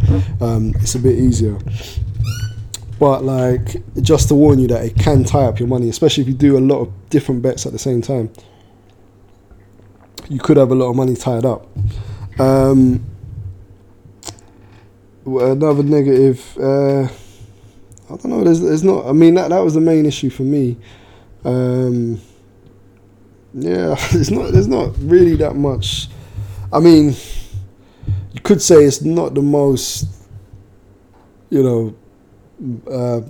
um, 0.43 0.73
it's 0.81 0.95
a 0.95 0.99
bit 0.99 1.17
easier. 1.17 1.57
But 2.99 3.23
like 3.23 3.81
just 4.01 4.27
to 4.27 4.35
warn 4.35 4.59
you 4.59 4.67
that 4.67 4.85
it 4.85 4.95
can 4.95 5.23
tie 5.23 5.45
up 5.45 5.59
your 5.59 5.69
money, 5.69 5.89
especially 5.89 6.23
if 6.23 6.27
you 6.27 6.35
do 6.35 6.57
a 6.57 6.59
lot 6.59 6.81
of 6.81 7.09
different 7.09 7.41
bets 7.41 7.65
at 7.65 7.71
the 7.71 7.79
same 7.79 8.01
time. 8.01 8.29
You 10.29 10.39
could 10.39 10.57
have 10.57 10.71
a 10.71 10.75
lot 10.75 10.89
of 10.89 10.95
money 10.95 11.15
tied 11.15 11.45
up. 11.45 11.67
Um, 12.39 13.05
another 15.25 15.83
negative. 15.83 16.57
Uh, 16.57 17.03
I 17.03 18.17
don't 18.17 18.25
know. 18.25 18.43
There's, 18.43 18.61
there's 18.61 18.83
not. 18.83 19.05
I 19.05 19.11
mean, 19.11 19.35
that 19.35 19.49
that 19.49 19.59
was 19.59 19.73
the 19.73 19.81
main 19.81 20.05
issue 20.05 20.29
for 20.29 20.43
me. 20.43 20.77
Um, 21.43 22.21
yeah, 23.53 23.95
it's 24.11 24.31
not. 24.31 24.51
There's 24.51 24.67
not 24.67 24.93
really 24.99 25.35
that 25.37 25.55
much. 25.55 26.09
I 26.71 26.79
mean, 26.79 27.15
you 28.33 28.41
could 28.41 28.61
say 28.61 28.83
it's 28.83 29.01
not 29.01 29.35
the 29.35 29.41
most, 29.41 30.07
you 31.49 31.63
know, 31.63 31.95
uh, 32.89 33.21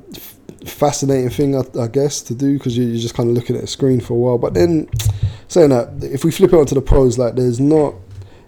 fascinating 0.65 1.29
thing, 1.29 1.55
I, 1.57 1.63
I, 1.77 1.87
guess, 1.87 2.21
to 2.21 2.33
do 2.33 2.57
because 2.57 2.77
you're 2.77 2.95
just 2.95 3.15
kind 3.15 3.29
of 3.29 3.35
looking 3.35 3.57
at 3.57 3.63
a 3.63 3.67
screen 3.67 3.99
for 3.99 4.13
a 4.13 4.17
while. 4.17 4.37
But 4.37 4.53
then, 4.53 4.89
saying 5.49 5.69
that, 5.71 6.03
if 6.03 6.23
we 6.23 6.31
flip 6.31 6.53
it 6.53 6.55
onto 6.55 6.75
the 6.75 6.81
pros, 6.81 7.17
like, 7.17 7.35
there's 7.35 7.59
not. 7.59 7.95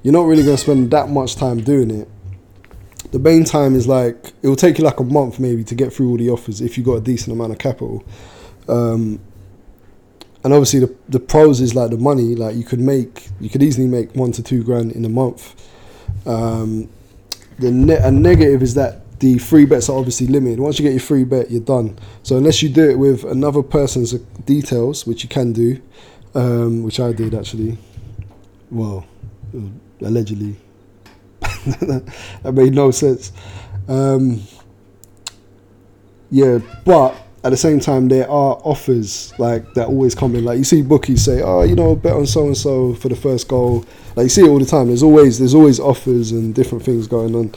You're 0.02 0.14
not 0.14 0.28
really 0.28 0.44
going 0.44 0.56
to 0.56 0.62
spend 0.62 0.92
that 0.92 1.10
much 1.10 1.36
time 1.36 1.62
doing 1.62 1.90
it 1.90 2.08
the 3.16 3.20
main 3.20 3.46
time 3.46 3.76
is 3.76 3.88
like 3.88 4.34
it 4.42 4.48
will 4.50 4.58
take 4.58 4.78
you 4.78 4.84
like 4.84 5.00
a 5.00 5.04
month 5.06 5.40
maybe 5.40 5.64
to 5.64 5.74
get 5.74 5.94
through 5.94 6.10
all 6.10 6.18
the 6.18 6.30
offers 6.30 6.60
if 6.60 6.78
you 6.78 6.84
got 6.84 6.96
a 6.96 7.00
decent 7.00 7.32
amount 7.32 7.54
of 7.54 7.58
capital. 7.58 8.04
Um, 8.68 9.22
and 10.44 10.54
obviously 10.54 10.82
the 10.82 10.94
the 11.08 11.22
pros 11.22 11.62
is 11.62 11.74
like 11.74 11.92
the 11.92 11.98
money 11.98 12.36
like 12.36 12.58
you 12.58 12.66
could 12.66 12.82
make 12.82 13.30
you 13.40 13.50
could 13.50 13.64
easily 13.64 13.88
make 13.88 14.14
one 14.16 14.34
to 14.34 14.44
two 14.44 14.66
grand 14.66 14.92
in 14.92 15.06
a 15.06 15.10
month. 15.10 15.56
Um, 16.28 16.90
the 17.58 17.70
a 18.04 18.12
negative 18.12 18.62
is 18.62 18.74
that 18.74 19.20
the 19.22 19.38
free 19.38 19.64
bets 19.64 19.88
are 19.88 19.98
obviously 19.98 20.28
limited. 20.28 20.60
Once 20.60 20.78
you 20.78 20.84
get 20.84 20.92
your 20.92 21.00
free 21.00 21.24
bet, 21.24 21.50
you're 21.50 21.62
done. 21.62 21.98
So 22.24 22.36
unless 22.36 22.62
you 22.62 22.68
do 22.68 22.90
it 22.90 23.00
with 23.00 23.24
another 23.24 23.64
person's 23.64 24.12
details, 24.46 25.08
which 25.08 25.24
you 25.24 25.30
can 25.30 25.54
do, 25.54 25.82
um, 26.34 26.84
which 26.84 27.00
I 27.00 27.14
did 27.14 27.34
actually, 27.34 27.78
well, 28.70 29.06
allegedly 30.02 30.58
that 32.44 32.54
made 32.54 32.74
no 32.74 32.92
sense. 32.92 33.32
Um, 33.88 34.42
yeah, 36.32 36.60
but 36.84 37.16
at 37.46 37.52
the 37.52 37.58
same 37.58 37.80
time, 37.80 38.08
there 38.08 38.28
are 38.28 38.60
offers 38.64 39.32
like 39.38 39.72
that 39.76 39.88
always 39.88 40.16
come 40.16 40.36
in. 40.36 40.44
Like 40.44 40.58
you 40.58 40.64
see 40.64 40.82
bookies 40.82 41.24
say, 41.24 41.44
"Oh, 41.44 41.62
you 41.62 41.76
know, 41.76 41.96
bet 41.96 42.14
on 42.14 42.26
so 42.26 42.48
and 42.48 42.58
so 42.58 42.96
for 42.96 43.08
the 43.08 43.16
first 43.16 43.48
goal." 43.48 43.86
Like 44.16 44.26
you 44.26 44.30
see 44.30 44.42
it 44.42 44.48
all 44.48 44.58
the 44.58 44.66
time. 44.66 44.88
There's 44.88 45.04
always 45.04 45.38
there's 45.38 45.54
always 45.54 45.80
offers 45.80 46.32
and 46.32 46.56
different 46.56 46.84
things 46.84 47.06
going 47.06 47.36
on. 47.36 47.52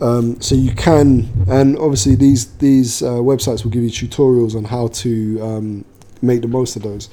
Um, 0.00 0.40
so 0.40 0.54
you 0.54 0.74
can, 0.74 1.28
and 1.46 1.76
obviously 1.76 2.14
these 2.14 2.56
these 2.56 3.02
uh, 3.02 3.16
websites 3.16 3.64
will 3.64 3.70
give 3.70 3.82
you 3.82 3.90
tutorials 3.90 4.56
on 4.56 4.64
how 4.64 4.88
to 4.88 5.42
um, 5.42 5.84
make 6.22 6.40
the 6.40 6.48
most 6.48 6.76
of 6.76 6.82
those. 6.82 7.10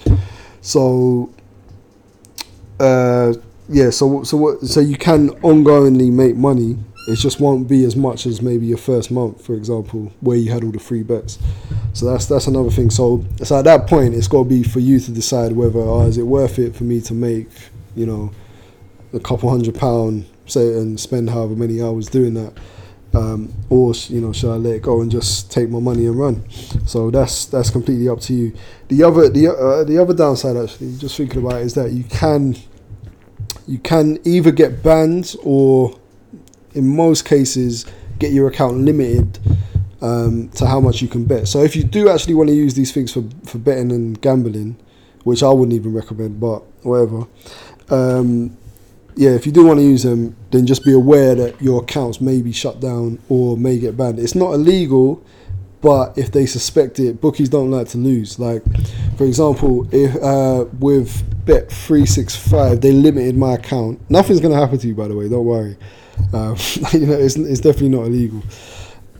So. 0.61 1.33
Uh, 2.79 3.33
yeah, 3.69 3.89
so 3.89 4.23
so 4.23 4.37
what? 4.37 4.61
So 4.61 4.79
you 4.79 4.97
can 4.97 5.29
ongoingly 5.41 6.11
make 6.11 6.35
money. 6.35 6.77
It 7.07 7.15
just 7.15 7.39
won't 7.39 7.67
be 7.67 7.83
as 7.83 7.95
much 7.95 8.25
as 8.25 8.41
maybe 8.41 8.67
your 8.67 8.77
first 8.77 9.09
month, 9.09 9.43
for 9.43 9.55
example, 9.55 10.11
where 10.19 10.37
you 10.37 10.51
had 10.51 10.63
all 10.63 10.71
the 10.71 10.79
free 10.79 11.03
bets. 11.03 11.39
So 11.93 12.05
that's 12.05 12.25
that's 12.25 12.47
another 12.47 12.69
thing. 12.69 12.89
So 12.89 13.25
so 13.43 13.59
at 13.59 13.65
that 13.65 13.87
point, 13.87 14.13
it's 14.13 14.27
got 14.27 14.43
to 14.43 14.49
be 14.49 14.63
for 14.63 14.79
you 14.79 14.99
to 14.99 15.11
decide 15.11 15.53
whether 15.53 15.79
oh, 15.79 16.05
is 16.07 16.17
it 16.17 16.23
worth 16.23 16.59
it 16.59 16.75
for 16.75 16.83
me 16.83 17.01
to 17.01 17.13
make, 17.13 17.49
you 17.95 18.05
know, 18.05 18.31
a 19.13 19.19
couple 19.19 19.49
hundred 19.49 19.75
pound, 19.75 20.25
say, 20.45 20.73
and 20.73 20.99
spend 20.99 21.29
however 21.29 21.55
many 21.55 21.81
hours 21.81 22.07
doing 22.07 22.33
that. 22.35 22.53
Um, 23.13 23.53
or 23.69 23.93
you 24.07 24.21
know, 24.21 24.31
should 24.31 24.53
I 24.53 24.55
let 24.55 24.75
it 24.75 24.81
go 24.83 25.01
and 25.01 25.11
just 25.11 25.51
take 25.51 25.69
my 25.69 25.79
money 25.79 26.05
and 26.05 26.17
run? 26.17 26.49
So 26.85 27.11
that's 27.11 27.45
that's 27.45 27.69
completely 27.69 28.07
up 28.07 28.21
to 28.21 28.33
you. 28.33 28.53
The 28.87 29.03
other 29.03 29.27
the 29.27 29.47
uh, 29.49 29.83
the 29.83 29.97
other 29.97 30.13
downside, 30.13 30.55
actually, 30.55 30.95
just 30.97 31.17
thinking 31.17 31.41
about 31.41 31.61
it, 31.61 31.65
is 31.65 31.73
that 31.73 31.91
you 31.91 32.05
can 32.05 32.55
you 33.71 33.79
can 33.79 34.19
either 34.25 34.51
get 34.51 34.83
banned 34.83 35.33
or, 35.43 35.97
in 36.73 36.85
most 36.93 37.23
cases, 37.23 37.85
get 38.19 38.33
your 38.33 38.49
account 38.49 38.79
limited 38.79 39.39
um, 40.01 40.49
to 40.49 40.65
how 40.65 40.81
much 40.81 41.01
you 41.01 41.07
can 41.07 41.23
bet. 41.23 41.47
So 41.47 41.63
if 41.63 41.73
you 41.77 41.83
do 41.85 42.09
actually 42.09 42.33
want 42.33 42.49
to 42.49 42.55
use 42.55 42.73
these 42.73 42.91
things 42.91 43.13
for, 43.13 43.23
for 43.45 43.59
betting 43.59 43.93
and 43.93 44.19
gambling, 44.19 44.75
which 45.23 45.41
I 45.41 45.49
wouldn't 45.51 45.73
even 45.73 45.93
recommend, 45.93 46.41
but 46.41 46.63
whatever. 46.83 47.27
Um, 47.89 48.57
yeah, 49.15 49.31
if 49.31 49.45
you 49.45 49.53
do 49.53 49.65
want 49.65 49.79
to 49.79 49.85
use 49.85 50.03
them, 50.03 50.35
then 50.51 50.65
just 50.65 50.83
be 50.83 50.91
aware 50.91 51.33
that 51.35 51.61
your 51.61 51.81
accounts 51.81 52.19
may 52.19 52.41
be 52.41 52.51
shut 52.51 52.81
down 52.81 53.19
or 53.29 53.55
may 53.55 53.79
get 53.79 53.95
banned. 53.95 54.19
It's 54.19 54.35
not 54.35 54.53
illegal, 54.53 55.23
but 55.81 56.17
if 56.17 56.31
they 56.31 56.45
suspect 56.45 56.99
it, 56.99 57.19
bookies 57.19 57.49
don't 57.49 57.71
like 57.71 57.89
to 57.89 57.97
lose. 57.97 58.37
Like, 58.37 58.63
for 59.17 59.25
example, 59.25 59.87
if 59.91 60.15
uh, 60.21 60.65
with 60.79 61.23
Bet 61.45 61.71
three 61.71 62.05
six 62.05 62.35
five, 62.35 62.81
they 62.81 62.91
limited 62.91 63.35
my 63.35 63.55
account. 63.55 63.99
Nothing's 64.09 64.39
gonna 64.39 64.55
happen 64.55 64.77
to 64.77 64.87
you, 64.87 64.95
by 64.95 65.07
the 65.07 65.15
way. 65.15 65.27
Don't 65.27 65.45
worry. 65.45 65.75
Um, 66.33 66.55
you 66.93 67.07
know, 67.07 67.13
it's, 67.13 67.35
it's 67.35 67.61
definitely 67.61 67.89
not 67.89 68.05
illegal. 68.05 68.43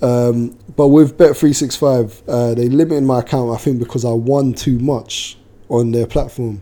Um, 0.04 0.58
but 0.76 0.89
with 0.89 1.17
Bet 1.17 1.36
three 1.36 1.54
six 1.54 1.76
five, 1.76 2.21
uh, 2.28 2.54
they 2.54 2.69
limited 2.69 3.04
my 3.04 3.19
account. 3.19 3.52
I 3.52 3.58
think 3.58 3.80
because 3.80 4.06
I 4.06 4.12
won 4.12 4.54
too 4.54 4.78
much 4.80 5.38
on 5.69 5.91
their 5.91 6.06
platform. 6.06 6.62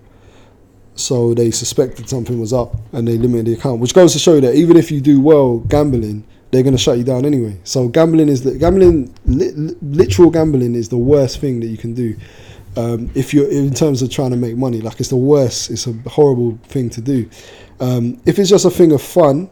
So 0.96 1.34
they 1.34 1.52
suspected 1.52 2.10
something 2.10 2.40
was 2.40 2.52
up 2.52 2.76
and 2.92 3.08
they 3.08 3.18
limited 3.18 3.46
the 3.48 3.54
account, 3.54 3.80
which 3.80 3.94
goes 3.94 4.12
to 4.14 4.20
show 4.20 4.40
that 4.42 4.56
even 4.56 4.76
if 4.76 4.92
you 4.92 5.00
do 5.00 5.22
well 5.22 5.60
gambling, 5.60 6.26
they're 6.52 6.64
going 6.64 6.76
to 6.76 6.82
shut 6.82 6.98
you 6.98 7.04
down 7.04 7.26
anyway. 7.26 7.60
So 7.64 7.88
gambling 7.88 8.30
is 8.30 8.44
the 8.44 8.58
gambling, 8.58 9.14
li- 9.26 9.52
literal 9.82 10.32
gambling 10.32 10.76
is 10.76 10.90
the 10.90 10.98
worst 10.98 11.40
thing 11.40 11.60
that 11.60 11.68
you 11.68 11.78
can 11.78 11.94
do. 11.94 12.18
Um, 12.78 13.10
if 13.16 13.34
you're 13.34 13.50
in 13.50 13.74
terms 13.74 14.02
of 14.02 14.10
trying 14.10 14.32
to 14.32 14.38
make 14.38 14.56
money, 14.56 14.82
like 14.82 15.00
it's 15.00 15.10
the 15.10 15.18
worst. 15.18 15.70
It's 15.70 15.88
a 15.88 15.94
horrible 16.08 16.58
thing 16.64 16.90
to 16.92 17.02
do. 17.02 17.30
Um, 17.80 18.22
if 18.26 18.40
it's 18.40 18.50
just 18.50 18.66
a 18.66 18.70
thing 18.70 18.92
of 18.92 19.02
fun, 19.02 19.50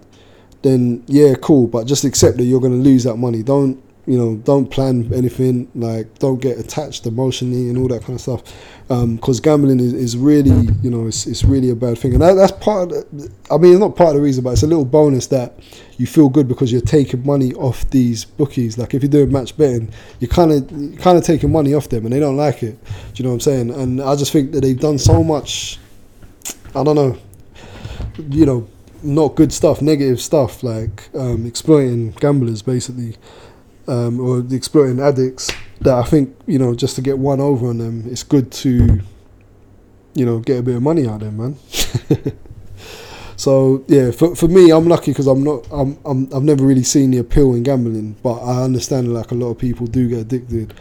then 0.61 1.03
yeah, 1.07 1.35
cool. 1.35 1.67
But 1.67 1.87
just 1.87 2.03
accept 2.03 2.37
that 2.37 2.43
you're 2.43 2.61
going 2.61 2.73
to 2.73 2.89
lose 2.89 3.03
that 3.03 3.17
money. 3.17 3.43
Don't 3.43 3.81
you 4.07 4.17
know? 4.17 4.35
Don't 4.37 4.71
plan 4.71 5.13
anything. 5.13 5.69
Like 5.75 6.17
don't 6.19 6.41
get 6.41 6.57
attached 6.57 7.05
emotionally 7.05 7.69
and 7.69 7.77
all 7.77 7.87
that 7.89 8.01
kind 8.01 8.15
of 8.15 8.21
stuff. 8.21 8.43
Because 8.87 9.39
um, 9.39 9.43
gambling 9.43 9.81
is, 9.81 9.93
is 9.93 10.15
really 10.15 10.73
you 10.81 10.89
know 10.89 11.07
it's, 11.07 11.27
it's 11.27 11.43
really 11.43 11.69
a 11.69 11.75
bad 11.75 11.97
thing, 11.97 12.13
and 12.13 12.21
that, 12.21 12.35
that's 12.35 12.53
part. 12.53 12.93
Of 12.93 13.05
the, 13.11 13.29
I 13.51 13.57
mean, 13.57 13.73
it's 13.73 13.81
not 13.81 13.97
part 13.97 14.11
of 14.11 14.15
the 14.15 14.21
reason, 14.21 14.45
but 14.45 14.51
it's 14.51 14.63
a 14.63 14.67
little 14.67 14.85
bonus 14.85 15.27
that 15.27 15.59
you 15.97 16.07
feel 16.07 16.29
good 16.29 16.47
because 16.47 16.71
you're 16.71 16.79
taking 16.79 17.25
money 17.25 17.53
off 17.55 17.89
these 17.89 18.23
bookies. 18.23 18.77
Like 18.77 18.93
if 18.93 19.03
you're 19.03 19.09
doing 19.09 19.29
match 19.29 19.57
betting, 19.57 19.91
you're 20.21 20.29
kind 20.29 20.51
of 20.53 20.67
kind 20.99 21.17
of 21.17 21.25
taking 21.25 21.51
money 21.51 21.73
off 21.73 21.89
them, 21.89 22.05
and 22.05 22.13
they 22.13 22.19
don't 22.21 22.37
like 22.37 22.63
it. 22.63 22.81
Do 22.81 22.91
you 23.15 23.23
know 23.23 23.31
what 23.31 23.35
I'm 23.35 23.39
saying? 23.41 23.71
And 23.71 24.01
I 24.01 24.15
just 24.15 24.31
think 24.31 24.53
that 24.53 24.61
they've 24.61 24.79
done 24.79 24.97
so 24.97 25.21
much. 25.21 25.79
I 26.73 26.83
don't 26.83 26.95
know. 26.95 27.17
You 28.29 28.45
know, 28.45 28.67
not 29.03 29.35
good 29.35 29.53
stuff, 29.53 29.81
negative 29.81 30.21
stuff 30.21 30.63
like 30.63 31.09
um, 31.13 31.45
exploiting 31.45 32.11
gamblers 32.11 32.61
basically, 32.61 33.15
um, 33.87 34.19
or 34.19 34.43
exploiting 34.53 34.99
addicts. 34.99 35.51
That 35.81 35.95
I 35.95 36.03
think 36.03 36.35
you 36.47 36.57
know 36.59 36.73
just 36.75 36.95
to 36.95 37.01
get 37.01 37.19
one 37.19 37.39
over 37.39 37.67
on 37.67 37.77
them, 37.77 38.03
it's 38.07 38.23
good 38.23 38.51
to 38.63 38.99
you 40.13 40.25
know 40.25 40.39
get 40.39 40.59
a 40.59 40.63
bit 40.63 40.75
of 40.75 40.81
money 40.81 41.07
out 41.07 41.21
of 41.21 41.37
them, 41.37 41.37
man. 41.37 41.57
so 43.35 43.83
yeah, 43.87 44.11
for 44.11 44.35
for 44.35 44.47
me, 44.47 44.71
I'm 44.71 44.87
lucky 44.87 45.11
because 45.11 45.27
I'm 45.27 45.43
not 45.43 45.67
I'm, 45.71 45.97
I'm 46.05 46.33
I've 46.33 46.43
never 46.43 46.65
really 46.65 46.83
seen 46.83 47.11
the 47.11 47.19
appeal 47.19 47.53
in 47.53 47.63
gambling, 47.63 48.15
but 48.23 48.39
I 48.39 48.63
understand 48.63 49.13
like 49.13 49.31
a 49.31 49.35
lot 49.35 49.51
of 49.51 49.59
people 49.59 49.85
do 49.87 50.07
get 50.09 50.19
addicted. 50.19 50.73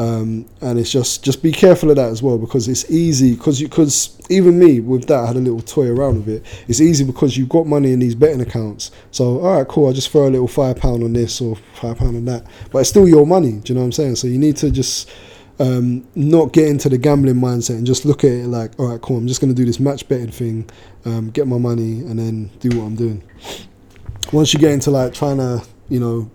Um, 0.00 0.46
and 0.62 0.78
it's 0.78 0.90
just 0.90 1.22
just 1.22 1.42
be 1.42 1.52
careful 1.52 1.90
of 1.90 1.96
that 1.96 2.08
as 2.08 2.22
well 2.22 2.38
because 2.38 2.68
it's 2.68 2.90
easy 2.90 3.34
because 3.34 3.60
you 3.60 3.68
because 3.68 4.18
even 4.30 4.58
me 4.58 4.80
with 4.80 5.06
that 5.08 5.24
I 5.24 5.26
had 5.26 5.36
a 5.36 5.40
little 5.40 5.60
toy 5.60 5.88
around 5.90 6.24
with 6.24 6.36
it. 6.36 6.64
It's 6.68 6.80
easy 6.80 7.04
because 7.04 7.36
you've 7.36 7.50
got 7.50 7.66
money 7.66 7.92
in 7.92 7.98
these 7.98 8.14
betting 8.14 8.40
accounts. 8.40 8.92
So 9.10 9.40
all 9.40 9.58
right, 9.58 9.68
cool. 9.68 9.90
I 9.90 9.92
just 9.92 10.08
throw 10.08 10.26
a 10.26 10.30
little 10.30 10.48
five 10.48 10.76
pound 10.76 11.04
on 11.04 11.12
this 11.12 11.42
or 11.42 11.54
five 11.74 11.98
pound 11.98 12.16
on 12.16 12.24
that, 12.24 12.46
but 12.72 12.78
it's 12.78 12.88
still 12.88 13.06
your 13.06 13.26
money. 13.26 13.60
Do 13.60 13.72
you 13.72 13.74
know 13.74 13.82
what 13.82 13.88
I'm 13.88 13.92
saying? 13.92 14.16
So 14.16 14.26
you 14.26 14.38
need 14.38 14.56
to 14.58 14.70
just 14.70 15.10
um, 15.58 16.08
not 16.14 16.54
get 16.54 16.68
into 16.68 16.88
the 16.88 16.96
gambling 16.96 17.34
mindset 17.34 17.76
and 17.76 17.86
just 17.86 18.06
look 18.06 18.24
at 18.24 18.30
it 18.30 18.46
like, 18.46 18.80
all 18.80 18.88
right, 18.88 19.00
cool. 19.02 19.18
I'm 19.18 19.28
just 19.28 19.42
going 19.42 19.54
to 19.54 19.56
do 19.56 19.66
this 19.66 19.78
match 19.78 20.08
betting 20.08 20.30
thing, 20.30 20.70
um, 21.04 21.28
get 21.28 21.46
my 21.46 21.58
money, 21.58 22.00
and 22.00 22.18
then 22.18 22.50
do 22.60 22.78
what 22.78 22.86
I'm 22.86 22.96
doing. 22.96 23.22
Once 24.32 24.54
you 24.54 24.58
get 24.58 24.70
into 24.70 24.90
like 24.90 25.12
trying 25.12 25.36
to, 25.36 25.62
you 25.90 26.00
know, 26.00 26.30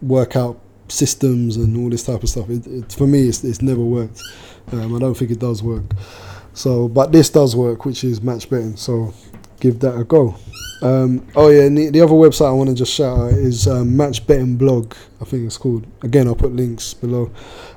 work 0.00 0.36
out 0.36 0.58
systems 0.90 1.56
and 1.56 1.76
all 1.76 1.90
this 1.90 2.04
type 2.04 2.22
of 2.22 2.28
stuff. 2.28 2.48
It, 2.50 2.66
it, 2.66 2.92
for 2.92 3.06
me, 3.06 3.28
it's, 3.28 3.42
it's 3.44 3.62
never 3.62 3.80
worked. 3.80 4.20
Um, 4.72 4.94
I 4.94 4.98
don't 4.98 5.14
think 5.14 5.30
it 5.30 5.38
does 5.38 5.62
work. 5.62 5.84
So, 6.52 6.88
but 6.88 7.12
this 7.12 7.30
does 7.30 7.56
work, 7.56 7.84
which 7.84 8.04
is 8.04 8.22
match 8.22 8.50
betting. 8.50 8.76
So, 8.76 9.14
give 9.60 9.80
that 9.80 9.96
a 9.96 10.04
go. 10.04 10.36
Um, 10.82 11.26
oh 11.36 11.48
yeah, 11.50 11.68
the, 11.68 11.90
the, 11.90 12.00
other 12.00 12.14
website 12.14 12.48
I 12.48 12.52
want 12.52 12.70
to 12.70 12.74
just 12.74 12.94
shout 12.94 13.18
out 13.18 13.32
is 13.32 13.68
um, 13.68 13.94
Match 13.94 14.26
Betting 14.26 14.56
Blog. 14.56 14.94
I 15.20 15.24
think 15.24 15.44
it's 15.44 15.58
called. 15.58 15.86
Again, 16.02 16.26
I'll 16.26 16.34
put 16.34 16.52
links 16.52 16.94
below. 16.94 17.30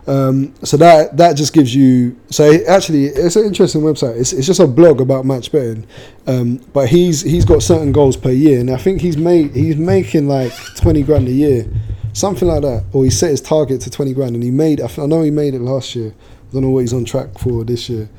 Um, 0.07 0.53
so 0.63 0.77
that 0.77 1.17
that 1.17 1.35
just 1.35 1.51
gives 1.51 1.75
you. 1.75 2.17
So 2.29 2.63
actually, 2.65 3.07
it's 3.07 3.35
an 3.35 3.45
interesting 3.45 3.81
website. 3.81 4.17
It's, 4.17 4.31
it's 4.31 4.47
just 4.47 4.61
a 4.61 4.67
blog 4.67 5.01
about 5.01 5.25
match 5.25 5.51
betting. 5.51 5.85
Um, 6.27 6.57
but 6.71 6.87
he's 6.87 7.21
he's 7.21 7.43
got 7.43 7.61
certain 7.61 7.91
goals 7.91 8.15
per 8.15 8.31
year, 8.31 8.61
and 8.61 8.71
I 8.71 8.77
think 8.77 9.01
he's 9.01 9.17
made 9.17 9.53
he's 9.53 9.75
making 9.75 10.29
like 10.29 10.53
twenty 10.77 11.03
grand 11.03 11.27
a 11.27 11.31
year 11.31 11.69
something 12.13 12.47
like 12.47 12.61
that. 12.61 12.85
Or 12.93 13.03
he 13.03 13.09
set 13.09 13.31
his 13.31 13.41
target 13.41 13.81
to 13.81 13.89
20 13.89 14.13
grand 14.13 14.35
and 14.35 14.43
he 14.43 14.51
made, 14.51 14.81
I 14.81 15.05
know 15.05 15.21
he 15.21 15.31
made 15.31 15.53
it 15.53 15.61
last 15.61 15.95
year. 15.95 16.13
I 16.13 16.53
don't 16.53 16.61
know 16.61 16.69
what 16.69 16.81
he's 16.81 16.93
on 16.93 17.05
track 17.05 17.37
for 17.39 17.63
this 17.63 17.89
year. 17.89 18.09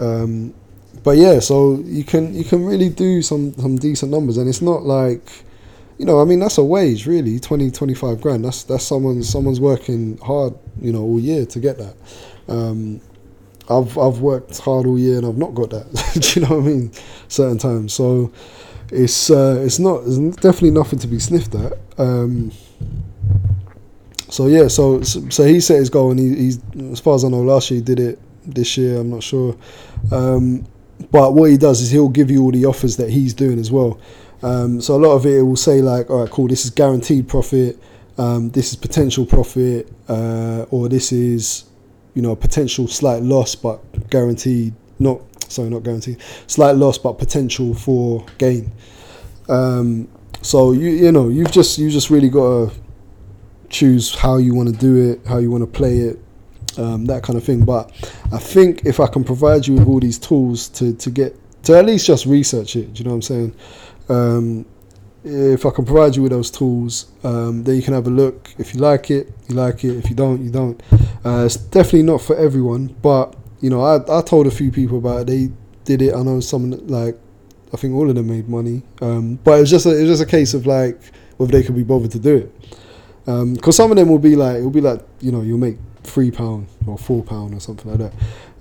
Um, 0.00 0.54
but 1.02 1.16
yeah, 1.16 1.40
so 1.40 1.80
you 1.84 2.02
can 2.02 2.34
you 2.34 2.44
can 2.44 2.64
really 2.64 2.88
do 2.88 3.20
some, 3.20 3.52
some 3.54 3.76
decent 3.76 4.10
numbers 4.10 4.38
and 4.38 4.48
it's 4.48 4.62
not 4.62 4.84
like, 4.84 5.44
you 5.98 6.06
know, 6.06 6.20
I 6.20 6.24
mean 6.24 6.38
that's 6.38 6.56
a 6.56 6.64
wage 6.64 7.06
really, 7.06 7.38
20, 7.38 7.70
25 7.70 8.20
grand. 8.20 8.44
That's 8.44 8.62
that's 8.62 8.84
someone 8.84 9.22
someone's 9.22 9.60
working 9.60 10.16
hard, 10.18 10.54
you 10.80 10.92
know, 10.92 11.02
all 11.02 11.20
year 11.20 11.44
to 11.46 11.60
get 11.60 11.78
that. 11.78 11.94
Um, 12.48 13.00
I've 13.68 13.96
I've 13.98 14.20
worked 14.20 14.58
hard 14.58 14.86
all 14.86 14.98
year 14.98 15.18
and 15.18 15.26
I've 15.26 15.36
not 15.36 15.54
got 15.54 15.70
that. 15.70 15.86
do 16.34 16.40
you 16.40 16.46
know 16.46 16.56
what 16.56 16.64
I 16.64 16.68
mean? 16.68 16.92
Certain 17.28 17.58
times, 17.58 17.92
so 17.92 18.32
it's 18.90 19.30
uh, 19.30 19.62
it's 19.64 19.78
not 19.78 20.02
it's 20.06 20.18
definitely 20.36 20.70
nothing 20.70 20.98
to 21.00 21.06
be 21.06 21.18
sniffed 21.18 21.54
at. 21.54 21.72
Um, 21.98 22.52
so 24.34 24.48
yeah, 24.48 24.66
so 24.66 25.00
so 25.00 25.44
he 25.44 25.60
set 25.60 25.76
his 25.76 25.90
goal, 25.90 26.10
and 26.10 26.18
he, 26.18 26.34
he's 26.34 26.58
as 26.90 26.98
far 26.98 27.14
as 27.14 27.24
I 27.24 27.28
know, 27.28 27.42
last 27.42 27.70
year 27.70 27.78
he 27.78 27.84
did 27.84 28.00
it. 28.00 28.18
This 28.44 28.76
year, 28.76 28.98
I'm 28.98 29.08
not 29.08 29.22
sure. 29.22 29.56
Um, 30.10 30.66
but 31.12 31.34
what 31.34 31.50
he 31.50 31.56
does 31.56 31.80
is 31.80 31.92
he'll 31.92 32.08
give 32.08 32.32
you 32.32 32.42
all 32.42 32.50
the 32.50 32.64
offers 32.64 32.96
that 32.96 33.10
he's 33.10 33.32
doing 33.32 33.60
as 33.60 33.70
well. 33.70 34.00
Um, 34.42 34.80
so 34.80 34.96
a 34.96 34.98
lot 34.98 35.12
of 35.12 35.24
it, 35.24 35.38
it 35.38 35.42
will 35.42 35.54
say 35.54 35.82
like, 35.82 36.10
all 36.10 36.22
right, 36.22 36.30
cool, 36.30 36.48
this 36.48 36.64
is 36.64 36.72
guaranteed 36.72 37.28
profit, 37.28 37.78
um, 38.18 38.50
this 38.50 38.70
is 38.70 38.76
potential 38.76 39.24
profit, 39.24 39.88
uh, 40.08 40.66
or 40.68 40.88
this 40.88 41.12
is, 41.12 41.66
you 42.14 42.20
know, 42.20 42.32
a 42.32 42.36
potential 42.36 42.88
slight 42.88 43.22
loss 43.22 43.54
but 43.54 44.10
guaranteed, 44.10 44.74
not 44.98 45.20
sorry, 45.48 45.70
not 45.70 45.84
guaranteed, 45.84 46.20
slight 46.48 46.74
loss 46.74 46.98
but 46.98 47.20
potential 47.20 47.72
for 47.72 48.26
gain. 48.38 48.72
Um, 49.48 50.08
so 50.42 50.72
you 50.72 50.90
you 50.90 51.12
know 51.12 51.28
you've 51.28 51.52
just 51.52 51.78
you 51.78 51.88
just 51.88 52.10
really 52.10 52.28
got 52.28 52.70
to 52.70 52.83
choose 53.74 54.14
how 54.14 54.36
you 54.36 54.54
want 54.54 54.68
to 54.68 54.74
do 54.74 55.10
it, 55.10 55.26
how 55.26 55.38
you 55.38 55.50
want 55.50 55.62
to 55.62 55.66
play 55.66 55.98
it, 55.98 56.18
um, 56.78 57.04
that 57.06 57.22
kind 57.22 57.36
of 57.36 57.44
thing. 57.44 57.64
But 57.64 57.90
I 58.32 58.38
think 58.38 58.84
if 58.84 59.00
I 59.00 59.06
can 59.08 59.24
provide 59.24 59.66
you 59.66 59.74
with 59.74 59.88
all 59.88 60.00
these 60.00 60.18
tools 60.18 60.68
to, 60.70 60.94
to 60.94 61.10
get 61.10 61.36
to 61.64 61.76
at 61.76 61.84
least 61.84 62.06
just 62.06 62.26
research 62.26 62.76
it, 62.76 62.94
do 62.94 62.98
you 62.98 63.04
know 63.04 63.10
what 63.10 63.16
I'm 63.16 63.22
saying? 63.22 63.56
Um, 64.08 64.66
if 65.24 65.64
I 65.64 65.70
can 65.70 65.86
provide 65.86 66.14
you 66.14 66.22
with 66.22 66.32
those 66.32 66.50
tools, 66.50 67.06
um, 67.24 67.64
then 67.64 67.76
you 67.76 67.82
can 67.82 67.94
have 67.94 68.06
a 68.06 68.10
look. 68.10 68.54
If 68.58 68.74
you 68.74 68.80
like 68.80 69.10
it, 69.10 69.32
you 69.48 69.54
like 69.54 69.82
it. 69.82 69.96
If 69.96 70.10
you 70.10 70.14
don't, 70.14 70.42
you 70.44 70.50
don't. 70.50 70.80
Uh, 71.24 71.44
it's 71.46 71.56
definitely 71.56 72.02
not 72.02 72.20
for 72.20 72.36
everyone, 72.36 72.94
but 73.02 73.34
you 73.60 73.70
know, 73.70 73.82
I 73.82 73.96
I 74.18 74.22
told 74.22 74.46
a 74.46 74.50
few 74.50 74.70
people 74.70 74.98
about 74.98 75.22
it. 75.22 75.26
They 75.26 75.50
did 75.84 76.02
it. 76.02 76.14
I 76.14 76.22
know 76.22 76.40
some 76.40 76.70
like 76.86 77.18
I 77.72 77.76
think 77.76 77.94
all 77.94 78.08
of 78.08 78.14
them 78.14 78.28
made 78.28 78.48
money, 78.48 78.82
um, 79.00 79.36
but 79.42 79.58
it 79.58 79.60
was 79.62 79.70
just 79.70 79.86
a, 79.86 79.96
it 79.96 80.02
was 80.02 80.18
just 80.18 80.22
a 80.22 80.30
case 80.30 80.54
of 80.54 80.66
like 80.66 81.00
whether 81.38 81.50
they 81.50 81.62
could 81.62 81.74
be 81.74 81.82
bothered 81.82 82.12
to 82.12 82.20
do 82.20 82.36
it. 82.36 82.78
Because 83.24 83.80
um, 83.80 83.84
some 83.84 83.90
of 83.90 83.96
them 83.96 84.08
will 84.08 84.18
be 84.18 84.36
like, 84.36 84.56
it'll 84.56 84.70
be 84.70 84.80
like, 84.80 85.00
you 85.20 85.32
know, 85.32 85.40
you'll 85.40 85.58
make 85.58 85.78
three 86.02 86.30
pound 86.30 86.66
or 86.86 86.98
four 86.98 87.22
pound 87.22 87.54
or 87.54 87.60
something 87.60 87.90
like 87.90 88.00
that. 88.00 88.12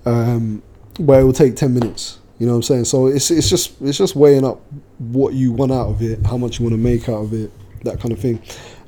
Um, 0.05 0.61
but 0.99 1.19
it 1.19 1.23
will 1.23 1.33
take 1.33 1.55
ten 1.55 1.73
minutes. 1.73 2.19
You 2.39 2.47
know 2.47 2.53
what 2.53 2.57
I'm 2.57 2.63
saying? 2.63 2.85
So 2.85 3.07
it's 3.07 3.31
it's 3.31 3.49
just 3.49 3.81
it's 3.81 3.97
just 3.97 4.15
weighing 4.15 4.45
up 4.45 4.61
what 4.97 5.33
you 5.33 5.51
want 5.51 5.71
out 5.71 5.89
of 5.89 6.01
it, 6.01 6.25
how 6.25 6.37
much 6.37 6.59
you 6.59 6.65
want 6.65 6.73
to 6.73 6.77
make 6.77 7.09
out 7.09 7.23
of 7.23 7.33
it, 7.33 7.51
that 7.83 7.99
kind 7.99 8.11
of 8.11 8.19
thing. 8.19 8.41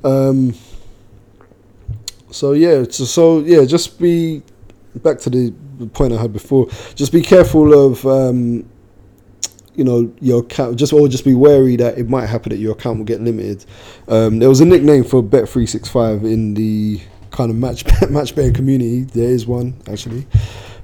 Um, 0.04 0.54
so 2.32 2.54
yeah, 2.54 2.84
so, 2.84 3.06
so 3.06 3.40
yeah, 3.40 3.66
just 3.66 4.00
be 4.00 4.42
back 4.96 5.20
to 5.20 5.30
the 5.30 5.54
point 5.94 6.14
I 6.14 6.22
had 6.22 6.34
before. 6.34 6.68
Just 6.96 7.12
be 7.12 7.22
careful 7.22 7.74
of 7.88 8.06
um, 8.06 8.66
you 9.76 9.84
know 9.84 10.12
your 10.22 10.42
account 10.42 10.78
just 10.78 10.94
or 10.94 11.08
just 11.08 11.26
be 11.26 11.34
wary 11.34 11.76
that 11.76 11.98
it 11.98 12.10
might 12.10 12.28
happen 12.28 12.50
that 12.50 12.58
your 12.58 12.74
account 12.74 12.98
will 12.98 13.06
get 13.06 13.22
limited. 13.22 13.66
Um, 14.08 14.40
there 14.40 14.50
was 14.50 14.62
a 14.62 14.66
nickname 14.66 15.04
for 15.04 15.22
Bet 15.22 15.50
three 15.50 15.66
six 15.66 15.90
five 15.90 16.24
in 16.24 16.54
the 16.54 17.02
kind 17.32 17.50
of 17.50 17.58
match 17.58 17.86
match 18.10 18.36
betting 18.36 18.54
community. 18.54 19.02
There 19.02 19.30
is 19.30 19.46
one 19.46 19.76
actually. 19.90 20.28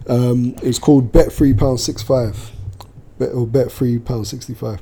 Um, 0.08 0.56
it's 0.64 0.80
called 0.80 1.12
Bet 1.12 1.32
three 1.32 1.54
pound 1.54 1.80
six 1.80 2.02
five, 2.02 2.52
bet 3.20 3.30
or 3.30 3.48
Bet 3.48 3.72
three 3.72 4.00
pound 4.00 4.28
sixty 4.28 4.54
five. 4.54 4.82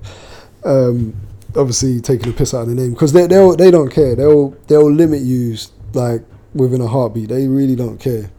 Um, 0.63 1.15
obviously 1.55 1.99
taking 2.01 2.29
a 2.29 2.33
piss 2.33 2.53
out 2.53 2.63
of 2.63 2.67
the 2.69 2.75
name 2.75 2.93
because 2.93 3.13
they 3.13 3.27
they 3.27 3.55
they 3.57 3.71
don't 3.71 3.89
care. 3.89 4.15
They'll 4.15 4.51
they'll 4.67 4.91
limit 4.91 5.21
you 5.21 5.57
like 5.93 6.23
within 6.53 6.81
a 6.81 6.87
heartbeat. 6.87 7.29
They 7.29 7.47
really 7.47 7.75
don't 7.75 7.99
care. 7.99 8.29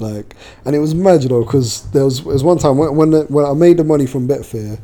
Like, 0.00 0.36
and 0.64 0.76
it 0.76 0.78
was 0.78 0.94
know, 0.94 1.44
because 1.44 1.90
there 1.90 2.04
was, 2.04 2.22
was 2.22 2.44
one 2.44 2.58
time 2.58 2.78
when 2.78 2.94
when, 2.94 3.10
the, 3.10 3.22
when 3.24 3.44
I 3.44 3.52
made 3.52 3.76
the 3.76 3.84
money 3.84 4.06
from 4.06 4.28
Betfair, 4.28 4.78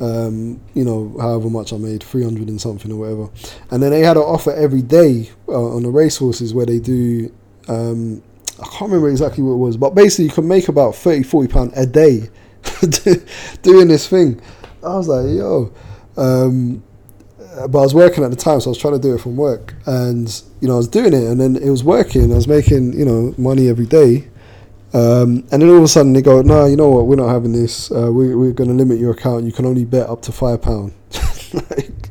um, 0.00 0.60
you 0.74 0.84
know, 0.84 1.16
however 1.20 1.48
much 1.50 1.72
I 1.72 1.78
made, 1.78 2.02
300 2.02 2.48
and 2.48 2.60
something 2.60 2.92
or 2.92 2.96
whatever. 2.96 3.28
And 3.70 3.82
then 3.82 3.90
they 3.90 4.00
had 4.00 4.16
an 4.16 4.22
offer 4.22 4.52
every 4.52 4.82
day 4.82 5.30
uh, 5.48 5.74
on 5.76 5.82
the 5.82 5.90
racehorses 5.90 6.52
where 6.52 6.66
they 6.66 6.78
do, 6.78 7.32
um, 7.68 8.22
I 8.60 8.66
can't 8.66 8.90
remember 8.90 9.10
exactly 9.10 9.42
what 9.42 9.52
it 9.52 9.58
was, 9.58 9.76
but 9.76 9.94
basically 9.94 10.26
you 10.26 10.30
can 10.30 10.48
make 10.48 10.68
about 10.68 10.94
30, 10.94 11.22
40 11.22 11.52
pounds 11.52 11.72
a 11.76 11.86
day 11.86 12.30
doing 13.62 13.88
this 13.88 14.08
thing. 14.08 14.40
I 14.82 14.96
was 14.96 15.08
like, 15.08 15.26
yo. 15.36 15.72
Um, 16.16 16.82
but 17.68 17.78
I 17.78 17.82
was 17.82 17.94
working 17.94 18.22
at 18.22 18.30
the 18.30 18.36
time, 18.36 18.60
so 18.60 18.68
I 18.68 18.72
was 18.72 18.78
trying 18.78 18.94
to 18.94 19.00
do 19.00 19.14
it 19.14 19.20
from 19.20 19.36
work. 19.36 19.74
And, 19.86 20.42
you 20.60 20.68
know, 20.68 20.74
I 20.74 20.76
was 20.78 20.88
doing 20.88 21.14
it 21.14 21.24
and 21.24 21.40
then 21.40 21.56
it 21.56 21.70
was 21.70 21.82
working. 21.82 22.32
I 22.32 22.36
was 22.36 22.48
making, 22.48 22.92
you 22.92 23.04
know, 23.04 23.34
money 23.38 23.68
every 23.68 23.86
day. 23.86 24.28
Um, 24.92 25.46
and 25.50 25.62
then 25.62 25.68
all 25.68 25.78
of 25.78 25.82
a 25.82 25.88
sudden 25.88 26.12
they 26.12 26.22
go, 26.22 26.42
no, 26.42 26.64
you 26.66 26.76
know 26.76 26.88
what? 26.88 27.06
We're 27.06 27.16
not 27.16 27.28
having 27.28 27.52
this. 27.52 27.90
Uh, 27.90 28.10
we, 28.12 28.34
we're 28.34 28.52
going 28.52 28.70
to 28.70 28.74
limit 28.74 28.98
your 28.98 29.12
account. 29.12 29.44
You 29.44 29.52
can 29.52 29.66
only 29.66 29.84
bet 29.84 30.08
up 30.08 30.22
to 30.22 30.32
five 30.32 30.62
pound. 30.62 30.92
like, 31.52 32.10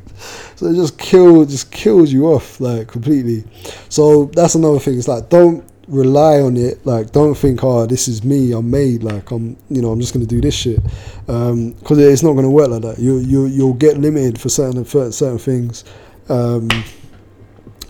so 0.56 0.66
it 0.66 0.74
just 0.74 0.98
kills, 0.98 1.50
just 1.50 1.70
kills 1.70 2.12
you 2.12 2.26
off 2.26 2.60
like 2.60 2.88
completely. 2.88 3.44
So 3.88 4.26
that's 4.26 4.54
another 4.54 4.78
thing. 4.78 4.98
It's 4.98 5.08
like 5.08 5.28
don't 5.28 5.68
rely 5.88 6.40
on 6.40 6.56
it. 6.56 6.84
Like 6.86 7.12
don't 7.12 7.34
think, 7.34 7.62
oh, 7.62 7.86
this 7.86 8.08
is 8.08 8.24
me. 8.24 8.52
I'm 8.52 8.70
made. 8.70 9.02
Like 9.02 9.30
I'm, 9.30 9.56
you 9.68 9.82
know, 9.82 9.90
I'm 9.90 10.00
just 10.00 10.14
going 10.14 10.26
to 10.26 10.34
do 10.34 10.40
this 10.40 10.54
shit. 10.54 10.82
Because 11.26 11.50
um, 11.52 11.74
it's 11.88 12.22
not 12.22 12.32
going 12.32 12.44
to 12.44 12.50
work 12.50 12.68
like 12.68 12.82
that. 12.82 12.98
You 12.98 13.18
you 13.18 13.46
you'll 13.46 13.74
get 13.74 13.98
limited 13.98 14.40
for 14.40 14.48
certain 14.48 14.84
for 14.84 15.10
certain 15.12 15.38
things. 15.38 15.84
Um, 16.28 16.68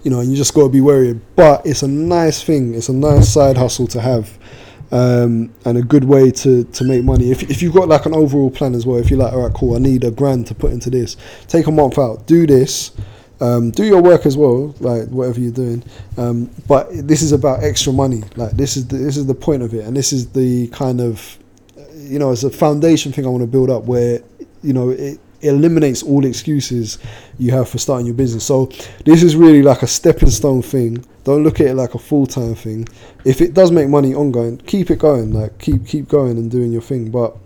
you 0.03 0.11
know, 0.11 0.21
and 0.21 0.31
you 0.31 0.37
just 0.37 0.55
got 0.55 0.63
to 0.63 0.69
be 0.69 0.81
wary. 0.81 1.15
But 1.35 1.67
it's 1.67 1.83
a 1.83 1.89
nice 1.89 2.43
thing. 2.43 2.75
It's 2.75 2.89
a 2.89 2.93
nice 2.93 3.29
side 3.29 3.57
hustle 3.57 3.89
to 3.89 4.01
have 4.01 4.39
um, 4.93 5.53
and 5.65 5.79
a 5.79 5.83
good 5.83 6.05
way 6.05 6.31
to, 6.31 6.65
to 6.65 6.85
make 6.85 7.05
money. 7.05 7.31
If, 7.31 7.43
if 7.51 7.63
you've 7.63 7.75
got 7.75 7.89
like 7.89 8.07
an 8.07 8.15
overall 8.15 8.51
plan 8.51 8.75
as 8.75 8.87
well, 8.87 8.99
if 8.99 9.11
you're 9.11 9.19
like, 9.19 9.33
all 9.33 9.47
right, 9.47 9.55
cool, 9.55 9.77
I 9.77 9.79
need 9.79 10.05
a 10.05 10.11
grand 10.11 10.47
to 10.49 10.55
put 10.55 10.73
into 10.73 10.91
this, 10.91 11.17
take 11.49 11.67
a 11.67 11.73
month 11.73 11.99
out, 11.99 12.27
do 12.27 12.47
this, 12.47 12.93
um, 13.41 13.71
do 13.71 13.85
your 13.85 14.03
work 14.03 14.27
as 14.27 14.37
well, 14.37 14.75
like 14.81 15.09
whatever 15.09 15.41
you're 15.41 15.53
doing. 15.53 15.85
Um, 16.17 16.51
but 16.67 16.89
this 17.07 17.23
is 17.23 17.33
about 17.33 17.63
extra 17.63 17.93
money. 17.93 18.23
Like 18.37 18.53
this 18.53 18.77
is 18.77 18.87
the, 18.87 18.97
this 18.97 19.17
is 19.17 19.27
the 19.27 19.35
point 19.35 19.63
of 19.63 19.75
it, 19.75 19.85
and 19.85 19.97
this 19.97 20.13
is 20.13 20.31
the 20.31 20.69
kind 20.69 21.01
of 21.01 21.39
you 21.95 22.19
know 22.19 22.31
it's 22.31 22.45
a 22.45 22.51
foundation 22.51 23.13
thing 23.13 23.27
I 23.27 23.29
want 23.29 23.43
to 23.43 23.47
build 23.47 23.69
up 23.69 23.85
where 23.85 24.21
you 24.63 24.73
know 24.73 24.91
it, 24.91 25.21
eliminates 25.41 26.03
all 26.03 26.25
excuses 26.25 26.99
you 27.39 27.53
have 27.53 27.69
for 27.69 27.79
starting 27.79 28.07
your 28.07 28.15
business. 28.15 28.45
So 28.45 28.67
this 29.05 29.23
is 29.23 29.37
really 29.37 29.63
like 29.63 29.83
a 29.83 29.87
stepping 29.87 30.31
stone 30.31 30.63
thing. 30.63 31.05
Don't 31.25 31.43
look 31.43 31.61
at 31.61 31.67
it 31.67 31.75
like 31.75 31.95
a 31.95 31.99
full 31.99 32.27
time 32.27 32.55
thing. 32.55 32.89
If 33.25 33.41
it 33.41 33.55
does 33.55 33.71
make 33.71 33.89
money 33.89 34.15
ongoing, 34.15 34.59
keep 34.59 34.91
it 34.91 34.99
going. 34.99 35.33
Like 35.33 35.59
keep 35.59 35.87
keep 35.87 36.09
going 36.09 36.39
and 36.39 36.51
doing 36.51 36.73
your 36.73 36.83
thing. 36.83 37.11
But 37.11 37.37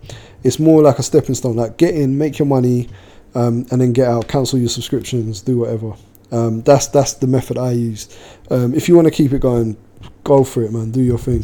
it's 0.43 0.59
more 0.59 0.81
like 0.81 0.99
a 0.99 1.03
stepping 1.03 1.35
stone. 1.35 1.55
Like 1.55 1.77
get 1.77 1.95
in, 1.95 2.17
make 2.17 2.39
your 2.39 2.47
money, 2.47 2.89
um, 3.35 3.65
and 3.71 3.81
then 3.81 3.93
get 3.93 4.07
out. 4.07 4.27
Cancel 4.27 4.59
your 4.59 4.69
subscriptions, 4.69 5.41
do 5.41 5.59
whatever. 5.59 5.93
Um, 6.31 6.61
that's 6.61 6.87
that's 6.87 7.13
the 7.15 7.27
method 7.27 7.57
I 7.57 7.71
use. 7.71 8.17
Um, 8.49 8.73
if 8.73 8.87
you 8.87 8.95
want 8.95 9.07
to 9.07 9.11
keep 9.11 9.33
it 9.33 9.41
going, 9.41 9.77
go 10.23 10.43
for 10.43 10.63
it, 10.63 10.71
man. 10.71 10.91
Do 10.91 11.01
your 11.01 11.17
thing. 11.17 11.43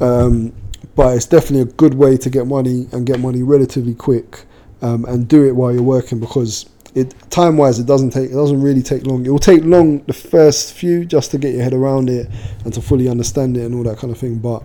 Um, 0.00 0.52
but 0.96 1.16
it's 1.16 1.26
definitely 1.26 1.62
a 1.62 1.72
good 1.76 1.94
way 1.94 2.16
to 2.16 2.30
get 2.30 2.46
money 2.46 2.88
and 2.92 3.06
get 3.06 3.20
money 3.20 3.42
relatively 3.42 3.94
quick 3.94 4.44
um, 4.82 5.04
and 5.04 5.28
do 5.28 5.46
it 5.46 5.54
while 5.54 5.72
you're 5.72 5.82
working 5.82 6.20
because 6.20 6.68
it 6.94 7.14
time 7.30 7.56
wise 7.56 7.78
it 7.78 7.86
doesn't 7.86 8.10
take 8.10 8.30
it 8.30 8.34
doesn't 8.34 8.60
really 8.60 8.82
take 8.82 9.06
long. 9.06 9.24
It 9.24 9.30
will 9.30 9.38
take 9.38 9.62
long 9.64 10.02
the 10.04 10.12
first 10.12 10.74
few 10.74 11.04
just 11.04 11.30
to 11.30 11.38
get 11.38 11.54
your 11.54 11.62
head 11.62 11.72
around 11.72 12.10
it 12.10 12.28
and 12.64 12.74
to 12.74 12.82
fully 12.82 13.08
understand 13.08 13.56
it 13.56 13.64
and 13.64 13.74
all 13.74 13.84
that 13.84 13.98
kind 13.98 14.12
of 14.12 14.18
thing. 14.18 14.38
But 14.38 14.62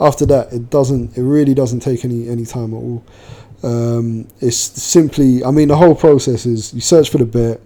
after 0.00 0.26
that, 0.26 0.52
it 0.52 0.70
doesn't. 0.70 1.16
It 1.16 1.22
really 1.22 1.54
doesn't 1.54 1.80
take 1.80 2.04
any 2.04 2.28
any 2.28 2.44
time 2.44 2.74
at 2.74 2.76
all. 2.76 3.04
Um, 3.62 4.28
it's 4.40 4.56
simply, 4.56 5.44
I 5.44 5.50
mean, 5.50 5.68
the 5.68 5.76
whole 5.76 5.94
process 5.94 6.46
is 6.46 6.72
you 6.72 6.80
search 6.80 7.10
for 7.10 7.18
the 7.18 7.26
bet, 7.26 7.60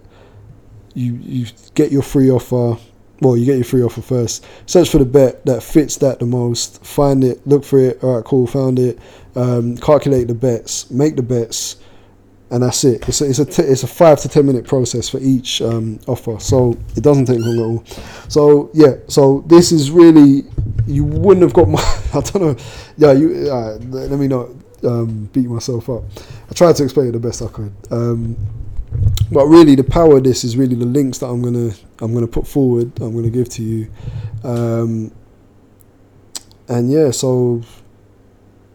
you 0.93 1.13
you 1.21 1.47
get 1.73 1.91
your 1.91 2.03
free 2.03 2.29
offer. 2.29 2.77
Well, 3.19 3.37
you 3.37 3.45
get 3.45 3.55
your 3.55 3.63
free 3.63 3.83
offer 3.83 4.01
first. 4.01 4.45
Search 4.65 4.89
for 4.89 4.97
the 4.97 5.05
bet 5.05 5.45
that 5.45 5.63
fits 5.63 5.97
that 5.97 6.19
the 6.19 6.25
most. 6.25 6.83
Find 6.85 7.23
it, 7.23 7.45
look 7.47 7.63
for 7.63 7.79
it. 7.79 8.03
All 8.03 8.15
right, 8.15 8.25
cool, 8.25 8.45
found 8.47 8.79
it. 8.79 8.99
Um, 9.35 9.77
calculate 9.77 10.27
the 10.27 10.33
bets, 10.35 10.91
make 10.91 11.15
the 11.15 11.23
bets 11.23 11.77
and 12.53 12.61
that's 12.61 12.83
it. 12.83 13.09
It's 13.09 13.19
a, 13.19 13.25
it's 13.27 13.39
a, 13.39 13.45
t- 13.45 13.63
it's 13.63 13.81
a 13.81 13.87
five 13.87 14.21
to 14.21 14.29
ten 14.29 14.45
minute 14.45 14.67
process 14.67 15.09
for 15.09 15.17
each 15.19 15.59
um, 15.63 15.99
offer, 16.05 16.39
so 16.39 16.77
it 16.95 17.01
doesn't 17.01 17.25
take 17.25 17.39
long 17.39 17.57
at 17.57 17.63
all. 17.63 17.85
So 18.29 18.69
yeah, 18.75 18.97
so 19.07 19.43
this 19.47 19.71
is 19.71 19.89
really 19.89 20.43
you 20.85 21.03
wouldn't 21.03 21.41
have 21.41 21.53
got 21.53 21.67
my 21.67 21.79
I 22.13 22.21
don't 22.21 22.35
know. 22.35 22.55
Yeah, 22.95 23.13
you 23.13 23.49
uh, 23.51 23.79
let 23.89 24.19
me 24.19 24.27
not 24.27 24.49
um, 24.83 25.29
beat 25.33 25.49
myself 25.49 25.89
up. 25.89 26.03
I 26.47 26.53
tried 26.53 26.75
to 26.75 26.83
explain 26.83 27.07
it 27.07 27.13
the 27.13 27.19
best 27.19 27.41
I 27.41 27.47
could. 27.47 27.73
Um, 27.89 28.37
but 29.31 29.47
really, 29.47 29.73
the 29.73 29.83
power 29.83 30.17
of 30.17 30.23
this 30.23 30.43
is 30.43 30.55
really 30.55 30.75
the 30.75 30.85
links 30.85 31.17
that 31.17 31.27
I'm 31.27 31.41
gonna 31.41 31.71
I'm 32.01 32.13
gonna 32.13 32.27
put 32.27 32.47
forward. 32.47 32.91
I'm 33.01 33.15
gonna 33.15 33.31
give 33.31 33.49
to 33.49 33.63
you, 33.63 33.91
um, 34.43 35.11
and 36.67 36.91
yeah, 36.91 37.09
so 37.09 37.63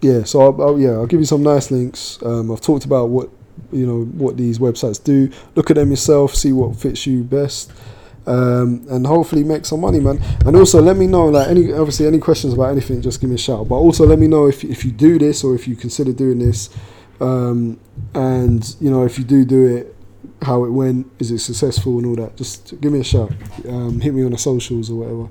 yeah, 0.01 0.25
so 0.25 0.41
I'll, 0.41 0.63
I'll, 0.63 0.81
yeah, 0.81 0.91
I'll 0.91 1.07
give 1.07 1.21
you 1.21 1.27
some 1.27 1.45
nice 1.45 1.71
links. 1.71 2.19
Um, 2.25 2.51
I've 2.51 2.61
talked 2.61 2.85
about 2.85 3.11
what 3.11 3.31
you 3.73 3.87
know 3.87 4.05
what 4.05 4.37
these 4.37 4.59
websites 4.59 5.03
do. 5.03 5.31
Look 5.55 5.71
at 5.71 5.77
them 5.77 5.91
yourself, 5.91 6.35
see 6.35 6.53
what 6.53 6.77
fits 6.77 7.07
you 7.07 7.23
best, 7.23 7.73
um, 8.27 8.87
and 8.91 9.07
hopefully 9.07 9.45
make 9.45 9.67
some 9.67 9.81
money, 9.81 10.01
man. 10.01 10.21
And 10.47 10.57
also 10.57 10.81
let 10.81 10.97
me 10.97 11.07
know 11.07 11.27
like 11.27 11.49
any 11.49 11.73
obviously 11.73 12.07
any 12.07 12.19
questions 12.19 12.55
about 12.55 12.71
anything, 12.71 13.01
just 13.03 13.21
give 13.21 13.31
me 13.31 13.37
a 13.37 13.39
shout. 13.39 13.69
But 13.69 13.77
also 13.77 14.07
let 14.07 14.19
me 14.19 14.27
know 14.27 14.47
if 14.47 14.65
if 14.65 14.85
you 14.85 14.93
do 14.93 15.19
this 15.19 15.45
or 15.45 15.55
if 15.55 15.67
you 15.67 15.77
consider 15.77 16.13
doing 16.13 16.39
this, 16.39 16.71
um, 17.21 17.81
and 18.15 18.77
you 18.81 18.91
know 18.91 19.05
if 19.05 19.19
you 19.19 19.25
do 19.25 19.45
do 19.45 19.67
it, 19.77 19.97
how 20.43 20.65
it 20.65 20.71
went, 20.71 21.07
is 21.19 21.31
it 21.31 21.39
successful 21.39 21.99
and 21.99 22.07
all 22.07 22.17
that. 22.17 22.37
Just 22.37 22.81
give 22.81 22.93
me 22.93 23.01
a 23.01 23.05
shout. 23.05 23.33
Um, 23.69 24.01
hit 24.01 24.15
me 24.15 24.25
on 24.25 24.33
the 24.33 24.39
socials 24.39 24.91
or 24.91 24.97
whatever. 24.97 25.29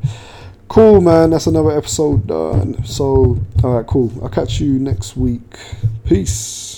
Cool, 0.67 0.99
man. 0.99 1.29
That's 1.29 1.47
another 1.47 1.71
episode 1.71 2.27
done. 2.27 2.83
So, 2.83 3.39
all 3.63 3.77
right, 3.77 3.87
cool. 3.87 4.11
I'll 4.21 4.29
catch 4.29 4.59
you 4.59 4.79
next 4.79 5.15
week. 5.15 5.57
Peace. 6.03 6.76